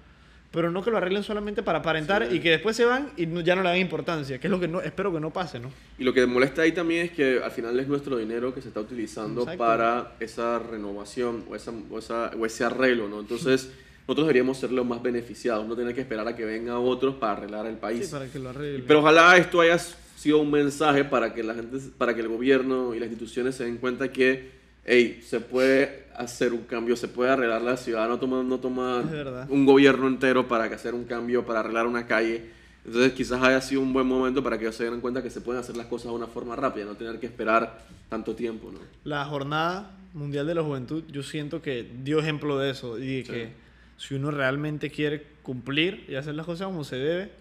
Pero 0.55 0.71
no 0.71 0.81
que 0.83 0.89
lo 0.89 0.97
arreglen 0.97 1.21
solamente 1.21 1.61
para 1.61 1.79
aparentar 1.79 2.27
Sí. 2.29 2.37
y 2.37 2.39
que 2.39 2.49
después 2.51 2.75
se 2.77 2.85
van 2.85 3.11
y 3.17 3.25
no- 3.25 3.41
ya 3.41 3.55
no 3.55 3.61
le 3.61 3.69
dan 3.69 3.77
importancia, 3.77 4.39
que 4.39 4.47
es 4.47 4.51
lo 4.51 4.59
que 4.59 4.67
no 4.69 4.81
espero 4.81 5.13
que 5.13 5.19
no 5.19 5.31
pase, 5.31 5.59
¿no? 5.59 5.69
Y 5.99 6.03
lo 6.05 6.13
que 6.13 6.25
molesta 6.25 6.61
ahí 6.61 6.71
también 6.71 7.05
es 7.07 7.11
que 7.11 7.41
al 7.43 7.51
final 7.51 7.77
es 7.79 7.87
nuestro 7.87 8.17
dinero 8.17 8.53
que 8.55 8.61
se 8.61 8.69
está 8.69 8.79
utilizando 8.79 9.41
Exacto. 9.41 9.57
para 9.63 10.15
esa 10.21 10.57
renovación 10.59 11.43
o, 11.49 11.55
esa, 11.55 11.71
o, 11.91 11.99
esa- 11.99 12.31
o 12.39 12.45
ese 12.45 12.63
arreglo, 12.63 13.09
¿no? 13.09 13.19
Entonces, 13.19 13.69
nosotros 14.07 14.27
deberíamos 14.27 14.57
ser 14.57 14.71
los 14.71 14.85
más 14.85 15.03
beneficiados, 15.03 15.67
no 15.67 15.75
tener 15.75 15.93
que 15.93 16.01
esperar 16.01 16.27
a 16.27 16.35
que 16.35 16.45
vengan 16.45 16.77
otros 16.77 17.15
para 17.15 17.33
arreglar 17.33 17.65
el 17.65 17.75
país. 17.75 18.05
Sí, 18.05 18.11
para 18.11 18.27
que 18.27 18.39
lo 18.39 18.49
arreglen. 18.49 18.85
Pero 18.87 18.99
ojalá 19.01 19.35
esto 19.37 19.59
haya 19.61 19.77
sido 19.77 20.39
un 20.39 20.51
mensaje 20.51 21.03
para 21.03 21.33
que 21.33 21.43
la 21.43 21.53
gente, 21.53 21.77
para 21.97 22.15
que 22.15 22.21
el 22.21 22.29
gobierno 22.29 22.95
y 22.95 22.99
las 22.99 23.09
instituciones 23.09 23.55
se 23.55 23.65
den 23.65 23.77
cuenta 23.77 24.11
que, 24.11 24.51
hey, 24.85 25.21
se 25.25 25.39
puede 25.39 26.05
hacer 26.15 26.53
un 26.53 26.61
cambio, 26.63 26.95
se 26.95 27.07
puede 27.07 27.31
arreglar 27.31 27.61
la 27.61 27.75
ciudad, 27.77 28.07
no 28.07 28.17
toma, 28.19 28.41
no 28.43 28.59
toma 28.59 29.03
un 29.49 29.65
gobierno 29.65 30.07
entero 30.07 30.47
para 30.47 30.65
hacer 30.65 30.93
un 30.93 31.03
cambio, 31.05 31.45
para 31.45 31.59
arreglar 31.59 31.87
una 31.87 32.05
calle. 32.07 32.53
Entonces 32.85 33.13
quizás 33.13 33.41
haya 33.41 33.59
sido 33.61 33.81
un 33.81 33.91
buen 33.93 34.05
momento 34.05 34.43
para 34.43 34.57
que 34.57 34.65
ellos 34.65 34.75
se 34.75 34.83
den 34.89 35.01
cuenta 35.01 35.23
que 35.23 35.29
se 35.31 35.41
pueden 35.41 35.59
hacer 35.59 35.75
las 35.75 35.87
cosas 35.87 36.11
de 36.11 36.17
una 36.17 36.27
forma 36.27 36.55
rápida, 36.55 36.85
no 36.85 36.93
tener 36.95 37.19
que 37.19 37.25
esperar 37.25 37.79
tanto 38.09 38.35
tiempo, 38.35 38.71
¿no? 38.71 38.79
La 39.03 39.25
jornada 39.25 39.91
mundial 40.13 40.45
de 40.47 40.53
la 40.55 40.61
juventud, 40.63 41.03
yo 41.11 41.23
siento 41.23 41.61
que 41.63 41.85
dio 42.03 42.19
ejemplo 42.19 42.57
de 42.59 42.69
eso 42.69 42.99
y 42.99 43.17
de 43.17 43.25
Sí. 43.25 43.31
que 43.31 43.49
si 43.97 44.13
uno 44.13 44.29
realmente 44.29 44.91
quiere 44.91 45.23
cumplir 45.41 46.05
y 46.07 46.15
hacer 46.15 46.35
las 46.35 46.45
cosas 46.45 46.67
como 46.67 46.83
se 46.83 46.97
debe, 46.97 47.31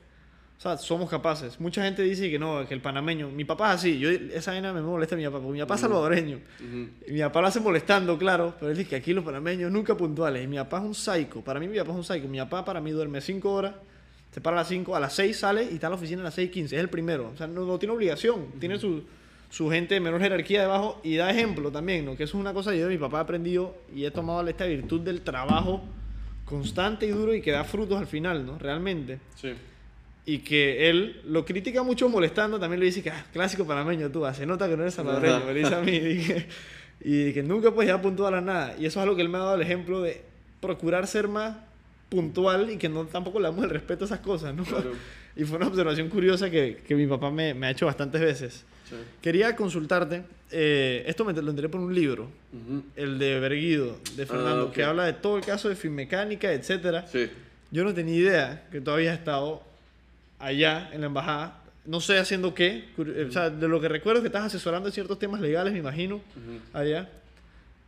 sea, 0.65 0.79
somos 0.79 1.09
capaces. 1.09 1.61
Mucha 1.61 1.85
gente 1.85 2.03
dice 2.03 2.31
que 2.31 2.39
no, 2.39 2.67
que 2.67 2.75
el 2.75 2.81
panameño, 2.81 3.29
mi 3.29 3.45
papá 3.45 3.71
es 3.71 3.81
así, 3.81 3.99
yo 3.99 4.11
esa 4.11 4.53
vaina 4.53 4.73
me 4.73 4.83
molesta 4.83 5.15
a 5.15 5.19
mi 5.19 5.25
papá, 5.25 5.39
porque 5.39 5.53
mi 5.53 5.61
papá 5.61 5.75
es 5.77 5.81
salvadoreño. 5.83 6.41
Y 7.07 7.13
mi 7.13 7.21
papá 7.21 7.41
lo 7.41 7.47
hace 7.47 7.61
molestando, 7.61 8.19
claro, 8.19 8.55
pero 8.59 8.71
él 8.71 8.77
dice 8.77 8.91
que 8.91 8.97
aquí 8.97 9.13
los 9.13 9.25
panameños 9.25 9.71
nunca 9.71 9.97
puntuales. 9.97 10.43
Y 10.45 10.47
mi 10.47 10.57
papá 10.57 10.79
es 10.79 10.85
un 10.85 10.95
psycho. 10.95 11.43
Para 11.43 11.61
mí, 11.61 11.69
mi 11.69 11.79
papá 11.79 11.91
es 11.93 11.97
un 11.97 12.05
psycho. 12.05 12.29
Mi 12.29 12.39
papá 12.39 12.65
para 12.65 12.81
mí 12.81 12.91
duerme 12.91 13.21
5 13.21 13.53
horas, 13.53 13.75
se 14.33 14.41
para 14.41 14.57
a 14.57 14.61
las 14.61 14.69
5, 14.69 14.97
a 14.97 15.01
las 15.01 15.15
6 15.15 15.37
sale 15.37 15.63
y 15.65 15.75
está 15.75 15.87
en 15.87 15.93
la 15.93 15.97
oficina 15.97 16.21
a 16.23 16.25
las 16.25 16.37
6.15. 16.39 16.65
Es 16.65 16.73
el 16.73 16.89
primero. 16.89 17.31
O 17.33 17.37
sea, 17.37 17.47
no, 17.47 17.65
no 17.65 17.79
tiene 17.79 17.95
obligación. 17.95 18.47
Tiene 18.59 18.79
su, 18.79 19.05
su 19.51 19.71
gente 19.71 19.95
de 19.95 20.01
menor 20.01 20.21
jerarquía 20.21 20.63
debajo 20.63 21.01
y 21.05 21.17
da 21.17 21.31
ejemplo 21.31 21.71
también, 21.71 22.05
¿no? 22.05 22.17
Que 22.17 22.25
eso 22.25 22.37
es 22.37 22.41
una 22.41 22.53
cosa 22.53 22.73
que 22.73 22.79
yo 22.79 22.89
de 22.89 22.95
mi 22.95 22.99
papá 22.99 23.19
he 23.19 23.21
aprendido 23.21 23.77
y 23.95 24.05
he 24.05 24.11
tomado 24.11 24.45
esta 24.49 24.65
virtud 24.67 25.03
del 25.03 25.21
trabajo 25.21 25.83
constante 26.45 27.07
y 27.07 27.11
duro 27.11 27.35
y 27.35 27.41
que 27.41 27.53
da 27.53 27.65
frutos 27.65 27.99
al 27.99 28.07
final, 28.07 28.45
¿no? 28.45 28.59
Realmente 28.59 29.19
Sí. 29.37 29.53
Y 30.27 30.39
que 30.39 30.89
él 30.89 31.21
lo 31.27 31.45
critica 31.45 31.83
mucho 31.83 32.09
molestando, 32.09 32.59
también 32.59 32.81
le 32.81 32.87
dice 32.87 33.03
que 33.03 33.11
ah, 33.11 33.27
clásico 33.33 33.67
panameño 33.67 34.11
tú, 34.11 34.25
ah, 34.25 34.33
se 34.33 34.47
nota 34.47 34.69
que 34.69 34.77
no 34.77 34.83
eres 34.83 34.95
salvadoreño, 34.95 35.45
me 35.45 35.55
dice 35.55 35.75
a 35.75 35.81
mí, 35.81 35.93
y 35.97 36.19
que, 36.25 36.47
y 37.03 37.33
que 37.33 37.43
nunca 37.43 37.71
puedes 37.71 37.89
llegar 37.89 38.03
puntual 38.03 38.35
a 38.35 38.41
nada. 38.41 38.75
Y 38.79 38.87
eso 38.87 38.99
es 39.01 39.03
algo 39.03 39.17
que 39.17 39.23
él 39.23 39.29
me 39.29 39.37
ha 39.37 39.41
dado 39.43 39.55
el 39.57 39.63
ejemplo 39.63 40.01
de 40.01 40.23
procurar 40.61 41.07
ser 41.07 41.29
más 41.29 41.57
puntual 42.09 42.71
y 42.71 42.79
que 42.79 42.89
no 42.89 43.05
tampoco 43.05 43.39
le 43.39 43.49
damos 43.49 43.65
el 43.65 43.71
respeto 43.71 44.05
a 44.05 44.07
esas 44.07 44.21
cosas, 44.21 44.55
¿no? 44.55 44.65
Claro. 44.65 44.93
Y 45.37 45.43
fue 45.43 45.57
una 45.57 45.67
observación 45.67 46.09
curiosa 46.11 46.49
que, 46.49 46.81
que 46.87 46.95
mi 46.95 47.09
papá 47.09 47.29
me, 47.29 47.55
me 47.55 47.67
ha 47.67 47.71
hecho 47.73 47.87
bastantes 47.87 48.21
veces. 48.21 48.65
Sí. 48.89 48.95
Quería 49.21 49.57
consultarte, 49.57 50.23
eh, 50.53 51.03
esto 51.09 51.25
me 51.25 51.33
lo 51.33 51.51
enteré 51.51 51.69
por 51.69 51.81
un 51.81 51.93
libro, 51.93 52.29
Ujú. 52.53 52.85
el 52.95 53.19
de 53.19 53.41
Berguido, 53.41 53.99
de 54.15 54.27
Fernando, 54.27 54.67
ok. 54.67 54.73
que 54.73 54.85
habla 54.85 55.07
de 55.07 55.15
todo 55.15 55.37
el 55.37 55.45
caso 55.45 55.69
de 55.69 55.75
finmecánica, 55.75 56.53
etcétera. 56.53 57.09
Sí. 57.09 57.29
Yo 57.73 57.83
no 57.83 57.93
tenía 57.93 58.15
idea 58.15 58.69
que 58.71 58.81
tú 58.81 58.93
habías 58.93 59.19
estado 59.19 59.65
allá 60.45 60.91
en 60.93 61.01
la 61.01 61.07
embajada. 61.07 61.61
No 61.87 62.01
sé 62.01 62.19
haciendo 62.19 62.55
qué. 62.55 62.89
eh, 62.99 63.27
O 63.29 63.33
sea, 63.33 63.51
de 63.51 63.69
lo 63.69 63.81
que 63.81 63.89
recuerdo 63.89 64.19
es 64.19 64.23
que 64.23 64.29
estás 64.29 64.45
asesorando 64.45 64.89
en 64.89 64.93
ciertos 64.93 65.19
temas 65.19 65.41
legales, 65.41 65.73
me 65.73 65.79
imagino, 65.81 66.17
Ujú. 66.17 66.61
allá. 66.73 67.09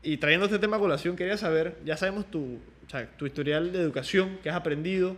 Y 0.02 0.18
trayendo 0.18 0.46
este 0.46 0.58
tema 0.58 0.76
a 0.76 0.80
colación, 0.80 1.16
quería 1.16 1.36
saber, 1.36 1.76
ya 1.84 1.96
sabemos 1.96 2.30
tu, 2.30 2.58
o 2.86 2.90
sea, 2.90 3.06
tu 3.16 3.26
historial 3.26 3.72
de 3.72 3.80
educación, 3.80 4.38
qué 4.42 4.50
has 4.50 4.56
aprendido, 4.56 5.16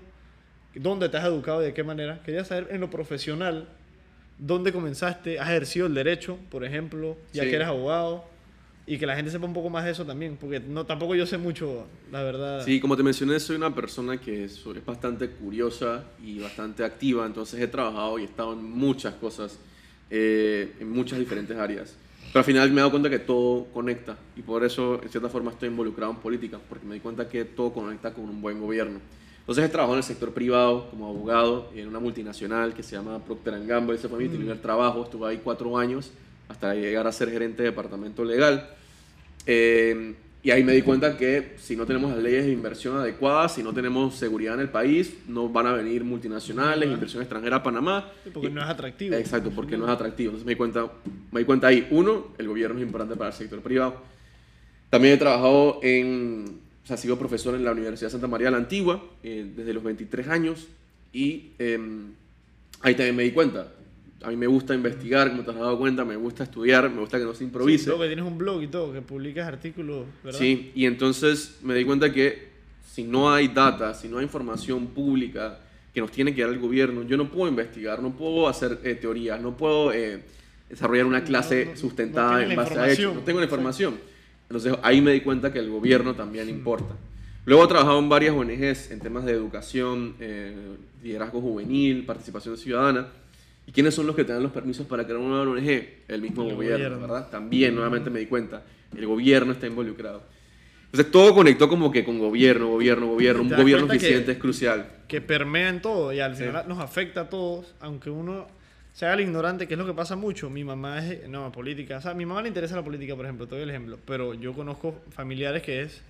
dónde 0.75 1.09
te 1.09 1.17
has 1.17 1.25
educado 1.25 1.63
y 1.63 1.67
de 1.67 1.75
qué 1.75 1.83
manera. 1.83 2.21
Quería 2.25 2.45
saber 2.45 2.69
en 2.71 2.81
lo 2.81 2.89
profesional, 2.89 3.67
dónde 4.39 4.73
comenzaste, 4.73 5.41
has 5.41 5.49
ejercido 5.49 5.87
el 5.89 5.95
derecho, 5.95 6.39
por 6.51 6.65
ejemplo, 6.65 7.17
ya 7.33 7.43
Sí. 7.43 7.51
que 7.51 7.57
eres 7.57 7.69
abogado. 7.69 8.25
Y 8.91 8.97
que 8.97 9.05
la 9.05 9.15
gente 9.15 9.31
sepa 9.31 9.45
un 9.45 9.53
poco 9.53 9.69
más 9.69 9.85
de 9.85 9.91
eso 9.91 10.07
también, 10.07 10.39
porque 10.41 10.61
no, 10.61 10.87
tampoco 10.87 11.15
yo 11.15 11.27
sé 11.27 11.37
mucho, 11.37 11.87
la 12.11 12.23
verdad. 12.23 12.65
Sí, 12.65 12.81
como 12.81 12.97
te 12.97 13.03
mencioné, 13.03 13.39
soy 13.39 13.57
una 13.57 13.75
persona 13.75 14.17
que 14.17 14.45
es, 14.45 14.65
es 14.65 14.87
bastante 14.87 15.29
curiosa 15.29 16.05
y 16.25 16.39
bastante 16.39 16.83
activa, 16.83 17.27
entonces 17.27 17.61
he 17.61 17.69
trabajado 17.69 18.19
y 18.19 18.23
he 18.23 18.25
estado 18.25 18.55
en 18.55 18.65
muchas 18.65 19.13
cosas, 19.17 19.59
eh, 20.09 20.73
en 20.81 20.91
muchas 20.91 21.19
diferentes 21.19 21.55
áreas. 21.55 21.97
Pero 22.29 22.39
al 22.39 22.45
final 22.45 22.71
me 22.71 22.77
he 22.77 22.79
dado 22.79 22.91
cuenta 22.93 23.11
que 23.11 23.19
todo 23.19 23.67
conecta 23.75 24.17
y 24.35 24.41
por 24.41 24.65
eso 24.65 24.99
en 25.03 25.11
cierta 25.11 25.29
forma 25.29 25.51
estoy 25.51 25.69
involucrado 25.69 26.13
en 26.13 26.19
política, 26.21 26.59
porque 26.67 26.87
me 26.87 26.95
di 26.95 27.01
cuenta 27.01 27.29
que 27.29 27.45
todo 27.45 27.75
conecta 27.75 28.15
con 28.15 28.25
un 28.25 28.41
buen 28.41 28.59
gobierno. 28.59 29.01
Entonces 29.41 29.67
he 29.67 29.69
trabajado 29.69 29.97
en 29.97 29.99
el 29.99 30.05
sector 30.05 30.33
privado 30.33 30.89
como 30.89 31.09
abogado 31.09 31.71
en 31.75 31.89
una 31.89 31.99
multinacional 31.99 32.73
que 32.73 32.83
se 32.83 32.97
llama 32.97 33.23
Procter 33.23 33.67
Gamble, 33.67 33.97
ese 33.97 34.09
fue 34.09 34.19
mi 34.19 34.29
primer 34.29 34.63
trabajo, 34.63 35.05
estuve 35.05 35.29
ahí 35.29 35.43
cuatro 35.45 35.77
años 35.77 36.11
hasta 36.49 36.75
llegar 36.75 37.07
a 37.07 37.13
ser 37.13 37.31
gerente 37.31 37.63
de 37.63 37.69
departamento 37.69 38.25
legal. 38.25 38.77
Eh, 39.51 40.15
y 40.43 40.51
ahí 40.51 40.63
me 40.63 40.73
di 40.73 40.83
cuenta 40.83 41.17
que 41.17 41.55
si 41.57 41.75
no 41.75 41.85
tenemos 41.85 42.13
las 42.13 42.23
leyes 42.23 42.45
de 42.45 42.53
inversión 42.53 42.97
adecuadas, 42.97 43.55
si 43.55 43.63
no 43.63 43.73
tenemos 43.73 44.15
seguridad 44.15 44.55
en 44.55 44.61
el 44.61 44.69
país, 44.69 45.15
no 45.27 45.49
van 45.49 45.67
a 45.67 45.73
venir 45.73 46.05
multinacionales, 46.05 46.89
inversión 46.89 47.23
extranjera 47.23 47.57
a 47.57 47.63
Panamá. 47.63 48.13
porque 48.33 48.51
no 48.51 48.63
es 48.63 48.69
atractivo. 48.69 49.17
Exacto, 49.17 49.51
porque 49.51 49.77
no 49.77 49.87
es 49.87 49.91
atractivo. 49.91 50.29
Entonces 50.29 50.47
me 50.47 50.53
di, 50.53 50.57
cuenta, 50.57 50.93
me 51.33 51.41
di 51.41 51.47
cuenta 51.47 51.67
ahí, 51.67 51.89
uno, 51.91 52.29
el 52.39 52.47
gobierno 52.47 52.79
es 52.79 52.85
importante 52.85 53.17
para 53.17 53.31
el 53.31 53.37
sector 53.37 53.61
privado. 53.61 53.97
También 54.91 55.15
he 55.15 55.17
trabajado 55.17 55.81
en, 55.83 56.61
o 56.85 56.87
sea, 56.87 56.97
sigo 56.97 57.19
profesor 57.19 57.55
en 57.55 57.65
la 57.65 57.73
Universidad 57.73 58.09
de 58.09 58.13
Santa 58.13 58.29
María 58.29 58.51
la 58.51 58.59
Antigua 58.59 59.03
eh, 59.23 59.51
desde 59.57 59.73
los 59.75 59.83
23 59.83 60.29
años 60.29 60.69
y 61.13 61.53
em, 61.59 62.13
ahí 62.83 62.95
también 62.95 63.17
me 63.17 63.23
di 63.25 63.33
cuenta, 63.33 63.73
a 64.23 64.31
mí 64.31 64.37
me 64.37 64.47
gusta 64.47 64.75
investigar, 64.75 65.31
como 65.31 65.45
te 65.45 65.51
has 65.51 65.57
dado 65.57 65.79
cuenta, 65.79 66.05
me 66.05 66.17
gusta 66.17 66.45
estudiar, 66.45 66.91
me 66.91 67.01
gusta 67.01 67.19
que 67.19 67.25
no 67.25 67.35
se 67.35 67.45
improvise. 67.45 67.91
Sí, 67.91 67.99
que 67.99 68.07
tienes 68.07 68.25
un 68.25 68.37
blog 68.37 68.63
y 68.63 68.67
todo, 68.67 68.93
que 68.93 69.01
publicas 69.01 69.47
artículos, 69.47 70.07
¿verdad? 70.25 70.39
Sí, 70.39 70.73
y 70.75 70.87
entonces 70.87 71.59
me 71.63 71.75
di 71.75 71.85
cuenta 71.85 72.13
que 72.13 72.49
si 72.91 73.05
no 73.05 73.33
hay 73.33 73.49
data, 73.49 73.95
si 73.95 74.09
no 74.09 74.19
hay 74.19 74.25
información 74.25 74.89
pública 74.89 75.61
que 75.95 76.01
nos 76.01 76.11
tiene 76.11 76.35
que 76.35 76.43
dar 76.43 76.51
el 76.51 76.59
gobierno, 76.59 77.03
yo 77.05 77.17
no 77.17 77.31
puedo 77.31 77.49
investigar, 77.49 78.03
no 78.03 78.13
puedo 78.13 78.49
hacer 78.49 78.81
eh, 78.83 78.95
teorías, 78.97 79.41
no 79.41 79.57
puedo 79.57 79.93
eh, 79.93 80.23
desarrollar 80.69 81.07
una 81.07 81.23
clase 81.23 81.77
sustentada 81.77 82.45
en 82.45 82.57
base 82.57 82.79
a 82.79 82.91
hechos, 82.91 83.15
no 83.15 83.21
tengo 83.21 83.39
la 83.39 83.47
información. 83.47 83.97
Entonces 84.49 84.75
ahí 84.83 85.01
me 85.01 85.13
di 85.13 85.21
cuenta 85.21 85.53
que 85.53 85.59
el 85.59 85.71
gobierno 85.71 86.15
también 86.15 86.49
importa. 86.49 86.95
Luego 87.45 87.65
he 87.65 87.69
trabajado 87.69 87.99
en 87.99 88.09
varias 88.09 88.35
ONGs 88.35 88.91
en 88.91 89.01
temas 89.01 89.25
de 89.25 89.33
educación, 89.33 90.15
eh, 90.21 90.55
liderazgo 91.03 91.41
juvenil, 91.41 92.05
participación 92.05 92.57
ciudadana. 92.59 93.09
¿Y 93.69 93.71
quiénes 93.71 93.95
son 93.95 94.07
los 94.07 94.17
que 94.17 94.25
te 94.25 94.33
dan 94.33 94.43
los 94.43 94.51
permisos 94.51 94.87
para 94.87 95.05
crear 95.05 95.19
una 95.19 95.43
ONG? 95.43 95.69
El 96.09 96.23
mismo 96.23 96.43
gobierno, 96.43 97.01
¿verdad? 97.01 97.29
También, 97.29 97.75
nuevamente 97.75 98.09
me 98.09 98.19
di 98.19 98.25
cuenta, 98.25 98.63
el 98.97 99.05
gobierno 99.05 99.53
está 99.53 99.67
involucrado. 99.67 100.23
Entonces 100.87 101.13
todo 101.13 101.35
conectó 101.35 101.69
como 101.69 101.93
que 101.93 102.03
con 102.03 102.19
gobierno, 102.19 102.69
gobierno, 102.69 103.09
gobierno. 103.09 103.43
Un 103.43 103.55
gobierno 103.55 103.93
eficiente 103.93 104.33
es 104.33 104.39
crucial. 104.39 104.91
Que 105.07 105.21
permea 105.21 105.69
en 105.69 105.83
todo 105.83 106.15
y 106.15 106.21
al 106.21 106.35
final 106.35 106.67
nos 106.67 106.79
afecta 106.79 107.21
a 107.21 107.29
todos, 107.29 107.75
aunque 107.81 108.09
uno 108.09 108.47
se 108.95 109.05
haga 109.05 109.17
el 109.17 109.21
ignorante, 109.21 109.69
que 109.69 109.75
es 109.75 109.79
lo 109.79 109.85
que 109.85 109.93
pasa 109.93 110.17
mucho. 110.17 110.49
Mi 110.49 110.65
mamá 110.65 111.07
es, 111.07 111.29
no, 111.29 111.53
política. 111.53 111.99
O 111.99 112.01
sea, 112.01 112.13
a 112.13 112.15
mi 112.15 112.25
mamá 112.25 112.41
le 112.41 112.49
interesa 112.49 112.75
la 112.75 112.83
política, 112.83 113.15
por 113.17 113.27
ejemplo, 113.27 113.47
te 113.47 113.55
doy 113.55 113.65
el 113.65 113.71
ejemplo. 113.71 113.99
Pero 114.07 114.33
yo 114.33 114.55
conozco 114.55 114.99
familiares 115.11 115.63
que 115.63 115.83
es, 115.83 116.01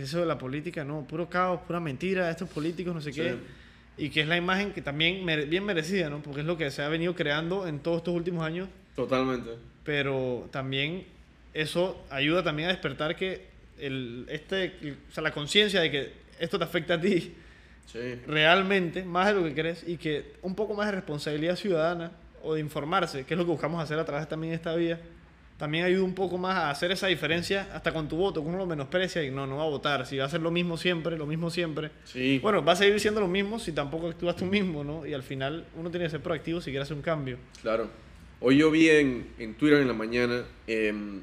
eso 0.00 0.20
de 0.20 0.26
la 0.26 0.38
política, 0.38 0.84
no, 0.84 1.04
puro 1.08 1.28
caos, 1.28 1.62
pura 1.66 1.80
mentira, 1.80 2.30
estos 2.30 2.48
políticos, 2.48 2.94
no 2.94 3.00
sé 3.00 3.10
qué 3.10 3.34
y 3.98 4.10
que 4.10 4.20
es 4.20 4.28
la 4.28 4.36
imagen 4.36 4.72
que 4.72 4.82
también 4.82 5.24
bien 5.48 5.64
merecida, 5.64 6.10
¿no? 6.10 6.22
Porque 6.22 6.40
es 6.40 6.46
lo 6.46 6.56
que 6.56 6.70
se 6.70 6.82
ha 6.82 6.88
venido 6.88 7.14
creando 7.14 7.66
en 7.66 7.80
todos 7.80 7.98
estos 7.98 8.14
últimos 8.14 8.44
años. 8.44 8.68
Totalmente. 8.94 9.50
Pero 9.84 10.48
también 10.50 11.06
eso 11.54 12.04
ayuda 12.10 12.42
también 12.42 12.68
a 12.68 12.72
despertar 12.72 13.16
que 13.16 13.46
el, 13.78 14.26
este, 14.28 14.96
o 15.08 15.12
sea, 15.12 15.22
la 15.22 15.32
conciencia 15.32 15.80
de 15.80 15.90
que 15.90 16.12
esto 16.38 16.58
te 16.58 16.64
afecta 16.64 16.94
a 16.94 17.00
ti 17.00 17.34
sí. 17.86 18.14
realmente, 18.26 19.04
más 19.04 19.28
de 19.28 19.34
lo 19.34 19.44
que 19.44 19.54
crees, 19.54 19.84
y 19.86 19.96
que 19.96 20.34
un 20.42 20.54
poco 20.54 20.74
más 20.74 20.86
de 20.86 20.92
responsabilidad 20.92 21.56
ciudadana 21.56 22.12
o 22.42 22.54
de 22.54 22.60
informarse, 22.60 23.24
que 23.24 23.34
es 23.34 23.38
lo 23.38 23.44
que 23.44 23.50
buscamos 23.50 23.82
hacer 23.82 23.98
a 23.98 24.04
través 24.04 24.28
también 24.28 24.50
de 24.50 24.56
esta 24.56 24.74
vía, 24.74 25.00
también 25.58 25.84
ayuda 25.84 26.04
un 26.04 26.14
poco 26.14 26.36
más 26.36 26.56
a 26.56 26.70
hacer 26.70 26.92
esa 26.92 27.06
diferencia 27.06 27.68
hasta 27.72 27.92
con 27.92 28.08
tu 28.08 28.16
voto, 28.16 28.42
que 28.42 28.48
uno 28.48 28.58
lo 28.58 28.66
menosprecia 28.66 29.22
y 29.22 29.30
no, 29.30 29.46
no 29.46 29.56
va 29.56 29.64
a 29.64 29.68
votar. 29.68 30.06
Si 30.06 30.18
va 30.18 30.26
a 30.26 30.28
ser 30.28 30.42
lo 30.42 30.50
mismo 30.50 30.76
siempre, 30.76 31.16
lo 31.16 31.26
mismo 31.26 31.50
siempre. 31.50 31.90
Sí. 32.04 32.38
Bueno, 32.42 32.62
va 32.62 32.72
a 32.72 32.76
seguir 32.76 33.00
siendo 33.00 33.20
lo 33.20 33.28
mismo 33.28 33.58
si 33.58 33.72
tampoco 33.72 34.08
actúas 34.08 34.36
tú 34.36 34.44
mismo, 34.44 34.84
¿no? 34.84 35.06
Y 35.06 35.14
al 35.14 35.22
final 35.22 35.66
uno 35.74 35.90
tiene 35.90 36.06
que 36.06 36.10
ser 36.10 36.20
proactivo 36.20 36.60
si 36.60 36.70
quiere 36.70 36.82
hacer 36.82 36.96
un 36.96 37.02
cambio. 37.02 37.38
Claro. 37.62 37.88
Hoy 38.40 38.58
yo 38.58 38.70
vi 38.70 38.90
en, 38.90 39.28
en 39.38 39.54
Twitter 39.54 39.80
en 39.80 39.88
la 39.88 39.94
mañana, 39.94 40.44
em, 40.66 41.22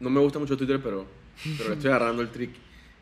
no 0.00 0.10
me 0.10 0.20
gusta 0.20 0.38
mucho 0.38 0.56
Twitter, 0.56 0.78
pero, 0.82 1.06
pero 1.56 1.72
estoy 1.72 1.90
agarrando 1.90 2.20
el 2.20 2.28
trick. 2.28 2.50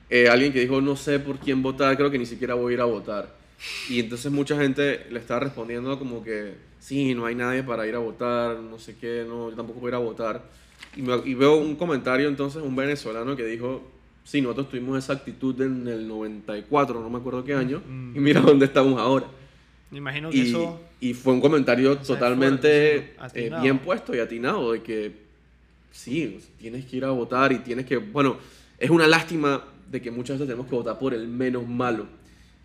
Eh, 0.09 0.29
alguien 0.29 0.53
que 0.53 0.61
dijo, 0.61 0.81
no 0.81 0.95
sé 0.95 1.19
por 1.19 1.39
quién 1.39 1.63
votar, 1.63 1.97
creo 1.97 2.11
que 2.11 2.19
ni 2.19 2.27
siquiera 2.27 2.55
voy 2.55 2.73
a 2.73 2.75
ir 2.75 2.81
a 2.81 2.85
votar. 2.85 3.42
Y 3.89 4.01
entonces 4.01 4.31
mucha 4.33 4.57
gente 4.57 5.07
le 5.11 5.19
estaba 5.19 5.41
respondiendo 5.41 5.99
como 5.99 6.23
que, 6.23 6.55
sí, 6.81 7.15
no 7.15 7.27
hay 7.27 7.35
nadie 7.35 7.63
para 7.63 7.87
ir 7.87 7.95
a 7.95 7.99
votar, 7.99 8.59
no 8.59 8.79
sé 8.79 8.97
qué, 9.01 9.25
no, 9.27 9.51
yo 9.51 9.57
tampoco 9.57 9.81
voy 9.81 9.89
a 9.89 9.91
ir 9.91 9.95
a 9.95 9.99
votar. 9.99 10.43
Y, 10.97 11.03
y 11.31 11.35
veo 11.35 11.57
un 11.57 11.77
comentario 11.77 12.29
entonces, 12.29 12.63
un 12.63 12.75
venezolano 12.75 13.37
que 13.37 13.45
dijo, 13.45 13.83
sí, 14.25 14.41
nosotros 14.41 14.71
tuvimos 14.71 14.99
esa 14.99 15.15
actitud 15.15 15.61
en 15.61 15.87
el 15.87 16.07
94, 16.09 17.01
no 17.01 17.11
me 17.11 17.19
acuerdo 17.19 17.45
qué 17.45 17.55
año, 17.55 17.83
mm. 17.87 18.17
y 18.17 18.21
mira 18.21 18.41
dónde 18.41 18.67
estamos 18.67 18.99
ahora. 18.99 19.27
Me 19.91 19.99
imagino 19.99 20.31
que 20.31 20.37
y, 20.37 20.49
eso... 20.49 20.81
Y 21.01 21.15
fue 21.15 21.33
un 21.33 21.41
comentario 21.41 21.99
totalmente 21.99 23.17
eh, 23.35 23.51
bien 23.61 23.81
puesto 23.81 24.15
y 24.15 24.21
atinado, 24.21 24.73
de 24.73 24.83
que 24.83 25.13
sí, 25.91 26.39
tienes 26.59 26.85
que 26.85 26.97
ir 26.97 27.05
a 27.05 27.11
votar 27.11 27.53
y 27.53 27.59
tienes 27.59 27.87
que, 27.87 27.97
bueno, 27.97 28.39
es 28.79 28.89
una 28.89 29.07
lástima 29.07 29.65
de 29.91 30.01
que 30.01 30.11
muchas 30.11 30.37
veces 30.37 30.47
tenemos 30.47 30.69
que 30.69 30.77
votar 30.77 30.99
por 30.99 31.13
el 31.13 31.27
menos 31.27 31.67
malo. 31.67 32.07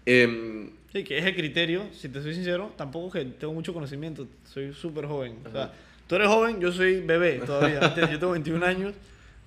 Eh, 0.06 0.70
Sí, 0.98 1.04
que 1.04 1.20
es 1.20 1.26
el 1.26 1.36
criterio, 1.36 1.84
si 1.94 2.10
te 2.10 2.24
soy 2.24 2.34
sincero, 2.34 2.74
tampoco 2.76 3.12
que 3.12 3.24
tengo 3.24 3.54
mucho 3.54 3.72
conocimiento, 3.72 4.28
soy 4.52 4.74
súper 4.74 5.06
joven. 5.06 5.36
O 5.48 5.52
sea, 5.52 5.72
tú 6.08 6.16
eres 6.16 6.28
joven, 6.28 6.60
yo 6.60 6.72
soy 6.72 7.02
bebé 7.02 7.34
todavía. 7.46 7.94
yo 8.12 8.18
tengo 8.18 8.32
21 8.32 8.66
años, 8.66 8.96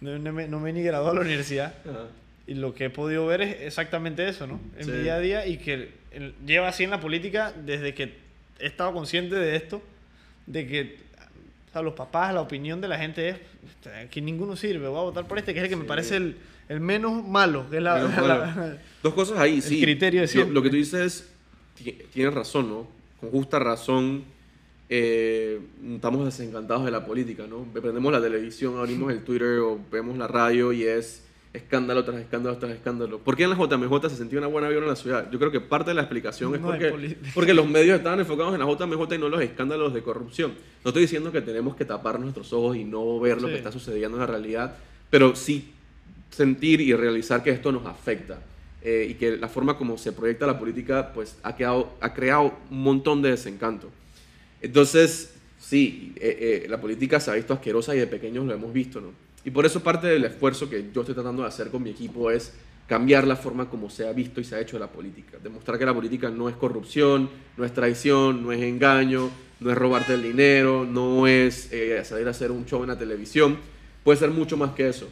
no, 0.01 0.33
me, 0.33 0.47
no 0.47 0.61
me 0.61 0.71
he 0.71 0.73
ni 0.73 0.83
graduado 0.85 1.11
a 1.11 1.15
la 1.17 1.23
universidad. 1.23 1.75
Y 2.47 2.55
lo 2.55 2.73
que 2.73 2.85
he 2.85 2.91
podido 2.91 3.27
ver 3.27 3.41
es 3.41 3.63
exactamente 3.63 4.29
eso, 4.29 4.47
¿no? 4.47 4.61
En 4.79 4.93
mi 4.93 4.99
día 4.99 5.17
a 5.17 5.19
día 5.19 5.45
y 5.45 5.57
que 5.57 5.91
lleva 6.47 6.69
así 6.69 6.85
en 6.85 6.91
la 6.91 7.01
política 7.01 7.53
desde 7.53 7.95
que 7.95 8.15
he 8.61 8.67
estado 8.67 8.93
consciente 8.93 9.35
de 9.35 9.57
esto, 9.57 9.83
de 10.47 10.69
que 10.69 10.99
o 11.69 11.73
sea, 11.73 11.83
los 11.83 11.95
papás, 11.95 12.33
la 12.33 12.43
opinión 12.43 12.81
de 12.81 12.87
la 12.87 12.99
gente 12.99 13.29
es 13.31 13.39
que 14.09 14.21
ninguno 14.21 14.55
sirve, 14.55 14.87
voy 14.87 14.99
a 14.99 15.03
votar 15.03 15.27
por 15.27 15.37
este, 15.37 15.53
que 15.53 15.59
es 15.59 15.65
el 15.65 15.71
que 15.71 15.77
me 15.77 15.85
parece 15.85 16.15
el, 16.15 16.37
el, 16.69 16.79
menos 16.79 17.27
malo. 17.27 17.69
Que 17.69 17.79
es 17.79 17.83
la, 17.83 18.79
Dos 19.03 19.15
cosas 19.15 19.39
ahí, 19.39 19.61
sí. 19.61 19.79
El 19.79 19.83
criterio 19.83 20.25
de 20.25 20.35
lo, 20.35 20.47
lo, 20.47 20.63
que 20.63 20.71
tú 20.71 20.77
dices 20.77 21.30
tienes 22.13 22.35
razón, 22.35 22.69
¿no? 22.69 22.87
Con 23.21 23.31
justa 23.31 23.59
razón 23.59 24.25
eh, 24.89 25.61
estamos 25.95 26.25
desencantados 26.25 26.85
de 26.85 26.91
la 26.91 27.07
política, 27.07 27.47
¿no? 27.49 27.65
Prendemos 27.73 28.13
la 28.13 28.21
televisión, 28.21 28.79
abrimos 28.79 29.13
el 29.13 29.23
Twitter 29.23 29.59
o 29.61 29.79
vemos 29.91 30.19
la 30.19 30.27
radio 30.27 30.73
y 30.73 30.85
es 30.85 31.25
escándalo 31.53 32.05
tras 32.05 32.21
escándalo 32.21 32.59
tras 32.59 32.73
escándalo. 32.73 33.19
¿Por 33.19 33.37
qué 33.37 33.45
en 33.45 33.51
la 33.51 33.57
JMJ 33.57 34.09
se 34.09 34.17
sentía 34.17 34.39
una 34.39 34.49
buena 34.49 34.69
vida 34.69 34.81
en 34.81 34.89
la 34.89 34.97
ciudad? 34.97 35.31
Yo 35.31 35.39
creo 35.39 35.51
que 35.51 35.61
parte 35.61 35.91
de 35.91 35.95
la 35.95 36.03
explicación 36.03 36.55
es 36.55 36.61
porque, 36.61 37.17
porque 37.35 37.55
los 37.55 37.69
medios 37.69 37.99
estaban 37.99 38.21
enfocados 38.21 38.55
en 38.55 38.61
la 38.61 38.67
JMJ 38.67 39.15
y 39.15 39.19
no 39.19 39.29
los 39.29 39.41
escándalos 39.41 39.95
de 39.95 40.03
corrupción. 40.03 40.55
No 40.85 40.91
estoy 40.91 41.03
diciendo 41.03 41.33
que 41.33 41.41
tenemos 41.41 41.77
que 41.77 41.85
tapar 41.85 42.19
nuestros 42.19 42.53
ojos 42.53 42.77
y 42.77 42.85
no 42.85 43.19
ver 43.21 43.41
lo 43.41 43.49
que 43.49 43.57
está 43.57 43.73
sucediendo 43.73 44.17
en 44.17 44.21
la 44.23 44.27
realidad, 44.27 44.77
pero 45.09 45.35
sí 45.37 45.73
sentir 46.31 46.81
y 46.81 46.95
realizar 46.95 47.43
que 47.43 47.51
esto 47.51 47.73
nos 47.73 47.87
afecta. 47.87 48.39
Eh, 48.83 49.09
y 49.11 49.15
que 49.15 49.37
la 49.37 49.49
forma 49.49 49.77
como 49.77 49.99
se 49.99 50.11
proyecta 50.13 50.47
la 50.47 50.59
política 50.59 51.13
pues 51.13 51.37
ha, 51.43 51.55
quedado, 51.55 51.93
ha 52.01 52.15
creado 52.15 52.55
un 52.71 52.83
montón 52.83 53.21
de 53.21 53.31
desencanto. 53.31 53.91
Entonces, 54.63 55.35
sí, 55.59 56.15
eh, 56.17 56.63
eh, 56.65 56.67
la 56.69 56.81
política 56.81 57.21
se 57.21 57.31
ha 57.31 57.35
visto 57.35 57.53
asquerosa 57.53 57.95
y 57.95 57.99
de 57.99 58.07
pequeños 58.07 58.47
lo 58.47 58.55
hemos 58.55 58.73
visto, 58.73 59.01
¿no? 59.01 59.09
Y 59.45 59.51
por 59.51 59.67
eso 59.67 59.83
parte 59.83 60.07
del 60.07 60.25
esfuerzo 60.25 60.69
que 60.69 60.91
yo 60.95 61.03
estoy 61.03 61.15
tratando 61.15 61.43
de 61.43 61.49
hacer 61.49 61.69
con 61.69 61.83
mi 61.83 61.91
equipo 61.91 62.31
es 62.31 62.55
cambiar 62.87 63.27
la 63.27 63.37
forma 63.37 63.69
como 63.69 63.91
se 63.91 64.09
ha 64.09 64.13
visto 64.13 64.41
y 64.41 64.45
se 64.45 64.55
ha 64.55 64.61
hecho 64.61 64.79
la 64.79 64.89
política. 64.89 65.39
Demostrar 65.43 65.79
que 65.79 65.85
la 65.85 65.95
política 65.95 66.31
no 66.31 66.49
es 66.49 66.57
corrupción, 66.57 67.29
no 67.59 67.65
es 67.67 67.75
traición, 67.75 68.43
no 68.43 68.51
es 68.51 68.63
engaño, 68.63 69.31
no 69.61 69.71
es 69.71 69.77
robarte 69.77 70.15
el 70.15 70.23
dinero, 70.23 70.87
no 70.87 71.27
es 71.27 71.71
salir 72.05 72.27
a 72.27 72.31
hacer 72.31 72.51
un 72.51 72.67
show 72.67 72.83
en 72.83 72.89
la 72.89 72.99
televisión. 72.99 73.59
Puede 74.05 74.19
ser 74.19 74.31
mucho 74.31 74.57
más 74.57 74.73
que 74.73 74.89
eso. 74.89 75.07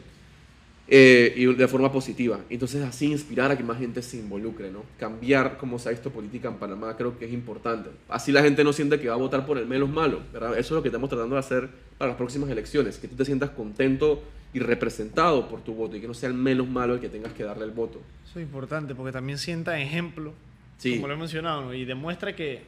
Eh, 0.90 1.34
y 1.36 1.44
de 1.44 1.68
forma 1.68 1.92
positiva. 1.92 2.40
Entonces 2.48 2.82
así 2.82 3.12
inspirar 3.12 3.50
a 3.50 3.58
que 3.58 3.62
más 3.62 3.78
gente 3.78 4.00
se 4.00 4.16
involucre, 4.16 4.70
¿no? 4.70 4.84
Cambiar 4.98 5.58
cómo 5.58 5.78
se 5.78 5.90
ha 5.90 5.92
visto 5.92 6.10
política 6.10 6.48
en 6.48 6.54
Panamá 6.54 6.96
creo 6.96 7.18
que 7.18 7.26
es 7.26 7.32
importante. 7.32 7.90
Así 8.08 8.32
la 8.32 8.42
gente 8.42 8.64
no 8.64 8.72
siente 8.72 8.98
que 8.98 9.08
va 9.08 9.14
a 9.14 9.18
votar 9.18 9.44
por 9.44 9.58
el 9.58 9.66
menos 9.66 9.90
malo, 9.90 10.22
¿verdad? 10.32 10.52
Eso 10.52 10.68
es 10.68 10.70
lo 10.70 10.82
que 10.82 10.88
estamos 10.88 11.10
tratando 11.10 11.34
de 11.34 11.40
hacer 11.40 11.68
para 11.98 12.12
las 12.12 12.16
próximas 12.16 12.48
elecciones, 12.48 12.96
que 12.96 13.06
tú 13.06 13.16
te 13.16 13.26
sientas 13.26 13.50
contento 13.50 14.22
y 14.54 14.60
representado 14.60 15.46
por 15.46 15.60
tu 15.60 15.74
voto 15.74 15.94
y 15.94 16.00
que 16.00 16.06
no 16.06 16.14
sea 16.14 16.30
el 16.30 16.34
menos 16.34 16.66
malo 16.66 16.94
el 16.94 17.00
que 17.00 17.10
tengas 17.10 17.34
que 17.34 17.44
darle 17.44 17.66
el 17.66 17.72
voto. 17.72 18.00
Eso 18.24 18.38
es 18.38 18.46
importante 18.46 18.94
porque 18.94 19.12
también 19.12 19.36
sienta 19.36 19.78
ejemplo, 19.78 20.32
sí. 20.78 20.94
como 20.94 21.08
lo 21.08 21.14
he 21.14 21.16
mencionado, 21.18 21.74
y 21.74 21.84
demuestra 21.84 22.34
que 22.34 22.62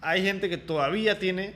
hay 0.00 0.22
gente 0.22 0.48
que 0.48 0.58
todavía 0.58 1.18
tiene 1.18 1.54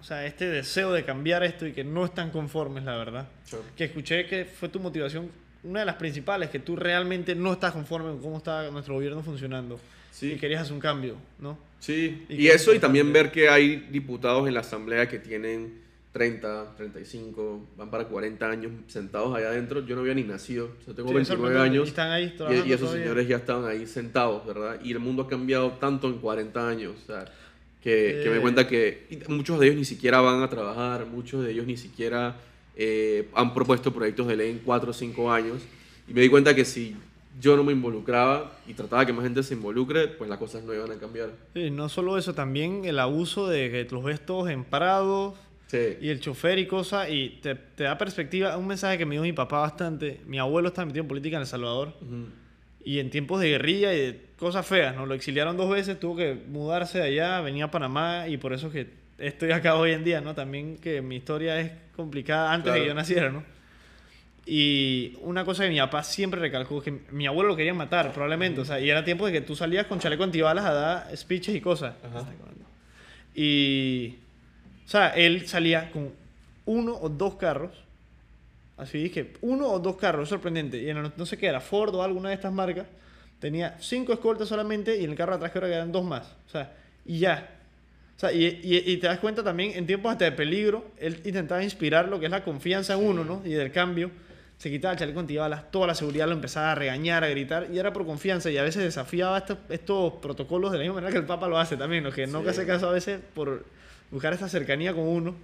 o 0.00 0.04
sea, 0.04 0.24
este 0.26 0.46
deseo 0.46 0.92
de 0.92 1.04
cambiar 1.04 1.42
esto 1.42 1.66
y 1.66 1.72
que 1.72 1.84
no 1.84 2.04
están 2.04 2.30
conformes, 2.30 2.84
la 2.84 2.96
verdad. 2.96 3.28
Que 3.76 3.84
escuché 3.84 4.26
que 4.26 4.44
fue 4.44 4.68
tu 4.68 4.78
motivación, 4.80 5.30
una 5.64 5.80
de 5.80 5.86
las 5.86 5.96
principales, 5.96 6.50
que 6.50 6.58
tú 6.60 6.76
realmente 6.76 7.34
no 7.34 7.52
estás 7.52 7.72
conforme 7.72 8.10
con 8.10 8.20
cómo 8.20 8.36
está 8.38 8.70
nuestro 8.70 8.94
gobierno 8.94 9.22
funcionando. 9.22 9.80
Sí. 10.12 10.32
Y 10.32 10.36
querías 10.36 10.62
hacer 10.62 10.72
un 10.74 10.80
cambio, 10.80 11.16
¿no? 11.38 11.58
Sí, 11.80 12.24
y, 12.28 12.46
eso 12.48 12.74
y 12.74 12.78
también 12.78 13.12
ver 13.12 13.30
que 13.30 13.48
hay 13.48 13.76
diputados 13.90 14.48
en 14.48 14.54
la 14.54 14.60
Asamblea 14.60 15.08
que 15.08 15.18
tienen 15.18 15.82
30, 16.12 16.74
35, 16.76 17.66
van 17.76 17.90
para 17.90 18.04
40 18.06 18.48
años 18.48 18.72
sentados 18.86 19.36
allá 19.36 19.48
adentro. 19.48 19.84
Yo 19.84 19.94
no 19.94 20.00
había 20.00 20.14
ni 20.14 20.22
nacido, 20.22 20.70
yo 20.86 20.94
tengo 20.94 21.08
Sí, 21.10 21.14
29 21.14 21.26
sorprendente. 21.26 21.70
años. 21.70 21.86
Y 21.86 21.88
están 21.90 22.10
ahí 22.12 22.22
Y, 22.24 22.68
y 22.68 22.72
esos 22.72 22.80
todavía. 22.80 23.02
señores 23.04 23.28
ya 23.28 23.36
estaban 23.36 23.66
ahí 23.66 23.86
sentados, 23.86 24.46
¿verdad? 24.46 24.80
Y 24.82 24.92
el 24.92 24.98
mundo 25.00 25.24
ha 25.24 25.28
cambiado 25.28 25.72
tanto 25.72 26.06
en 26.08 26.18
40 26.18 26.66
años, 26.68 26.94
o 27.02 27.06
sea, 27.06 27.26
que, 27.86 28.20
que 28.24 28.30
me 28.30 28.38
Eh. 28.38 28.40
cuenta 28.40 28.66
que 28.66 29.06
y 29.10 29.18
muchos 29.30 29.60
de 29.60 29.66
ellos 29.66 29.78
ni 29.78 29.84
siquiera 29.84 30.20
van 30.20 30.42
a 30.42 30.50
trabajar, 30.50 31.06
muchos 31.06 31.44
de 31.44 31.52
ellos 31.52 31.66
ni 31.66 31.76
siquiera 31.76 32.36
eh, 32.76 33.28
han 33.34 33.54
propuesto 33.54 33.92
proyectos 33.92 34.26
de 34.26 34.36
ley 34.36 34.50
en 34.50 34.58
4 34.58 34.90
o 34.90 34.92
5 34.92 35.30
años. 35.32 35.62
Y 36.08 36.12
me 36.12 36.20
di 36.20 36.28
cuenta 36.28 36.54
que 36.54 36.64
si 36.64 36.96
yo 37.40 37.56
no 37.56 37.62
me 37.62 37.72
involucraba 37.72 38.58
y 38.66 38.74
trataba 38.74 39.06
que 39.06 39.12
más 39.12 39.22
gente 39.24 39.42
se 39.44 39.54
involucre, 39.54 40.08
pues 40.08 40.28
las 40.28 40.38
cosas 40.38 40.64
no 40.64 40.74
iban 40.74 40.90
a 40.90 40.96
cambiar. 40.96 41.30
Sí, 41.54 41.70
no 41.70 41.88
solo 41.88 42.18
eso, 42.18 42.34
también 42.34 42.84
el 42.84 42.98
abuso 42.98 43.48
de 43.48 43.70
que 43.70 43.86
los 43.94 44.02
ves 44.02 44.24
todos 44.26 44.50
en 44.50 44.64
parados 44.64 45.34
Sí. 45.68 45.78
y 46.00 46.08
el 46.10 46.20
chofer 46.20 46.58
y 46.58 46.66
cosas, 46.66 47.08
y 47.10 47.38
te, 47.42 47.54
te 47.54 47.84
da 47.84 47.96
perspectiva. 47.98 48.56
Un 48.56 48.66
mensaje 48.68 48.98
que 48.98 49.04
me 49.06 49.14
dio 49.16 49.22
mi 49.22 49.32
papá 49.32 49.58
bastante. 49.60 50.20
Mi 50.26 50.38
abuelo 50.38 50.68
está 50.68 50.84
metido 50.84 51.02
en 51.02 51.08
política 51.08 51.36
en 51.36 51.42
El 51.42 51.46
Salvador 51.48 51.94
Ujú. 52.00 52.26
y 52.84 52.98
en 53.00 53.10
tiempos 53.10 53.40
de 53.40 53.48
guerrilla 53.50 53.92
y 53.94 53.98
de 53.98 54.25
cosas 54.38 54.66
feas, 54.66 54.94
¿no? 54.94 55.06
Lo 55.06 55.14
exiliaron 55.14 55.56
dos 55.56 55.70
veces, 55.70 55.98
tuvo 55.98 56.16
que 56.16 56.34
mudarse 56.48 56.98
de 56.98 57.04
allá, 57.04 57.40
venía 57.40 57.64
a 57.66 57.70
Panamá 57.70 58.28
y 58.28 58.36
por 58.36 58.52
eso 58.52 58.66
es 58.68 58.72
que 58.72 58.86
estoy 59.18 59.50
acá 59.52 59.76
hoy 59.76 59.92
en 59.92 60.04
día, 60.04 60.20
¿no? 60.20 60.34
También 60.34 60.76
que 60.76 61.00
mi 61.02 61.16
historia 61.16 61.58
es 61.60 61.72
complicada 61.96 62.52
antes 62.52 62.66
de 62.72 62.78
Claro. 62.78 62.82
que 62.84 62.88
yo 62.88 62.94
naciera, 62.94 63.30
¿no? 63.30 63.42
Y 64.48 65.16
una 65.22 65.44
cosa 65.44 65.64
que 65.64 65.70
mi 65.70 65.78
papá 65.78 66.02
siempre 66.04 66.38
recalcó, 66.38 66.80
que 66.80 66.92
mi 67.10 67.26
abuelo 67.26 67.48
lo 67.50 67.56
quería 67.56 67.74
matar, 67.74 68.12
probablemente, 68.12 68.60
o 68.60 68.64
sea, 68.64 68.78
y 68.78 68.88
era 68.90 69.02
tiempo 69.04 69.26
de 69.26 69.32
que 69.32 69.40
tú 69.40 69.56
salías 69.56 69.86
con 69.86 69.98
chaleco 69.98 70.22
antibalas 70.22 70.64
a 70.64 70.72
dar 70.72 71.16
speeches 71.16 71.54
y 71.56 71.60
cosas. 71.60 71.94
Ajá. 72.04 72.26
Y, 73.34 74.16
o 74.84 74.88
sea, 74.88 75.08
él 75.10 75.46
salía 75.48 75.90
con 75.90 76.12
uno 76.66 76.94
o 76.94 77.08
dos 77.08 77.34
carros, 77.36 77.72
así 78.76 78.98
dije, 79.02 79.32
uno 79.40 79.68
o 79.68 79.78
dos 79.78 79.96
carros, 79.96 80.28
sorprendente, 80.28 80.78
y 80.80 80.90
en 80.90 80.98
el- 80.98 81.12
no 81.16 81.26
sé 81.26 81.36
qué 81.36 81.46
era, 81.46 81.60
Ford 81.60 81.94
o 81.94 82.02
alguna 82.02 82.28
de 82.30 82.34
estas 82.36 82.52
marcas, 82.52 82.86
tenía 83.38 83.76
cinco 83.80 84.12
escoltas 84.12 84.48
solamente 84.48 84.96
y 84.98 85.04
en 85.04 85.10
el 85.10 85.16
carro 85.16 85.34
atrás 85.34 85.50
creo 85.52 85.64
que 85.68 85.74
eran 85.74 85.92
dos 85.92 86.04
más, 86.04 86.26
o 86.46 86.50
sea, 86.50 86.72
y 87.04 87.18
ya. 87.18 87.50
O 88.16 88.18
sea, 88.18 88.32
y, 88.32 88.44
y- 88.62 88.82
y 88.92 88.96
te 88.96 89.06
das 89.08 89.18
cuenta 89.18 89.42
también, 89.44 89.72
en 89.74 89.86
tiempos 89.86 90.10
hasta 90.10 90.24
de 90.24 90.32
peligro, 90.32 90.90
él 90.98 91.20
intentaba 91.24 91.62
inspirar 91.62 92.08
lo 92.08 92.18
que 92.18 92.26
es 92.26 92.30
la 92.30 92.42
confianza 92.44 92.94
en 92.94 93.04
uno, 93.04 93.24
¿no? 93.24 93.42
Y 93.44 93.50
del 93.50 93.70
cambio. 93.72 94.10
Se 94.56 94.70
quitaba 94.70 94.92
el 94.94 94.98
chaleco 94.98 95.20
antibalas, 95.20 95.70
toda 95.70 95.86
la 95.86 95.94
seguridad 95.94 96.26
lo 96.26 96.32
empezaba 96.32 96.72
a 96.72 96.74
regañar, 96.74 97.22
a 97.24 97.28
gritar, 97.28 97.66
y 97.70 97.78
era 97.78 97.92
por 97.92 98.06
confianza, 98.06 98.50
y 98.50 98.56
a 98.56 98.62
veces 98.62 98.82
desafiaba 98.82 99.36
estos, 99.36 99.58
estos 99.68 100.14
protocolos 100.14 100.72
de 100.72 100.78
la 100.78 100.84
misma 100.84 100.94
manera 100.94 101.12
que 101.12 101.18
el 101.18 101.26
Papa 101.26 101.46
lo 101.46 101.58
hace 101.58 101.76
también, 101.76 102.02
lo 102.04 102.10
que 102.10 102.26
no 102.26 102.40
Sí. 102.42 102.48
hace 102.48 102.66
caso 102.66 102.88
a 102.88 102.92
veces 102.92 103.20
por 103.34 103.66
buscar 104.10 104.32
esta 104.32 104.48
cercanía 104.48 104.94
con 104.94 105.02
uno, 105.06 105.34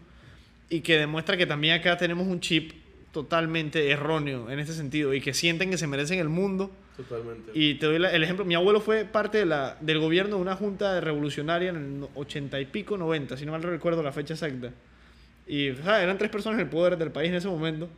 y 0.70 0.80
que 0.80 0.96
demuestra 0.96 1.36
que 1.36 1.44
también 1.44 1.74
acá 1.78 1.98
tenemos 1.98 2.26
un 2.26 2.40
chip 2.40 2.72
totalmente 3.12 3.90
erróneo 3.90 4.50
en 4.50 4.58
este 4.58 4.72
sentido, 4.74 5.14
y 5.14 5.20
que 5.20 5.34
sienten 5.34 5.70
que 5.70 5.78
se 5.78 5.86
merecen 5.86 6.18
el 6.18 6.28
mundo, 6.28 6.70
Totalmente. 6.96 7.52
y 7.54 7.74
te 7.74 7.86
doy 7.86 7.98
la- 7.98 8.10
el 8.10 8.22
ejemplo. 8.24 8.44
Mi 8.44 8.54
abuelo 8.54 8.80
fue 8.80 9.04
parte 9.04 9.38
de 9.38 9.46
la, 9.46 9.76
del 9.80 9.98
gobierno 9.98 10.36
de 10.36 10.42
una 10.42 10.56
junta 10.56 11.00
revolucionaria 11.00 11.70
en 11.70 11.76
el 11.76 12.00
no- 12.00 12.10
80 12.14 12.58
y 12.60 12.64
pico, 12.66 12.96
90, 12.96 13.36
si 13.36 13.44
no 13.46 13.52
mal 13.52 13.62
recuerdo 13.62 14.02
la 14.02 14.12
fecha 14.12 14.34
exacta. 14.34 14.70
Y 15.46 15.72
sea, 15.84 16.02
eran 16.02 16.16
tres 16.18 16.30
personas 16.30 16.58
en 16.58 16.64
el 16.66 16.70
poder 16.70 16.96
del 16.96 17.10
país 17.10 17.28
en 17.30 17.36
ese 17.36 17.48
momento. 17.48 17.88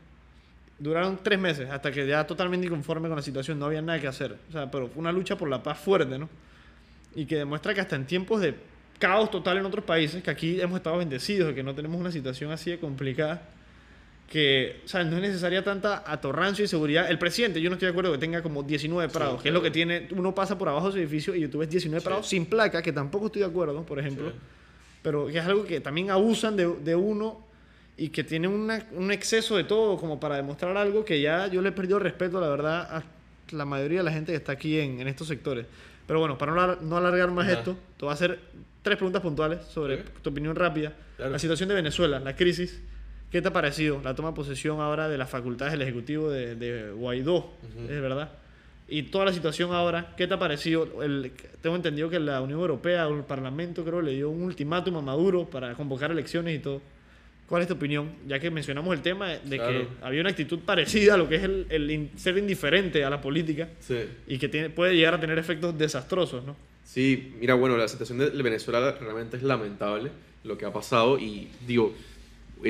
Duraron 0.78 1.20
tres 1.22 1.38
meses 1.38 1.70
hasta 1.70 1.92
que 1.92 2.06
ya 2.06 2.26
totalmente 2.26 2.66
inconforme 2.66 3.06
con 3.08 3.16
la 3.16 3.22
situación, 3.22 3.58
no 3.60 3.66
había 3.66 3.80
nada 3.82 4.00
que 4.00 4.08
hacer. 4.08 4.36
O 4.48 4.52
sea, 4.52 4.70
pero 4.70 4.88
fue 4.88 5.00
una 5.00 5.12
lucha 5.12 5.38
por 5.38 5.48
la 5.48 5.62
paz 5.62 5.78
fuerte, 5.78 6.18
¿no? 6.18 6.28
Y 7.14 7.26
que 7.26 7.36
demuestra 7.36 7.72
que 7.74 7.80
hasta 7.80 7.94
en 7.94 8.06
tiempos 8.06 8.40
de 8.40 8.54
caos 8.98 9.30
total 9.30 9.58
en 9.58 9.66
otros 9.66 9.84
países, 9.84 10.22
que 10.22 10.30
aquí 10.30 10.60
hemos 10.60 10.76
estado 10.78 10.98
bendecidos 10.98 11.48
de 11.48 11.54
que 11.54 11.62
no 11.62 11.74
tenemos 11.76 12.00
una 12.00 12.10
situación 12.10 12.50
así 12.50 12.70
de 12.70 12.78
complicada, 12.80 13.42
que, 14.28 14.80
o 14.84 14.88
sea, 14.88 15.04
no 15.04 15.16
es 15.16 15.22
necesaria 15.22 15.62
tanta 15.62 16.02
atorrancia 16.06 16.64
y 16.64 16.68
seguridad. 16.68 17.08
El 17.10 17.18
presidente, 17.18 17.60
yo 17.60 17.70
no 17.70 17.74
estoy 17.74 17.86
de 17.86 17.90
acuerdo 17.90 18.12
que 18.12 18.18
tenga 18.18 18.42
como 18.42 18.62
19 18.62 19.12
prados, 19.12 19.42
que 19.42 19.48
es 19.48 19.54
lo 19.54 19.62
que 19.62 19.70
tiene, 19.70 20.08
uno 20.12 20.34
pasa 20.34 20.58
por 20.58 20.68
abajo 20.68 20.86
de 20.86 20.90
ese 20.92 21.00
edificio 21.00 21.34
y 21.34 21.46
tú 21.48 21.58
ves 21.58 21.68
19 21.70 22.00
Sí. 22.00 22.04
prados 22.06 22.26
sin 22.26 22.46
placa, 22.46 22.82
que 22.82 22.92
tampoco 22.92 23.26
estoy 23.26 23.40
de 23.40 23.46
acuerdo, 23.48 23.84
por 23.84 23.98
ejemplo, 23.98 24.30
Sí. 24.30 24.36
pero 25.02 25.26
que 25.26 25.38
es 25.38 25.44
algo 25.44 25.64
que 25.64 25.80
también 25.80 26.10
abusan 26.10 26.56
de, 26.56 26.66
de 26.82 26.96
uno 26.96 27.44
y 27.96 28.08
que 28.08 28.24
tiene 28.24 28.48
una- 28.48 28.84
un 28.92 29.12
exceso 29.12 29.56
de 29.56 29.64
todo 29.64 29.98
como 29.98 30.18
para 30.18 30.36
demostrar 30.36 30.76
algo 30.76 31.04
que 31.04 31.20
ya 31.20 31.46
yo 31.46 31.62
le 31.62 31.68
he 31.68 31.72
perdido 31.72 31.98
respeto, 32.00 32.40
la 32.40 32.48
verdad, 32.48 32.88
a 32.96 33.04
la 33.54 33.64
mayoría 33.64 33.98
de 33.98 34.04
la 34.04 34.12
gente 34.12 34.32
que 34.32 34.36
está 34.36 34.52
aquí 34.52 34.80
en, 34.80 35.00
en 35.00 35.06
estos 35.06 35.28
sectores. 35.28 35.66
Pero 36.06 36.18
bueno, 36.18 36.36
para 36.36 36.52
no, 36.52 36.76
no 36.76 36.96
alargar 36.96 37.30
más 37.30 37.46
Ajá. 37.46 37.58
esto, 37.58 37.76
te 37.96 38.04
voy 38.04 38.10
a 38.10 38.14
hacer 38.14 38.38
tres 38.82 38.96
preguntas 38.96 39.22
puntuales 39.22 39.60
sobre 39.66 39.98
tu 40.22 40.30
opinión 40.30 40.56
rápida. 40.56 40.92
Claro. 41.16 41.30
La 41.32 41.38
situación 41.38 41.68
de 41.68 41.74
Venezuela, 41.76 42.18
la 42.18 42.34
crisis. 42.34 42.82
¿Qué 43.34 43.42
te 43.42 43.48
ha 43.48 43.52
parecido 43.52 44.00
la 44.04 44.14
toma 44.14 44.28
de 44.28 44.36
posesión 44.36 44.80
ahora 44.80 45.08
de 45.08 45.18
las 45.18 45.28
facultades 45.28 45.72
del 45.72 45.82
Ejecutivo 45.82 46.30
de, 46.30 46.54
de 46.54 46.92
Guaidó? 46.92 47.38
Ujú. 47.38 47.82
Es 47.92 48.00
verdad. 48.00 48.30
Y 48.86 49.02
toda 49.02 49.24
la 49.24 49.32
situación 49.32 49.72
ahora, 49.72 50.14
¿qué 50.16 50.28
te 50.28 50.34
ha 50.34 50.38
parecido? 50.38 51.02
El- 51.02 51.32
tengo 51.60 51.74
entendido 51.74 52.08
que 52.08 52.20
la 52.20 52.40
Unión 52.40 52.60
Europea 52.60 53.08
o 53.08 53.16
el 53.16 53.24
Parlamento 53.24 53.84
creo 53.84 54.00
le 54.02 54.12
dio 54.12 54.30
un 54.30 54.44
ultimátum 54.44 54.98
a 54.98 55.00
Maduro 55.00 55.46
para 55.50 55.74
convocar 55.74 56.12
elecciones 56.12 56.54
y 56.54 56.60
todo. 56.60 56.80
¿Cuál 57.48 57.62
es 57.62 57.66
tu 57.66 57.74
opinión? 57.74 58.12
Ya 58.28 58.38
que 58.38 58.52
mencionamos 58.52 58.94
el 58.94 59.02
tema 59.02 59.30
de 59.30 59.40
que 59.50 59.56
Claro. 59.56 59.88
había 60.02 60.20
una 60.20 60.30
actitud 60.30 60.60
parecida 60.60 61.14
a 61.14 61.16
lo 61.16 61.28
que 61.28 61.34
es 61.34 61.42
el, 61.42 61.66
el 61.70 62.10
ser 62.16 62.38
indiferente 62.38 63.04
a 63.04 63.10
la 63.10 63.20
política 63.20 63.68
Sí. 63.80 63.98
y 64.28 64.38
que 64.38 64.48
tiene, 64.48 64.70
puede 64.70 64.94
llegar 64.94 65.14
a 65.14 65.18
tener 65.18 65.38
efectos 65.40 65.76
desastrosos, 65.76 66.44
¿no? 66.44 66.54
Sí, 66.84 67.34
mira, 67.40 67.54
bueno, 67.54 67.76
la 67.76 67.88
situación 67.88 68.18
de 68.18 68.30
Venezuela 68.30 68.92
realmente 68.92 69.38
es 69.38 69.42
lamentable 69.42 70.12
lo 70.44 70.56
que 70.56 70.66
ha 70.66 70.72
pasado 70.72 71.18
y 71.18 71.48
digo, 71.66 71.92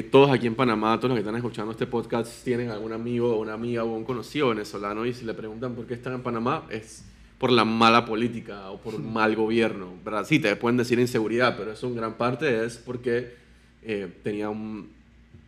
todos 0.03 0.31
aquí 0.31 0.47
en 0.47 0.55
Panamá, 0.55 0.97
todos 0.99 1.11
los 1.11 1.17
que 1.17 1.21
están 1.21 1.37
escuchando 1.37 1.73
este 1.73 1.87
podcast, 1.87 2.43
tienen 2.45 2.71
algún 2.71 2.93
amigo 2.93 3.37
o 3.37 3.41
una 3.41 3.53
amiga 3.55 3.85
o 3.85 3.95
un 3.95 4.05
conocido 4.05 4.49
venezolano 4.49 5.07
y 5.07 5.15
si 5.15 5.25
le 5.25 5.35
preguntan 5.35 5.75
por 5.75 5.87
qué 5.87 5.95
están 5.95 6.15
en 6.15 6.23
Panamá 6.23 6.65
es 6.71 7.05
por 7.39 7.53
la 7.53 7.65
mala 7.65 8.05
política 8.05 8.71
o 8.71 8.79
por 8.79 8.95
un 8.95 9.13
mal 9.13 9.35
gobierno, 9.37 9.89
¿verdad? 10.05 10.25
Sí, 10.27 10.39
te 10.39 10.55
pueden 10.57 10.77
decir 10.77 10.99
inseguridad, 10.99 11.57
pero 11.57 11.73
eso 11.73 11.87
en 11.87 11.97
gran 11.97 12.15
parte 12.15 12.65
es 12.65 12.77
porque 12.79 13.35
eh, 13.83 14.11
tenía 14.23 14.49
un, 14.51 14.89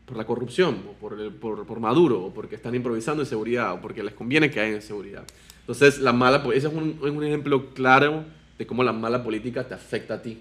por 0.05 0.17
la 0.17 0.25
corrupción, 0.27 0.77
o 0.89 0.93
por, 0.93 1.19
el- 1.19 1.33
por, 1.33 1.65
por 1.67 1.81
Maduro, 1.81 2.25
o 2.27 2.35
porque 2.35 2.55
están 2.57 2.75
improvisando 2.75 3.23
en 3.23 3.27
seguridad, 3.27 3.73
o 3.73 3.81
porque 3.81 4.03
les 4.03 4.15
conviene 4.15 4.51
que 4.51 4.61
haya 4.61 4.77
inseguridad. 4.77 5.25
Entonces, 5.61 5.99
la 5.99 6.13
mala, 6.13 6.45
ese 6.55 6.69
es 6.69 6.73
un, 6.73 6.99
es 7.03 7.11
un 7.11 7.25
ejemplo 7.25 7.71
claro 7.75 8.25
de 8.59 8.67
cómo 8.67 8.85
la 8.85 8.93
mala 8.93 9.25
política 9.25 9.67
te 9.67 9.75
afecta 9.75 10.15
a 10.15 10.23
ti. 10.23 10.39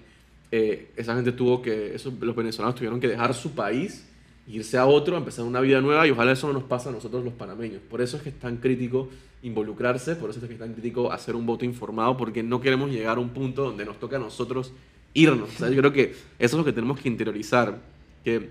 Eh, 0.58 0.88
esa 0.96 1.14
gente 1.16 1.34
tuvo 1.34 1.62
que, 1.62 1.96
esos, 1.96 2.14
los 2.22 2.34
venezolanos 2.34 2.76
tuvieron 2.76 3.02
que 3.02 3.10
dejar 3.10 3.34
su 3.34 3.52
país, 3.52 4.06
irse 4.48 4.78
a 4.78 4.86
otro, 4.86 5.18
empezar 5.18 5.44
una 5.44 5.60
vida 5.60 5.82
nueva, 5.82 6.08
y 6.08 6.12
ojalá 6.12 6.32
eso 6.32 6.48
no 6.48 6.54
nos 6.54 6.64
pase 6.64 6.88
a 6.88 6.94
nosotros 6.94 7.26
los 7.26 7.34
panameños. 7.34 7.82
Por 7.90 8.00
eso 8.00 8.16
es 8.16 8.24
que 8.24 8.30
es 8.30 8.40
tan 8.40 8.56
crítico 8.58 9.10
involucrarse, 9.44 10.16
por 10.16 10.30
eso 10.30 10.40
es 10.40 10.46
que 10.48 10.54
es 10.54 10.60
tan 10.60 10.72
crítico 10.74 11.12
hacer 11.12 11.36
un 11.36 11.46
voto 11.46 11.66
informado, 11.66 12.16
porque 12.16 12.42
no 12.42 12.62
queremos 12.62 12.90
llegar 12.90 13.18
a 13.18 13.20
un 13.20 13.32
punto 13.32 13.64
donde 13.66 13.84
nos 13.84 14.00
toca 14.00 14.16
a 14.16 14.20
nosotros 14.20 14.72
irnos. 15.14 15.50
O 15.54 15.58
sea, 15.58 15.70
yo 15.70 15.78
creo 15.82 15.92
que 15.92 16.04
eso 16.04 16.16
es 16.40 16.54
lo 16.54 16.64
que 16.64 16.72
tenemos 16.72 17.02
que 17.02 17.10
interiorizar, 17.10 17.78
que 18.24 18.50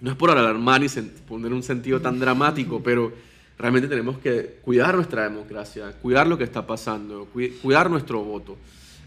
no 0.00 0.10
es 0.10 0.16
por 0.16 0.30
alarmar 0.32 0.82
y 0.82 0.88
poner 1.28 1.52
un 1.52 1.62
sentido 1.62 2.00
tan 2.00 2.18
dramático, 2.18 2.82
pero 2.82 3.12
realmente 3.58 3.86
tenemos 3.88 4.18
que 4.18 4.58
cuidar 4.62 4.96
nuestra 4.96 5.22
democracia, 5.22 5.92
cuidar 6.02 6.26
lo 6.26 6.36
que 6.36 6.44
está 6.44 6.66
pasando, 6.66 7.28
cui- 7.32 7.52
cuidar 7.62 7.88
nuestro 7.88 8.24
voto. 8.24 8.56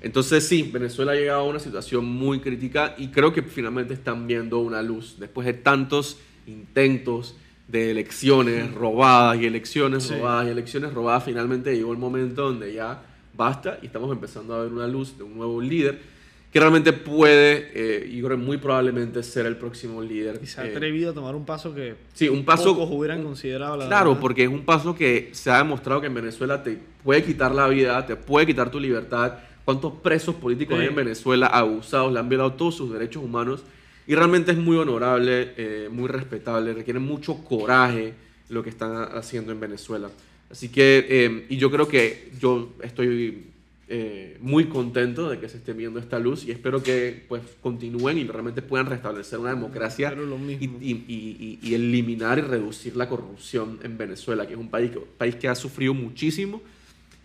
Entonces 0.02 0.48
sí, 0.48 0.70
Venezuela 0.72 1.14
ha 1.14 1.16
llegado 1.16 1.42
a 1.42 1.44
una 1.46 1.60
situación 1.60 2.06
muy 2.06 2.40
crítica 2.40 2.96
y 2.98 3.08
creo 3.08 3.34
que 3.34 3.42
finalmente 3.42 3.94
están 3.94 4.28
viendo 4.28 4.60
una 4.60 4.82
luz 4.82 5.16
después 5.20 5.46
de 5.48 5.54
tantos 5.54 6.20
intentos 6.46 7.36
de 7.68 7.92
elecciones 7.92 8.74
robadas 8.74 9.40
y 9.42 9.46
elecciones 9.46 10.04
Sí. 10.04 10.14
robadas 10.14 10.48
y 10.48 10.52
elecciones 10.52 10.94
robadas, 10.94 11.24
finalmente 11.26 11.76
llegó 11.76 11.92
el 11.92 11.98
momento 11.98 12.44
donde 12.44 12.74
ya 12.74 13.02
basta 13.36 13.80
y 13.82 13.88
estamos 13.88 14.12
empezando 14.12 14.56
a 14.56 14.64
ver 14.64 14.72
una 14.72 14.88
luz 14.88 15.18
de 15.18 15.24
un 15.24 15.36
nuevo 15.36 15.62
líder 15.62 16.00
que 16.52 16.62
realmente 16.62 16.94
puede, 16.94 17.72
eh, 17.74 18.08
y 18.10 18.22
muy 18.22 18.58
probablemente 18.58 19.22
ser 19.22 19.46
el 19.46 19.58
próximo 19.58 20.02
líder. 20.02 20.40
Y 20.42 20.48
se 20.48 20.62
ha 20.62 20.66
eh, 20.66 20.72
atrevido 20.72 21.12
a 21.12 21.14
tomar 21.14 21.36
un 21.36 21.46
paso 21.46 21.76
que 21.76 21.96
sí, 22.14 22.30
un 22.30 22.46
paso... 22.46 22.74
pocos 22.74 22.90
hubieran 22.90 23.22
considerado. 23.22 23.76
La 23.76 23.88
Claro, 23.88 24.12
verdad. 24.12 24.22
porque 24.22 24.44
es 24.44 24.50
un 24.50 24.64
paso 24.64 24.96
que 24.96 25.30
se 25.34 25.52
ha 25.52 25.58
demostrado 25.58 26.00
que 26.00 26.08
en 26.08 26.14
Venezuela 26.14 26.64
te 26.64 26.80
puede 27.04 27.22
quitar 27.24 27.54
la 27.54 27.68
vida, 27.68 28.06
te 28.06 28.16
puede 28.16 28.46
quitar 28.48 28.72
tu 28.72 28.80
libertad. 28.80 29.34
¿Cuántos 29.68 29.96
presos 29.96 30.34
políticos 30.36 30.78
Sí. 30.78 30.82
hay 30.84 30.88
en 30.88 30.96
Venezuela 30.96 31.48
abusados, 31.48 32.14
le 32.14 32.20
han 32.20 32.30
violado 32.30 32.54
todos 32.54 32.74
sus 32.76 32.90
derechos 32.94 33.22
humanos? 33.22 33.64
Y 34.08 34.16
realmente 34.16 34.54
es 34.54 34.58
muy 34.58 34.78
honorable, 34.78 35.52
eh, 35.58 35.90
muy 35.92 36.08
respetable, 36.08 36.72
requiere 36.74 37.00
mucho 37.02 37.44
coraje 37.44 38.14
lo 38.48 38.64
que 38.64 38.70
están 38.70 38.96
haciendo 39.14 39.52
en 39.52 39.60
Venezuela. 39.60 40.10
Así 40.50 40.70
que, 40.70 41.06
eh, 41.10 41.46
y 41.50 41.58
yo 41.58 41.70
creo 41.70 41.86
que 41.90 42.32
yo 42.40 42.70
estoy 42.82 43.44
eh, 43.90 44.38
muy 44.40 44.66
contento 44.68 45.30
de 45.30 45.38
que 45.38 45.50
se 45.50 45.58
esté 45.58 45.74
viendo 45.74 46.00
esta 46.00 46.18
luz 46.18 46.46
y 46.46 46.52
espero 46.52 46.82
que 46.82 47.26
pues 47.28 47.42
continúen 47.62 48.18
y 48.18 48.24
realmente 48.24 48.62
puedan 48.62 48.86
restablecer 48.86 49.38
una 49.40 49.50
democracia 49.50 50.16
y- 50.62 50.64
y- 50.66 51.06
y- 51.10 51.60
y 51.62 51.74
eliminar 51.74 52.38
y 52.38 52.42
reducir 52.42 52.96
la 52.96 53.10
corrupción 53.10 53.80
en 53.84 53.98
Venezuela, 53.98 54.48
que 54.48 54.54
es 54.54 54.60
un 54.60 54.70
país 54.70 54.92
que, 54.92 55.00
país 55.18 55.36
que 55.36 55.50
ha 55.50 55.56
sufrido 55.56 55.94
muchísimo 55.94 56.62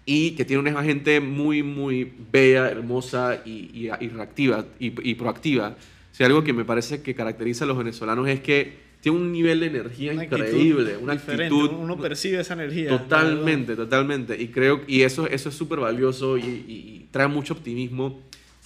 y 0.04 0.32
que 0.32 0.44
tiene 0.44 0.68
una 0.68 0.82
gente 0.82 1.20
muy, 1.20 1.62
muy 1.62 2.12
bella, 2.32 2.68
hermosa 2.68 3.42
y, 3.44 3.70
y- 3.72 3.90
y 4.00 4.08
reactiva 4.08 4.64
y, 4.80 4.92
y 5.10 5.14
proactiva 5.14 5.76
Si 6.10 6.24
algo 6.24 6.42
que 6.44 6.52
me 6.52 6.64
parece 6.64 7.02
que 7.02 7.14
caracteriza 7.14 7.64
a 7.64 7.68
los 7.68 7.78
venezolanos 7.78 8.28
es 8.28 8.40
que 8.40 8.82
tiene 9.00 9.18
un 9.18 9.32
nivel 9.32 9.60
de 9.60 9.66
energía 9.66 10.12
Una 10.12 10.24
increíble, 10.24 10.96
una 10.96 11.12
actitud 11.14 11.70
Uno 11.70 11.96
percibe 11.98 12.40
esa 12.40 12.54
energía. 12.54 12.88
Totalmente, 12.90 13.74
totalmente. 13.76 14.40
Y 14.40 14.48
creo 14.48 14.82
y 14.86 15.02
eso, 15.02 15.26
eso 15.26 15.48
es 15.48 15.54
súper 15.54 15.80
valioso 15.80 16.36
y, 16.36 16.42
y- 16.42 16.44
y 16.68 17.08
trae 17.10 17.26
mucho 17.28 17.54
optimismo. 17.54 18.20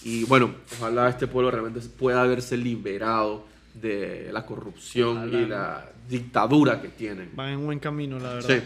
Y 0.05 0.24
bueno, 0.24 0.55
ojalá 0.78 1.09
este 1.09 1.26
pueblo 1.26 1.51
realmente 1.51 1.80
pueda 1.99 2.22
haberse 2.22 2.57
liberado 2.57 3.47
de 3.74 4.28
la 4.32 4.45
corrupción 4.45 5.16
Ojalá, 5.18 5.39
y 5.43 5.47
la 5.47 5.93
dictadura 6.09 6.80
que 6.82 6.89
tienen. 6.89 7.30
Van 7.34 7.51
en 7.51 7.64
buen 7.64 7.78
camino, 7.78 8.18
la 8.18 8.34
verdad. 8.34 8.59
Sí. 8.59 8.62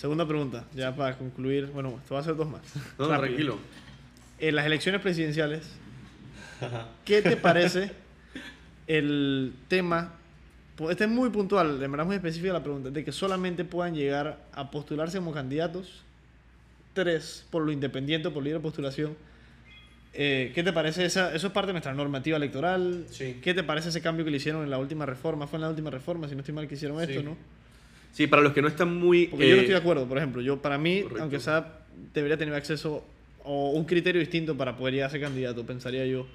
Segunda 0.00 0.26
pregunta, 0.26 0.64
ya 0.74 0.96
para 0.96 1.18
concluir. 1.18 1.66
Bueno, 1.66 1.98
esto 2.02 2.14
va 2.14 2.20
a 2.20 2.24
ser 2.24 2.34
dos 2.34 2.48
más. 2.48 2.62
No, 2.98 3.06
Rápido. 3.06 3.18
tranquilo. 3.20 3.58
En 4.38 4.54
las 4.56 4.64
elecciones 4.64 5.02
presidenciales, 5.02 5.68
¿qué 7.04 7.20
te 7.20 7.36
parece 7.36 7.90
el 8.86 9.52
tema? 9.68 10.14
Este 10.88 11.04
es 11.04 11.10
muy 11.10 11.28
puntual, 11.28 11.78
de 11.78 11.86
manera 11.88 12.04
muy 12.06 12.16
específica 12.16 12.54
la 12.54 12.62
pregunta, 12.62 12.88
de 12.88 13.04
que 13.04 13.12
solamente 13.12 13.66
puedan 13.66 13.94
llegar 13.94 14.38
a 14.54 14.70
postularse 14.70 15.18
como 15.18 15.32
candidatos 15.34 16.02
tres 16.94 17.44
por 17.50 17.62
lo 17.62 17.70
independiente 17.70 18.28
o 18.28 18.32
por 18.32 18.42
libre 18.42 18.58
postulación. 18.60 19.14
Eh, 20.14 20.50
¿Qué 20.54 20.62
te 20.62 20.72
parece 20.72 21.04
esa? 21.04 21.34
Eso 21.34 21.48
es 21.48 21.52
parte 21.52 21.66
de 21.68 21.72
nuestra 21.74 21.92
normativa 21.92 22.38
electoral. 22.38 23.04
Sí. 23.10 23.38
¿Qué 23.42 23.52
te 23.52 23.62
parece 23.62 23.90
ese 23.90 24.00
cambio 24.00 24.24
que 24.24 24.30
le 24.30 24.38
hicieron 24.38 24.64
en 24.64 24.70
la 24.70 24.78
última 24.78 25.04
reforma? 25.04 25.46
Fue 25.46 25.58
en 25.58 25.60
la 25.60 25.68
última 25.68 25.90
reforma, 25.90 26.26
si 26.26 26.34
no 26.34 26.40
estoy 26.40 26.54
mal, 26.54 26.66
que 26.66 26.74
hicieron 26.76 26.96
Sí. 27.04 27.12
esto, 27.12 27.22
¿no? 27.22 27.36
Sí, 28.12 28.26
para 28.26 28.42
los 28.42 28.52
que 28.52 28.62
no 28.62 28.68
están 28.68 28.96
muy... 28.96 29.28
Porque 29.28 29.48
yo 29.48 29.54
no 29.54 29.60
eh, 29.60 29.64
estoy 29.64 29.74
de 29.74 29.80
acuerdo, 29.80 30.06
por 30.06 30.18
ejemplo. 30.18 30.42
Yo, 30.42 30.60
para 30.60 30.78
mí, 30.78 31.02
correcto. 31.02 31.22
aunque 31.22 31.40
sea, 31.40 31.80
debería 32.12 32.36
tener 32.36 32.54
acceso 32.54 33.04
o 33.44 33.70
un 33.70 33.84
criterio 33.84 34.20
distinto 34.20 34.56
para 34.56 34.76
poder 34.76 34.94
ir 34.94 35.02
a 35.04 35.10
ser 35.10 35.20
candidato, 35.20 35.64
pensaría 35.64 36.04
yo. 36.06 36.26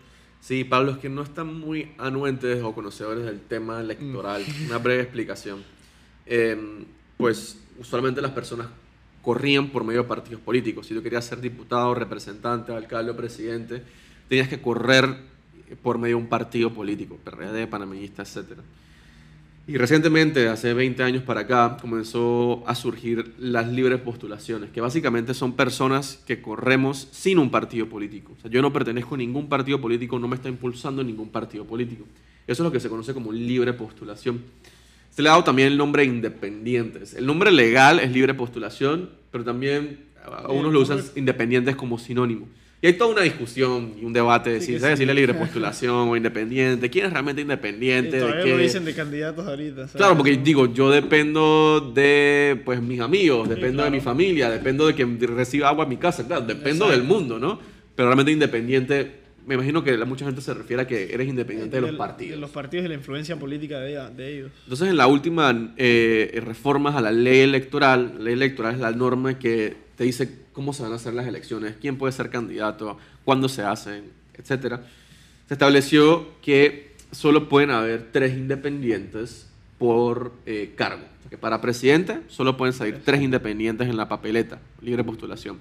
Sí, 0.42 0.64
para 0.64 0.84
los 0.84 0.98
que 0.98 1.10
no 1.10 1.22
están 1.24 1.54
muy 1.60 1.92
anuentes 1.98 2.62
o 2.64 2.74
conocedores 2.74 3.26
del 3.26 3.40
tema 3.42 3.82
electoral, 3.82 4.44
Mm. 4.44 4.66
una 4.68 4.78
breve 4.78 5.02
explicación. 5.04 5.64
Eh, 6.26 6.58
pues 7.18 7.60
usualmente 7.80 8.22
las 8.22 8.32
personas 8.32 8.68
corrían 9.22 9.70
por 9.70 9.84
medio 9.84 10.04
de 10.04 10.08
partidos 10.08 10.42
políticos. 10.42 10.88
Si 10.88 10.94
tú 10.94 11.02
querías 11.02 11.26
ser 11.26 11.42
diputado, 11.42 11.94
representante, 11.96 12.72
alcalde 12.74 13.12
o 13.12 13.16
presidente, 13.16 13.82
tenías 14.30 14.48
que 14.48 14.62
correr 14.62 15.16
por 15.82 15.98
medio 15.98 16.18
de 16.18 16.24
un 16.24 16.30
partido 16.30 16.72
político, 16.72 17.18
PRD, 17.24 17.66
panameñista, 17.68 18.22
etc. 18.22 18.60
Y 19.68 19.78
recientemente, 19.78 20.48
hace 20.48 20.76
20 20.76 21.02
años 21.02 21.24
para 21.24 21.42
acá, 21.42 21.78
comenzó 21.82 22.64
a 22.68 22.76
surgir 22.76 23.34
las 23.40 23.68
libres 23.68 24.00
postulaciones, 24.00 24.70
que 24.70 24.80
básicamente 24.80 25.34
son 25.34 25.54
personas 25.54 26.22
que 26.28 26.40
corremos 26.40 27.08
sin 27.12 27.40
un 27.40 27.50
partido 27.50 27.90
político. 27.90 28.34
O 28.38 28.42
sea, 28.42 28.52
yo 28.52 28.62
no 28.62 28.72
pertenezco 28.72 29.16
a 29.16 29.18
ningún 29.18 29.50
partido 29.50 29.82
político, 29.82 30.20
no 30.20 30.28
me 30.28 30.36
está 30.36 30.50
impulsando 30.50 31.04
ningún 31.04 31.30
partido 31.30 31.66
político. 31.66 32.06
Eso 32.46 32.62
es 32.62 32.66
lo 32.66 32.72
que 32.72 32.80
se 32.80 32.90
conoce 32.90 33.16
como 33.16 33.32
libre 33.32 33.74
postulación. 33.74 34.44
Se 35.10 35.24
le 35.24 35.30
ha 35.30 35.32
dado 35.32 35.44
también 35.44 35.70
el 35.70 35.78
nombre 35.78 36.04
de 36.04 36.10
independientes. 36.10 37.16
El 37.16 37.26
nombre 37.26 37.52
legal 37.52 38.00
es 38.00 38.12
libre 38.12 38.36
postulación, 38.36 39.10
pero 39.32 39.44
también 39.44 40.06
a 40.24 40.52
unos 40.52 40.74
lo 40.74 40.80
el 40.80 40.84
usan 40.84 41.02
independientes 41.16 41.76
como 41.76 41.98
sinónimo. 41.98 42.48
Y 42.86 42.90
hay 42.90 42.94
toda 42.94 43.14
una 43.14 43.24
discusión 43.24 43.96
y 44.00 44.06
un 44.06 44.14
debate 44.14 44.52
de 44.52 44.60
Sí, 44.60 44.68
si 44.68 44.74
se 44.74 44.80
sí. 44.82 44.86
decirle 44.86 45.16
libre 45.16 45.34
postulación 45.44 46.08
o 46.08 46.16
independiente. 46.16 46.88
¿Quién 46.92 47.08
es 47.08 47.14
realmente 47.14 47.42
Y 47.42 47.44
independiente? 47.44 48.18
¿De 48.18 48.22
todavía 48.22 48.44
qué? 48.44 48.50
lo 48.52 48.58
dicen 48.60 48.86
de 48.86 48.94
candidatos 48.94 49.48
ahorita. 49.48 49.76
¿sabes? 49.88 49.92
Claro, 49.94 50.16
porque 50.16 50.38
digo, 50.38 50.72
yo 50.72 50.92
dependo 50.92 51.92
de 51.96 52.62
pues 52.64 52.80
mis 52.84 53.00
amigos, 53.00 53.50
dependo 53.50 53.78
claro. 53.78 53.90
de 53.90 53.98
mi 53.98 54.04
familia, 54.04 54.52
dependo 54.52 54.86
de 54.86 54.94
que 54.94 55.04
reciba 55.26 55.70
agua 55.70 55.86
en 55.86 55.90
mi 55.90 55.98
casa, 55.98 56.28
claro, 56.28 56.42
dependo 56.46 56.86
Exacto. 56.86 56.92
del 56.92 57.04
mundo, 57.04 57.40
¿no? 57.40 57.60
Pero 57.96 58.08
realmente 58.10 58.32
independiente, 58.32 59.12
me 59.46 59.56
imagino 59.56 59.84
que 59.84 59.98
la- 59.98 60.06
mucha 60.06 60.26
gente 60.26 60.42
se 60.42 60.54
refiere 60.54 60.84
a 60.84 60.88
que 60.88 61.14
eres 61.14 61.28
independiente 61.28 61.76
de 61.76 61.82
los 61.82 61.96
partidos. 61.96 62.36
De 62.36 62.42
los 62.42 62.50
partidos 62.50 62.86
y 62.86 62.90
la 62.90 62.96
influencia 62.96 63.38
política 63.38 63.80
de, 63.80 64.34
ellos. 64.34 64.52
Entonces, 64.64 64.90
en 64.90 64.98
la 64.98 65.08
última 65.08 65.74
eh, 65.78 66.42
reformas 66.44 66.96
a 66.96 67.02
la 67.02 67.12
ley 67.12 67.40
electoral, 67.42 68.14
la 68.18 68.24
ley 68.26 68.34
electoral 68.34 68.76
es 68.76 68.80
la 68.80 68.92
norma 68.92 69.38
que 69.38 69.76
te 69.96 70.04
dice 70.04 70.40
cómo 70.52 70.74
se 70.74 70.84
van 70.84 70.94
a 70.94 70.96
hacer 70.96 71.14
las 71.14 71.28
elecciones, 71.28 71.76
quién 71.80 71.98
puede 71.98 72.14
ser 72.14 72.30
candidato, 72.30 72.98
cuándo 73.24 73.48
se 73.50 73.64
hacen, 73.64 74.06
etc. 74.34 74.80
Se 75.48 75.54
estableció 75.54 76.28
que 76.42 76.94
solo 77.12 77.48
pueden 77.50 77.72
haber 77.72 78.12
tres 78.12 78.34
independientes 78.38 79.50
por 79.78 80.34
eh, 80.46 80.74
cargo. 80.76 81.04
O 81.20 81.22
sea, 81.22 81.30
que 81.30 81.38
para 81.38 81.62
presidente 81.62 82.22
solo 82.28 82.58
pueden 82.58 82.74
salir 82.74 83.02
tres 83.04 83.22
independientes 83.22 83.88
en 83.88 83.98
la 83.98 84.08
papeleta, 84.08 84.60
libre 84.82 85.04
postulación. 85.04 85.60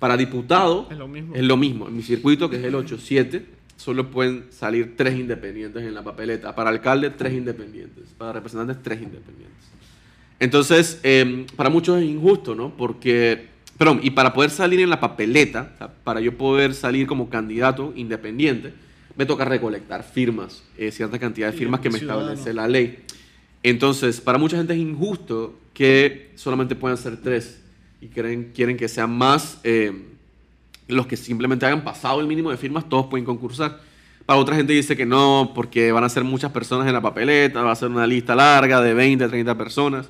Para 0.00 0.16
diputado 0.16 0.88
Es 0.90 0.98
lo 0.98 1.06
mismo. 1.06 1.34
es 1.36 1.42
lo 1.44 1.56
mismo. 1.56 1.86
En 1.86 1.96
mi 1.96 2.02
circuito, 2.02 2.50
que 2.50 2.56
es 2.56 2.64
el 2.64 2.74
8-7, 2.74 3.42
solo 3.76 4.10
pueden 4.10 4.46
salir 4.50 4.96
tres 4.96 5.16
independientes 5.16 5.84
en 5.84 5.94
la 5.94 6.02
papeleta. 6.02 6.54
Para 6.56 6.70
alcalde, 6.70 7.10
tres 7.10 7.34
independientes. 7.34 8.08
Para 8.18 8.32
representantes, 8.32 8.82
tres 8.82 9.00
independientes. 9.02 9.68
Entonces, 10.40 10.98
eh, 11.02 11.46
para 11.54 11.68
muchos 11.70 11.98
es 12.00 12.08
injusto, 12.08 12.54
¿no? 12.54 12.74
Porque, 12.74 13.48
perdón, 13.76 14.00
y 14.02 14.10
para 14.10 14.32
poder 14.32 14.50
salir 14.50 14.80
en 14.80 14.88
la 14.88 14.98
papeleta, 14.98 15.72
o 15.74 15.78
sea, 15.78 15.92
para 16.02 16.20
yo 16.20 16.36
poder 16.36 16.72
salir 16.72 17.06
como 17.06 17.28
candidato 17.28 17.92
independiente, 17.94 18.72
me 19.16 19.26
toca 19.26 19.44
recolectar 19.44 20.02
firmas, 20.02 20.62
eh, 20.78 20.90
cierta 20.90 21.18
cantidad 21.18 21.50
de 21.52 21.58
firmas 21.58 21.80
que 21.80 21.90
me 21.90 21.98
ciudadano. 21.98 22.30
establece 22.32 22.54
la 22.54 22.68
ley. 22.68 23.00
Entonces, 23.62 24.18
para 24.22 24.38
mucha 24.38 24.56
gente 24.56 24.72
es 24.72 24.78
injusto 24.78 25.58
que 25.74 26.30
solamente 26.36 26.74
puedan 26.74 26.96
ser 26.96 27.18
tres 27.18 27.59
y 28.00 28.08
creen, 28.08 28.52
quieren 28.54 28.76
que 28.76 28.88
sean 28.88 29.16
más 29.16 29.58
eh, 29.64 29.92
los 30.88 31.06
que 31.06 31.16
simplemente 31.16 31.66
hayan 31.66 31.84
pasado 31.84 32.20
el 32.20 32.26
mínimo 32.26 32.50
de 32.50 32.56
firmas, 32.56 32.88
todos 32.88 33.06
pueden 33.06 33.24
concursar. 33.24 33.80
Para 34.26 34.38
otra 34.38 34.56
gente 34.56 34.72
dice 34.72 34.96
que 34.96 35.06
no, 35.06 35.52
porque 35.54 35.92
van 35.92 36.04
a 36.04 36.08
ser 36.08 36.24
muchas 36.24 36.52
personas 36.52 36.86
en 36.86 36.92
la 36.92 37.00
papeleta, 37.00 37.62
va 37.62 37.72
a 37.72 37.76
ser 37.76 37.88
una 37.88 38.06
lista 38.06 38.34
larga 38.34 38.80
de 38.80 38.94
20, 38.94 39.28
30 39.28 39.56
personas. 39.58 40.08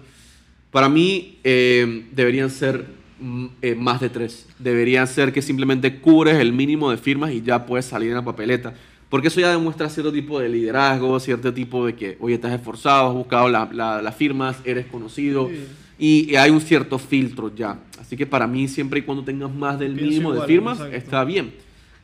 Para 0.70 0.88
mí 0.88 1.38
eh, 1.42 2.06
deberían 2.12 2.50
ser 2.50 2.86
mm, 3.18 3.46
eh, 3.62 3.74
más 3.74 4.00
de 4.00 4.08
tres. 4.10 4.46
Deberían 4.58 5.06
ser 5.06 5.32
que 5.32 5.42
simplemente 5.42 6.00
cubres 6.00 6.36
el 6.38 6.52
mínimo 6.52 6.90
de 6.90 6.96
firmas 6.98 7.32
y 7.32 7.42
ya 7.42 7.66
puedes 7.66 7.86
salir 7.86 8.10
en 8.10 8.16
la 8.16 8.24
papeleta. 8.24 8.74
Porque 9.08 9.28
eso 9.28 9.40
ya 9.40 9.50
demuestra 9.50 9.88
cierto 9.88 10.12
tipo 10.12 10.38
de 10.38 10.48
liderazgo, 10.48 11.18
cierto 11.18 11.52
tipo 11.52 11.86
de 11.86 11.96
que, 11.96 12.16
oye, 12.20 12.34
estás 12.36 12.52
esforzado, 12.52 13.08
has 13.08 13.14
buscado 13.14 13.48
la- 13.48 14.00
las 14.02 14.14
firmas, 14.14 14.56
eres 14.64 14.86
conocido. 14.86 15.48
Sí. 15.48 15.66
Y, 16.00 16.34
hay 16.36 16.50
un 16.50 16.60
cierto 16.62 16.98
filtro 16.98 17.54
ya. 17.54 17.78
Así 18.00 18.16
que 18.16 18.26
para 18.26 18.46
mí, 18.46 18.66
siempre 18.68 19.00
y 19.00 19.02
cuando 19.02 19.22
tengas 19.22 19.52
más 19.54 19.78
del 19.78 19.92
Pienso 19.92 20.08
mínimo 20.10 20.30
igual, 20.32 20.48
de 20.48 20.52
firmas, 20.54 20.78
exacto. 20.78 20.96
está 20.96 21.24
bien. 21.24 21.52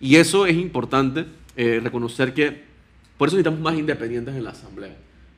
Y 0.01 0.16
eso 0.16 0.44
es 0.47 0.55
importante, 0.57 1.24
eh, 1.57 1.80
reconocer 1.82 2.34
que 2.34 2.64
por 3.16 3.28
eso 3.28 3.36
necesitamos 3.38 3.61
más 3.61 3.78
independientes 3.78 4.34
en 4.36 4.44
la 4.44 4.51
Asamblea. 4.51 4.94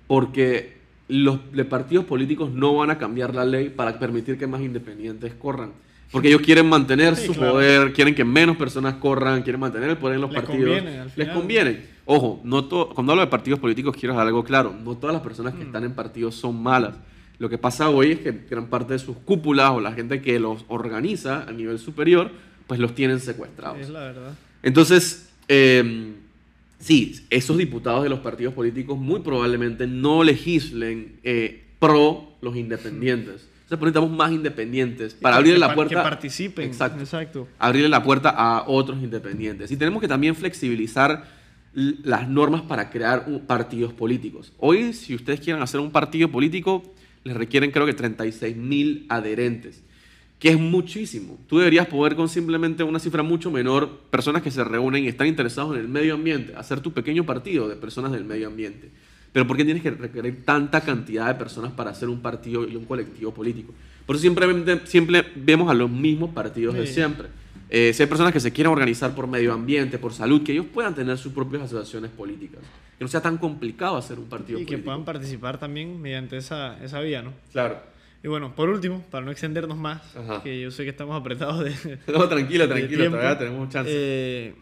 Porque 0.09 0.77
los 1.07 1.39
de 1.53 1.65
partidos 1.65 2.05
políticos 2.05 2.51
no 2.53 2.75
van 2.75 2.91
a 2.91 2.99
cambiar 2.99 3.35
la 3.35 3.45
ley 3.45 3.69
para 3.71 3.99
permitir 3.99 4.37
que 4.37 4.47
más 4.49 4.61
independientes 4.61 5.33
corran. 5.35 5.71
Porque 6.11 6.29
ellos 6.29 6.41
quieren 6.41 6.67
mantener 6.69 7.15
Sí, 7.17 7.27
su 7.27 7.35
claro. 7.35 7.53
poder, 7.53 7.93
quieren 7.93 8.15
que 8.15 8.25
menos 8.25 8.57
personas 8.57 8.95
corran, 8.95 9.43
quieren 9.43 9.61
mantener 9.61 9.91
el 9.91 9.99
poder 9.99 10.17
en 10.17 10.23
los 10.23 10.33
Les 10.33 10.43
partidos. 10.43 10.65
conviene, 10.81 10.99
al 11.01 11.13
Les 11.15 11.29
conviene. 11.29 11.83
Ojo, 12.07 12.41
no 12.45 12.65
to- 12.65 12.89
cuando 12.95 13.13
hablo 13.13 13.21
de 13.23 13.31
partidos 13.31 13.61
políticos 13.61 13.95
quiero 13.95 14.15
dejar 14.15 14.27
algo 14.27 14.43
claro. 14.43 14.75
No 14.83 14.97
todas 14.97 15.13
las 15.15 15.23
personas 15.23 15.55
Mm. 15.55 15.59
que 15.59 15.63
están 15.65 15.85
en 15.85 15.93
partidos 15.93 16.35
son 16.35 16.61
malas. 16.63 16.95
Lo 17.39 17.49
que 17.49 17.59
pasa 17.59 17.89
hoy 17.89 18.13
es 18.13 18.19
que 18.21 18.33
gran 18.51 18.67
parte 18.67 18.95
de 18.95 18.99
sus 18.99 19.17
cúpulas 19.19 19.71
o 19.71 19.81
la 19.81 19.93
gente 19.93 20.21
que 20.21 20.39
los 20.41 20.65
organiza 20.69 21.45
a 21.45 21.53
nivel 21.53 21.79
superior, 21.79 22.31
pues 22.67 22.81
los 22.81 22.95
tienen 22.95 23.21
secuestrados. 23.21 23.79
Es 23.79 23.89
la 23.91 24.01
verdad. 24.01 24.35
Entonces, 24.63 25.29
eh, 25.47 26.15
sí, 26.81 27.15
esos 27.31 27.57
diputados 27.57 28.03
de 28.03 28.09
los 28.09 28.19
partidos 28.21 28.55
políticos 28.55 28.99
muy 28.99 29.21
probablemente 29.21 29.87
no 29.87 30.25
legislen 30.25 31.13
eh, 31.23 31.65
pro 31.79 32.33
los 32.41 32.57
independientes. 32.57 33.47
Entonces, 33.71 33.81
necesitamos 33.85 34.11
más 34.11 34.33
independientes 34.33 35.15
para 35.15 35.35
Que- 35.37 35.39
abrirle 35.39 35.59
la 35.61 35.75
puerta. 35.75 35.95
Que 35.95 36.01
participen. 36.03 36.65
Exacto. 36.67 37.01
Exacto. 37.01 37.49
Abrirle 37.59 37.89
la 37.89 38.03
puerta 38.03 38.31
a 38.31 38.65
otros 38.67 38.99
independientes. 39.03 39.71
Y 39.71 39.77
tenemos 39.77 40.01
que 40.01 40.09
también 40.09 40.35
flexibilizar 40.35 41.25
las 41.75 42.29
normas 42.29 42.63
para 42.63 42.91
crear 42.91 43.27
partidos 43.47 43.93
políticos. 43.93 44.53
Hoy, 44.59 44.93
si 44.95 45.15
ustedes 45.15 45.39
quieren 45.41 45.63
hacer 45.63 45.81
un 45.81 45.91
partido 45.93 46.29
político, 46.31 46.83
les 47.29 47.37
requieren 47.37 47.71
creo 47.71 47.87
que 47.87 47.95
36 47.95 48.57
mil 48.57 49.07
adherentes, 49.09 49.83
que 50.39 50.51
es 50.51 50.59
muchísimo. 50.59 51.39
Tú 51.47 51.59
deberías 51.59 51.87
poder 51.87 52.17
con 52.17 52.29
simplemente 52.29 52.83
una 52.83 52.99
cifra 52.99 53.23
mucho 53.23 53.51
menor, 53.51 54.01
personas 54.11 54.43
que 54.43 54.51
se 54.51 54.65
reúnen 54.65 55.05
y 55.05 55.09
están 55.09 55.27
interesados 55.27 55.75
en 55.75 55.81
el 55.81 55.89
medio 55.89 56.15
ambiente, 56.15 56.55
hacer 56.57 56.81
tu 56.81 56.93
pequeño 56.93 57.25
partido 57.25 57.69
de 57.69 57.77
personas 57.77 58.13
del 58.13 58.25
medio 58.25 58.49
ambiente. 58.49 58.91
Pero 59.33 59.47
¿por 59.47 59.57
qué 59.57 59.65
tienes 59.65 59.83
que 59.83 59.91
requerir 59.91 60.45
tanta 60.45 60.81
cantidad 60.81 61.27
de 61.27 61.35
personas 61.35 61.73
para 61.73 61.91
hacer 61.91 62.09
un 62.09 62.21
partido 62.21 62.67
y 62.67 62.77
un 62.77 62.87
colectivo 62.87 63.33
político? 63.33 63.75
Por 64.07 64.17
eso 64.17 64.23
siempre, 64.23 64.81
siempre 64.87 65.25
vemos 65.37 65.71
a 65.71 65.75
los 65.75 65.91
mismos 65.91 66.31
partidos 66.31 66.75
de 66.75 66.87
siempre. 66.87 67.29
Eh, 67.71 67.93
si 67.93 68.03
hay 68.03 68.09
personas 68.09 68.33
que 68.33 68.41
se 68.41 68.53
quieren 68.53 68.73
organizar 68.73 69.15
por 69.15 69.27
medio 69.27 69.53
ambiente, 69.53 69.99
por 69.99 70.13
salud, 70.13 70.43
que 70.43 70.53
ellos 70.53 70.67
puedan 70.73 70.95
tener 70.95 71.19
sus 71.19 71.33
propias 71.33 71.63
asociaciones 71.65 72.11
políticas. 72.11 72.61
Que 72.99 73.05
no 73.05 73.09
sea 73.09 73.21
tan 73.21 73.37
complicado 73.39 73.97
hacer 73.97 74.19
un 74.19 74.25
partido 74.29 74.59
Y 74.59 74.63
que 74.63 74.73
político. 74.73 74.85
puedan 74.87 75.05
participar 75.05 75.59
también 75.59 76.01
mediante 76.01 76.37
esa, 76.37 76.83
esa 76.83 77.01
vía, 77.01 77.23
¿no? 77.23 77.33
Claro. 77.53 77.79
Y 78.25 78.29
bueno, 78.29 78.55
por 78.57 78.69
último, 78.69 79.05
para 79.11 79.25
no 79.25 79.31
extendernos 79.31 79.77
más, 79.79 80.17
Ajá. 80.17 80.43
que 80.43 80.61
yo 80.61 80.71
sé 80.73 80.83
que 80.85 80.91
estamos 80.91 81.15
apretados 81.21 81.63
de, 81.65 81.71
No, 82.13 82.23
de 82.23 82.29
tranquila, 82.29 82.67
tiempo, 82.89 83.17
todavía 83.17 83.39
tenemos 83.39 83.69
chance. 83.69 83.91
eh, 83.95 84.55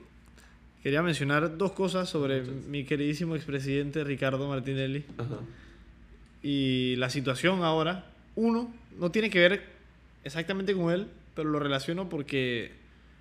quería 0.83 1.01
mencionar 1.03 1.57
dos 1.57 1.73
cosas 1.73 2.09
sobre 2.09 2.43
mi 2.43 2.85
queridísimo 2.85 3.35
expresidente 3.35 4.05
Ricardo 4.05 4.47
Martinelli 4.49 5.05
Ajá. 5.17 5.39
y 6.43 6.97
la 6.97 7.09
situación 7.11 7.63
ahora. 7.63 8.07
Uno, 8.35 8.71
no 8.99 9.11
tiene 9.11 9.31
que 9.31 9.39
ver 9.39 9.63
exactamente 10.25 10.75
con 10.75 10.93
él, 10.93 11.07
pero 11.35 11.49
lo 11.49 11.59
relaciono 11.59 12.09
porque 12.11 12.73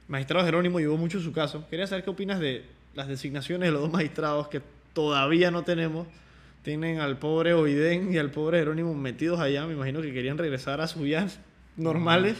magistrado 0.08 0.46
Jerónimo 0.46 0.80
llevó 0.80 0.98
mucho 0.98 1.20
su 1.20 1.32
caso. 1.32 1.68
Quería 1.70 1.88
saber 1.88 2.04
qué 2.04 2.10
opinas 2.10 2.40
de 2.40 2.64
las 2.94 3.08
designaciones 3.08 3.68
de 3.68 3.72
los 3.74 3.82
dos 3.82 3.92
magistrados 3.92 4.48
que 4.48 4.62
todavía 4.94 5.52
no 5.52 5.64
tenemos. 5.64 6.08
Tienen 6.64 7.00
al 7.00 7.18
pobre 7.18 7.54
Oiden 7.54 8.14
y 8.14 8.18
al 8.18 8.32
pobre 8.32 8.60
Jerónimo 8.60 8.94
metidos 8.96 9.40
allá. 9.40 9.66
Me 9.68 9.74
imagino 9.74 10.02
que 10.02 10.14
querían 10.14 10.38
regresar 10.38 10.82
a 10.82 10.88
sus 10.88 11.02
vidas 11.04 11.40
normales. 11.78 12.38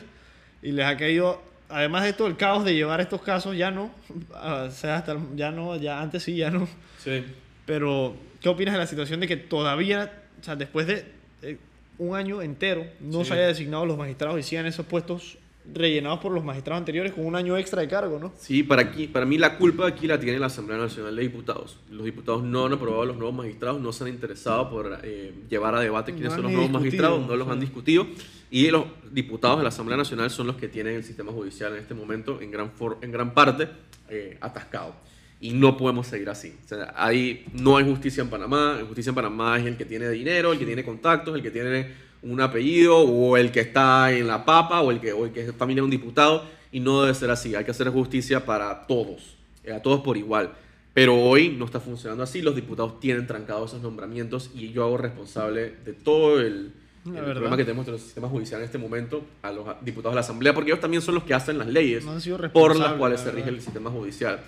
Y 0.62 0.72
les 0.72 0.86
ha 0.86 0.98
caído, 0.98 1.42
además 1.70 2.04
de 2.06 2.14
todo 2.14 2.28
el 2.28 2.38
caos 2.38 2.66
de 2.66 2.74
llevar 2.74 3.02
estos 3.02 3.22
casos, 3.22 3.56
ya 3.56 3.70
no. 3.72 3.92
O 4.34 4.72
sea, 4.72 4.98
hasta 4.98 5.18
ya 5.36 5.52
no, 5.52 5.76
ya 5.78 6.02
antes 6.02 6.24
sí, 6.24 6.36
ya 6.38 6.50
no. 6.50 6.68
Sí. 6.98 7.24
Pero, 7.66 8.16
¿qué 8.42 8.50
opinas 8.50 8.74
de 8.74 8.80
la 8.80 8.88
situación 8.88 9.20
de 9.20 9.28
que 9.28 9.38
todavía, 9.38 10.24
o 10.40 10.44
sea, 10.44 10.56
después 10.56 10.88
de 10.88 11.06
eh, 11.42 11.58
un 11.98 12.16
año 12.16 12.42
entero, 12.42 12.86
no 13.00 13.20
Sí. 13.24 13.26
se 13.30 13.34
haya 13.36 13.48
designado 13.48 13.86
los 13.86 13.98
magistrados 13.98 14.40
y 14.40 14.44
sigan 14.44 14.66
esos 14.66 14.86
puestos 14.88 15.38
rellenados 15.74 16.20
por 16.20 16.32
los 16.32 16.44
magistrados 16.44 16.80
anteriores 16.80 17.12
con 17.14 17.26
un 17.26 17.36
año 17.36 17.58
extra 17.58 17.82
de 17.82 17.88
cargo, 17.88 18.20
¿no? 18.20 18.34
Sí, 18.38 18.64
para, 18.64 18.84
aquí, 18.84 19.08
para 19.08 19.26
mí 19.26 19.38
la 19.38 19.58
culpa 19.58 19.88
aquí 19.88 20.08
la 20.08 20.20
tiene 20.20 20.40
la 20.40 20.46
Asamblea 20.48 20.78
Nacional 20.78 21.16
de 21.16 21.22
Diputados. 21.24 21.78
Los 21.92 22.06
diputados 22.06 22.44
no 22.44 22.66
han 22.66 22.74
aprobado 22.74 23.06
los 23.06 23.18
nuevos 23.18 23.36
magistrados, 23.36 23.82
no 23.82 23.92
se 23.92 24.04
han 24.04 24.10
interesado 24.12 24.70
por 24.70 25.00
eh, 25.04 25.34
llevar 25.50 25.76
a 25.76 25.80
debate 25.80 26.14
quiénes 26.14 26.32
No 26.32 26.36
son 26.36 26.44
los 26.44 26.52
nuevos 26.54 26.72
magistrados, 26.72 27.28
no 27.28 27.36
los 27.36 27.48
sí. 27.48 27.54
han 27.54 27.60
discutido. 27.60 28.08
Y 28.52 28.70
los 28.70 28.86
diputados 29.12 29.58
de 29.58 29.64
la 29.64 29.70
Asamblea 29.70 29.98
Nacional 29.98 30.30
son 30.30 30.48
los 30.48 30.56
que 30.56 30.68
tienen 30.68 30.96
el 30.96 31.04
sistema 31.04 31.32
judicial 31.32 31.74
en 31.74 31.80
este 31.80 31.94
momento 31.94 32.40
en 32.42 32.52
gran, 32.52 32.72
for- 32.72 32.98
en 33.02 33.12
gran 33.12 33.34
parte 33.34 33.68
eh, 34.10 34.38
atascado. 34.42 34.96
Y 35.42 35.52
no 35.52 35.76
podemos 35.76 36.08
seguir 36.08 36.30
así. 36.30 36.56
O 36.64 36.68
sea, 36.68 36.94
ahí 36.96 37.46
no 37.54 37.76
hay 37.76 37.84
justicia 37.84 38.24
en 38.24 38.30
Panamá. 38.30 38.78
La 38.80 38.86
justicia 38.86 39.10
en 39.10 39.16
Panamá 39.16 39.58
es 39.60 39.66
el 39.66 39.76
que 39.76 39.84
tiene 39.84 40.10
dinero, 40.10 40.54
el 40.54 40.60
que 40.60 40.66
tiene 40.66 40.84
contactos, 40.86 41.36
el 41.36 41.42
que 41.42 41.52
tiene 41.52 42.05
un 42.26 42.42
apellido, 42.42 43.00
o 43.00 43.38
el 43.38 43.52
que 43.52 43.62
está 43.62 44.12
en 44.12 44.28
la 44.28 44.46
papa, 44.46 44.82
o 44.82 44.92
el 44.92 45.00
que, 45.00 45.14
o 45.14 45.26
el 45.26 45.32
que 45.32 45.42
es 45.42 45.56
familia 45.56 45.82
de 45.82 45.86
un 45.86 45.92
diputado. 45.92 46.44
Y 46.72 46.80
no 46.80 47.02
debe 47.02 47.14
ser 47.14 47.30
así. 47.30 47.56
Hay 47.56 47.64
que 47.64 47.72
hacer 47.72 47.90
justicia 47.90 48.46
para 48.46 48.86
todos, 48.88 49.38
eh, 49.64 49.72
a 49.72 49.82
todos 49.82 50.02
por 50.02 50.18
igual. 50.18 50.52
Pero 50.94 51.16
hoy 51.16 51.50
no 51.50 51.66
está 51.66 51.80
funcionando 51.80 52.24
así. 52.24 52.42
Los 52.42 52.56
diputados 52.56 53.00
tienen 53.00 53.28
trancados 53.28 53.72
esos 53.72 53.84
nombramientos 53.84 54.52
y 54.54 54.72
yo 54.72 54.84
hago 54.84 54.98
responsable 54.98 55.74
de 55.86 55.94
todo 55.94 56.40
el, 56.42 56.72
problema 57.04 57.56
que 57.56 57.66
tenemos 57.66 57.88
en 57.88 57.94
el 57.94 58.00
sistema 58.00 58.28
judicial 58.28 58.62
en 58.62 58.66
este 58.66 58.78
momento 58.78 59.24
a 59.42 59.52
los 59.52 59.68
diputados 59.82 60.14
de 60.14 60.16
la 60.16 60.22
Asamblea, 60.22 60.54
porque 60.54 60.72
ellos 60.72 60.82
también 60.82 61.02
son 61.02 61.16
los 61.16 61.24
que 61.24 61.34
hacen 61.34 61.58
las 61.58 61.68
leyes 61.68 62.04
No 62.04 62.18
por 62.52 62.76
las 62.76 62.94
cuales 62.94 63.20
la 63.20 63.26
se 63.26 63.32
rige 63.32 63.50
el 63.50 63.62
sistema 63.62 63.92
judicial. 63.92 64.40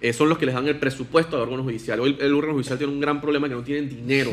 Eh, 0.00 0.12
son 0.12 0.28
los 0.28 0.38
que 0.38 0.46
les 0.46 0.54
dan 0.54 0.66
el 0.68 0.78
presupuesto 0.78 1.36
al 1.36 1.42
órgano 1.42 1.62
judicial. 1.62 2.00
Hoy 2.00 2.16
el, 2.18 2.26
el 2.26 2.34
órgano 2.34 2.54
judicial 2.54 2.78
tiene 2.78 2.92
un 2.92 3.00
gran 3.00 3.20
problema 3.20 3.48
que 3.48 3.54
no 3.54 3.62
tienen 3.62 3.88
dinero, 3.88 4.30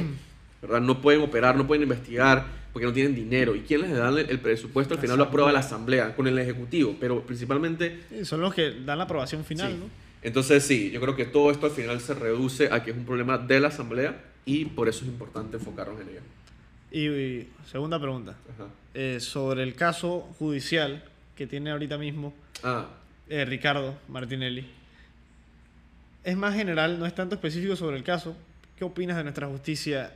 ¿verdad? 0.61 0.79
No 0.79 1.01
pueden 1.01 1.21
operar, 1.21 1.55
no 1.55 1.67
pueden 1.67 1.83
investigar 1.83 2.62
porque 2.73 2.87
no 2.87 2.91
tienen 2.91 3.13
dinero. 3.15 3.55
¿Y 3.55 3.61
quién 3.61 3.81
les 3.81 3.91
da 3.95 4.09
el, 4.09 4.39
presupuesto? 4.39 4.95
Al 4.95 4.99
final 4.99 5.17
lo 5.17 5.25
aprueba 5.25 5.51
la 5.51 5.59
Asamblea 5.59 6.15
con 6.15 6.27
el 6.27 6.37
Ejecutivo, 6.39 6.97
pero 6.99 7.21
principalmente 7.21 8.01
Son 8.23 8.41
los 8.41 8.53
que 8.53 8.71
dan 8.81 8.97
la 8.97 9.03
aprobación 9.05 9.45
final, 9.45 9.71
Sí. 9.71 9.77
¿no? 9.79 9.89
Entonces 10.23 10.63
sí, 10.63 10.89
yo 10.89 10.99
creo 11.01 11.15
que 11.15 11.25
todo 11.25 11.51
esto 11.51 11.65
al 11.67 11.73
final 11.73 11.99
se 11.99 12.13
reduce 12.13 12.69
a 12.71 12.81
que 12.83 12.91
es 12.91 12.97
un 12.97 13.05
problema 13.05 13.37
de 13.37 13.59
la 13.59 13.67
Asamblea 13.67 14.21
y 14.45 14.65
por 14.65 14.89
eso 14.89 15.03
es 15.05 15.11
importante 15.11 15.57
enfocarnos 15.57 15.99
en 16.01 16.09
ello. 16.09 16.19
Y, 16.91 17.07
y 17.07 17.49
segunda 17.69 17.99
pregunta, 17.99 18.35
eh, 18.93 19.19
sobre 19.19 19.63
el 19.63 19.75
caso 19.75 20.21
judicial 20.39 21.03
que 21.35 21.45
tiene 21.47 21.71
ahorita 21.71 21.97
mismo 21.97 22.33
Ah, 22.63 22.87
eh, 23.29 23.43
Ricardo 23.45 23.95
Martinelli. 24.07 24.65
Es 26.23 26.37
más 26.37 26.55
general, 26.55 26.97
no 26.99 27.05
es 27.05 27.13
tanto 27.13 27.35
específico 27.35 27.75
sobre 27.75 27.97
el 27.97 28.03
caso. 28.03 28.35
¿Qué 28.77 28.85
opinas 28.85 29.17
de 29.17 29.23
nuestra 29.23 29.47
justicia 29.47 30.13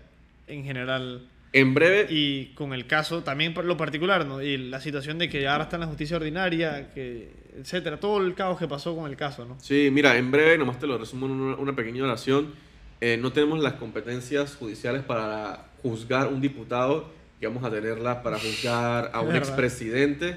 en 0.48 0.64
general? 0.64 1.28
En 1.60 1.74
breve, 1.74 2.08
Y 2.10 2.48
con 2.54 2.74
el 2.74 2.88
caso 2.88 3.24
también 3.24 3.54
por 3.54 3.66
lo 3.66 3.78
particular, 3.78 4.26
¿no? 4.26 4.42
Y 4.42 4.58
la 4.58 4.80
situación 4.80 5.18
de 5.18 5.30
que 5.30 5.48
ahora 5.48 5.66
está 5.66 5.78
en 5.78 5.82
la 5.82 5.88
justicia 5.88 6.18
ordinaria, 6.18 6.92
que, 6.94 7.32
etcétera. 7.58 8.00
Todo 8.00 8.22
el 8.22 8.34
caos 8.34 8.60
que 8.60 8.68
pasó 8.68 8.96
con 8.96 9.10
el 9.10 9.18
caso, 9.18 9.46
¿no? 9.46 9.58
sí, 9.60 9.90
mira, 9.92 10.18
en 10.18 10.32
breve, 10.32 10.58
nomás 10.58 10.80
te 10.80 10.88
lo 10.88 10.98
resumo 10.98 11.26
en 11.26 11.34
una, 11.34 11.56
una 11.56 11.76
pequeña 11.76 12.04
oración. 12.04 12.54
Eh, 13.00 13.18
no 13.18 13.32
tenemos 13.32 13.60
las 13.60 13.74
competencias 13.74 14.56
judiciales 14.56 15.04
para 15.04 15.68
juzgar 15.82 16.28
un 16.28 16.42
diputado, 16.42 17.10
que 17.40 17.48
vamos 17.48 17.64
a 17.64 17.70
tenerlas 17.70 18.18
para 18.18 18.40
juzgar 18.40 19.12
a 19.14 19.22
un 19.22 19.36
expresidente 19.36 20.36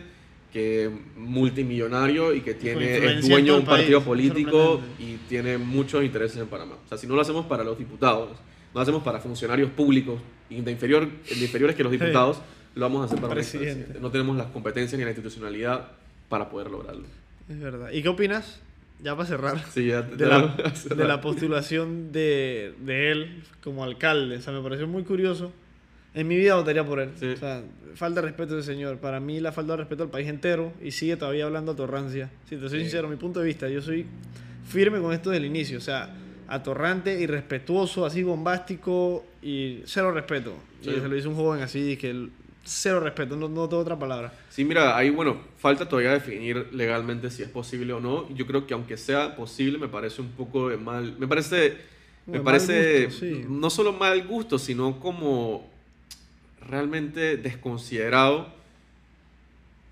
que 0.52 0.90
multimillonario 1.16 2.34
y 2.34 2.40
que 2.40 2.54
tiene, 2.54 3.18
es 3.18 3.28
dueño 3.28 3.54
de 3.54 3.60
un 3.60 3.64
partido 3.64 4.02
político 4.02 4.80
y 4.98 5.16
tiene 5.28 5.58
muchos 5.58 6.04
intereses 6.04 6.38
en 6.38 6.48
Panamá. 6.48 6.76
O 6.84 6.88
sea, 6.88 6.98
si 6.98 7.06
no 7.06 7.14
lo 7.14 7.22
hacemos 7.22 7.46
para 7.46 7.62
los 7.62 7.78
diputados, 7.78 8.30
no 8.74 8.80
hacemos 8.80 9.02
para 9.02 9.18
funcionarios 9.20 9.70
públicos 9.70 10.20
y 10.48 10.60
de, 10.60 10.70
inferior, 10.70 11.08
de 11.08 11.40
inferiores 11.44 11.76
que 11.76 11.82
los 11.82 11.92
diputados, 11.92 12.40
lo 12.74 12.82
vamos 12.82 13.02
a 13.02 13.04
hacer 13.06 13.20
para 13.20 13.34
Presidente. 13.34 13.98
No 14.00 14.10
tenemos 14.10 14.36
las 14.36 14.46
competencias 14.48 14.98
ni 14.98 15.04
la 15.04 15.10
institucionalidad 15.10 15.88
para 16.28 16.48
poder 16.48 16.70
lograrlo. 16.70 17.04
Es 17.48 17.58
verdad. 17.58 17.90
¿Y 17.90 18.02
qué 18.02 18.08
opinas? 18.08 18.60
Ya 19.02 19.16
para 19.16 19.26
cerrar. 19.26 19.64
Sí, 19.72 19.86
ya 19.86 20.02
de 20.02 20.26
la, 20.26 20.54
de 20.96 21.04
la 21.04 21.20
postulación 21.20 22.12
de, 22.12 22.74
de 22.84 23.10
él 23.12 23.42
como 23.62 23.82
alcalde. 23.82 24.36
O 24.36 24.40
sea, 24.40 24.52
me 24.52 24.60
pareció 24.62 24.86
muy 24.86 25.02
curioso. 25.04 25.52
En 26.12 26.28
mi 26.28 26.36
vida 26.36 26.56
votaría 26.56 26.84
por 26.84 27.00
él. 27.00 27.10
Sí. 27.18 27.26
O 27.26 27.36
sea, 27.36 27.62
falta 27.94 28.20
de 28.20 28.26
respeto 28.28 28.58
ese 28.58 28.72
señor. 28.72 28.98
Para 28.98 29.18
mí 29.20 29.40
la 29.40 29.52
falta 29.52 29.72
de 29.72 29.76
respeto 29.78 30.02
al 30.02 30.10
país 30.10 30.28
entero 30.28 30.72
y 30.82 30.90
sigue 30.90 31.16
todavía 31.16 31.46
hablando 31.46 31.72
a 31.72 31.76
torrancia. 31.76 32.30
Si 32.48 32.56
te 32.56 32.68
soy 32.68 32.78
Sí. 32.80 32.84
sincero, 32.84 33.08
mi 33.08 33.16
punto 33.16 33.40
de 33.40 33.46
vista, 33.46 33.68
yo 33.68 33.80
soy 33.80 34.06
firme 34.68 35.00
con 35.00 35.12
esto 35.12 35.30
desde 35.30 35.44
el 35.44 35.50
inicio. 35.50 35.78
O 35.78 35.80
sea, 35.80 36.10
atorrante, 36.50 37.18
irrespetuoso, 37.20 38.04
así 38.04 38.22
bombástico 38.22 39.24
y 39.42 39.80
cero 39.86 40.12
respeto. 40.12 40.54
Sí. 40.82 40.90
Y 40.90 40.94
se 40.94 41.08
lo 41.08 41.14
dice 41.14 41.28
un 41.28 41.36
joven 41.36 41.62
así, 41.62 41.96
que 41.96 42.28
cero 42.64 43.00
respeto, 43.00 43.36
no, 43.36 43.48
no 43.48 43.68
tengo 43.68 43.82
otra 43.82 43.98
palabra. 43.98 44.32
Sí, 44.50 44.64
mira, 44.64 44.96
ahí, 44.96 45.10
bueno, 45.10 45.40
falta 45.58 45.88
todavía 45.88 46.12
definir 46.12 46.68
legalmente 46.72 47.30
si 47.30 47.42
es 47.42 47.48
posible 47.48 47.92
o 47.92 48.00
no. 48.00 48.28
Yo 48.34 48.46
creo 48.46 48.66
que 48.66 48.74
aunque 48.74 48.96
sea 48.96 49.36
posible, 49.36 49.78
me 49.78 49.88
parece 49.88 50.20
un 50.20 50.30
poco 50.32 50.68
de 50.68 50.76
mal. 50.76 51.16
Me 51.18 51.26
parece. 51.26 51.76
Me 52.26 52.40
parece. 52.40 53.06
gusto, 53.06 53.20
sí. 53.20 53.44
No 53.48 53.70
solo 53.70 53.92
mal 53.92 54.26
gusto, 54.26 54.58
sino 54.58 55.00
como 55.00 55.68
realmente 56.68 57.36
desconsiderado 57.36 58.59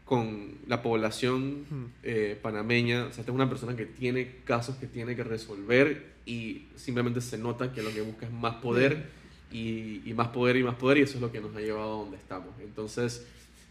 con 0.09 0.59
la 0.67 0.81
población 0.83 1.93
eh, 2.03 2.39
panameña. 2.41 3.01
O 3.07 3.13
sea, 3.13 3.21
esta 3.21 3.31
es 3.33 3.35
una 3.35 3.49
persona 3.49 3.77
que 3.77 3.85
tiene 3.87 4.37
casos 4.45 4.77
que 4.77 4.87
tiene 4.87 5.15
que 5.15 5.23
resolver 5.25 6.07
y 6.25 6.67
simplemente 6.77 7.21
se 7.21 7.37
nota 7.39 7.73
que 7.73 7.83
lo 7.83 7.93
que 7.93 8.01
busca 8.01 8.27
es 8.27 8.33
más 8.33 8.57
poder 8.57 9.07
y, 9.53 10.03
y 10.09 10.15
más 10.15 10.29
poder 10.29 10.57
y 10.57 10.63
más 10.65 10.77
poder 10.77 10.99
y 10.99 11.03
eso 11.03 11.17
es 11.17 11.21
lo 11.21 11.31
que 11.31 11.41
nos 11.41 11.55
ha 11.55 11.61
llevado 11.61 11.95
a 11.95 11.99
donde 12.05 12.17
estamos. 12.17 12.49
Entonces, 12.61 13.27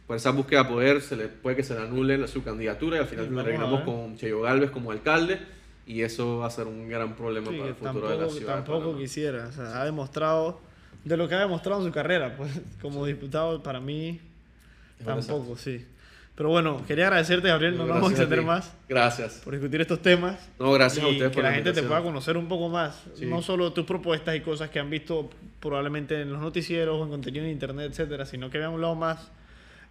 por 0.06 0.16
esa 0.16 0.32
búsqueda 0.32 0.64
de 0.64 0.70
poder 0.70 1.02
se 1.02 1.16
le, 1.16 1.28
puede 1.28 1.56
que 1.56 1.64
se 1.64 1.74
le 1.74 1.82
anule 1.82 2.28
su 2.28 2.44
candidatura 2.44 2.98
y 2.98 3.00
al 3.00 3.08
final 3.08 3.26
Sí, 3.26 3.32
nos 3.32 3.40
arreglamos 3.44 3.80
ver. 3.80 3.86
con 3.86 4.16
Cheyo 4.18 4.42
Galvez 4.42 4.70
como 4.72 4.92
alcalde 4.92 5.40
y 5.86 6.02
eso 6.02 6.38
va 6.40 6.48
a 6.48 6.50
ser 6.52 6.68
un 6.68 6.88
gran 6.88 7.16
problema 7.16 7.50
Sí, 7.50 7.58
para 7.58 7.70
el 7.70 7.76
futuro 7.76 7.94
tampoco, 7.94 8.10
de 8.14 8.26
la 8.26 8.30
ciudad. 8.30 8.54
tampoco 8.64 8.98
quisiera. 8.98 9.48
O 9.48 9.52
sea, 9.52 9.82
ha 9.82 9.86
demostrado, 9.86 10.60
de 11.04 11.18
lo 11.18 11.28
que 11.28 11.36
ha 11.36 11.40
demostrado 11.40 11.82
en 11.82 11.88
su 11.88 11.94
carrera, 11.94 12.36
pues 12.38 12.52
como 12.82 13.06
diputado, 13.06 13.62
para 13.64 13.80
mí, 13.80 14.20
Es 15.00 15.06
tampoco, 15.06 15.58
sí. 15.58 15.86
Pero 16.38 16.50
bueno, 16.50 16.86
quería 16.86 17.08
agradecerte, 17.08 17.48
Gabriel, 17.48 17.76
no 17.76 17.88
nos 17.88 17.96
vamos 17.96 18.10
a 18.10 18.12
extender 18.12 18.44
más 18.44 18.72
Gracias. 18.88 19.42
por 19.44 19.54
discutir 19.54 19.82
estos 19.82 20.04
temas. 20.04 20.38
No, 20.60 20.72
gracias 20.72 21.04
a 21.04 21.10
y 21.10 21.14
ustedes 21.14 21.32
que 21.32 21.34
por 21.34 21.44
la 21.44 21.50
la 21.50 21.56
gente 21.56 21.74
te 21.74 21.82
pueda 21.82 22.04
conocer 22.04 22.38
un 22.38 22.48
poco 22.48 22.70
más. 22.70 23.06
Sí. 23.16 23.26
No 23.26 23.42
solo 23.42 23.74
tus 23.74 23.86
propuestas 23.88 24.36
y 24.36 24.42
cosas 24.42 24.70
que 24.70 24.80
han 24.80 24.88
visto 24.88 25.32
probablemente 25.60 26.22
en 26.22 26.32
los 26.32 26.40
noticieros 26.40 27.02
o 27.02 27.04
en 27.06 27.10
contenido 27.10 27.44
en 27.44 27.50
internet, 27.50 27.90
etcétera, 27.90 28.24
sino 28.28 28.52
que 28.52 28.60
vean 28.60 28.72
un 28.72 28.82
lado 28.82 28.94
más 28.94 29.32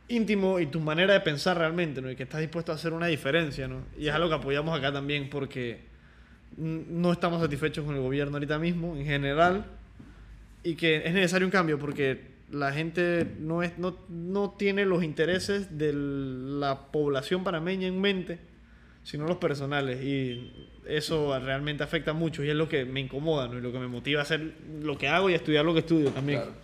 íntimo 0.07 0.61
y 0.61 0.67
tu 0.67 0.79
manera 0.79 1.15
de 1.15 1.21
pensar 1.21 1.59
realmente, 1.59 2.01
¿no? 2.01 2.09
Y 2.13 2.15
que 2.15 2.23
estás 2.23 2.39
dispuesto 2.39 2.71
a 2.71 2.77
hacer 2.77 2.93
una 2.93 3.09
diferencia, 3.09 3.67
¿no? 3.67 3.83
Y 3.99 4.07
es 4.07 4.15
algo 4.15 4.29
que 4.29 4.37
apoyamos 4.37 4.79
acá 4.79 4.93
también 4.93 5.29
porque 5.29 5.81
no 6.57 7.11
estamos 7.11 7.43
satisfechos 7.43 7.85
con 7.85 7.97
el 7.97 8.01
gobierno 8.03 8.37
ahorita 8.37 8.61
mismo, 8.61 8.97
en 8.97 9.05
general, 9.05 9.65
y 10.63 10.77
que 10.77 10.99
es 10.99 11.13
necesario 11.13 11.45
un 11.45 11.51
cambio 11.51 11.77
porque 11.77 12.36
la 12.51 12.73
gente 12.73 13.27
no, 13.39 13.63
es, 13.63 13.79
no, 13.79 13.97
no 14.09 14.51
tiene 14.53 14.85
los 14.85 15.03
intereses 15.03 15.79
de 15.79 15.93
la 15.93 16.91
población 16.93 17.45
panameña 17.45 17.89
en 17.89 18.01
mente, 18.01 18.39
sino 19.03 19.27
los 19.27 19.39
personales. 19.39 20.03
Y 20.03 20.53
eso 20.87 21.39
realmente 21.39 21.83
afecta 21.83 22.13
mucho 22.13 22.45
y 22.45 22.51
es 22.51 22.57
lo 22.57 22.69
que 22.69 22.85
me 22.85 23.01
incomoda 23.01 23.49
¿no? 23.49 23.59
y 23.59 23.61
lo 23.61 23.73
que 23.73 23.79
me 23.79 23.89
motiva 23.89 24.21
a 24.21 24.23
hacer 24.23 24.55
lo 24.81 24.97
que 24.97 25.09
hago 25.09 25.29
y 25.31 25.33
a 25.33 25.37
estudiar 25.37 25.65
lo 25.65 25.73
que 25.75 25.81
estudio 25.81 26.11
también. 26.11 26.41
Claro. 26.41 26.55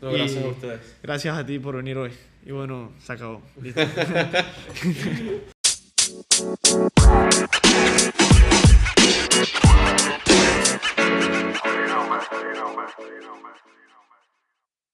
No, 0.00 0.10
gracias 0.12 0.42
y 0.42 0.46
a 0.46 0.50
ustedes. 0.50 0.98
Gracias 1.02 1.36
a 1.36 1.46
ti 1.46 1.58
por 1.58 1.76
venir 1.76 1.96
hoy. 1.96 2.10
Y 2.44 2.50
bueno, 2.50 2.92
se 2.98 3.12
acabó. 3.12 3.42
¿Listo? 3.60 3.82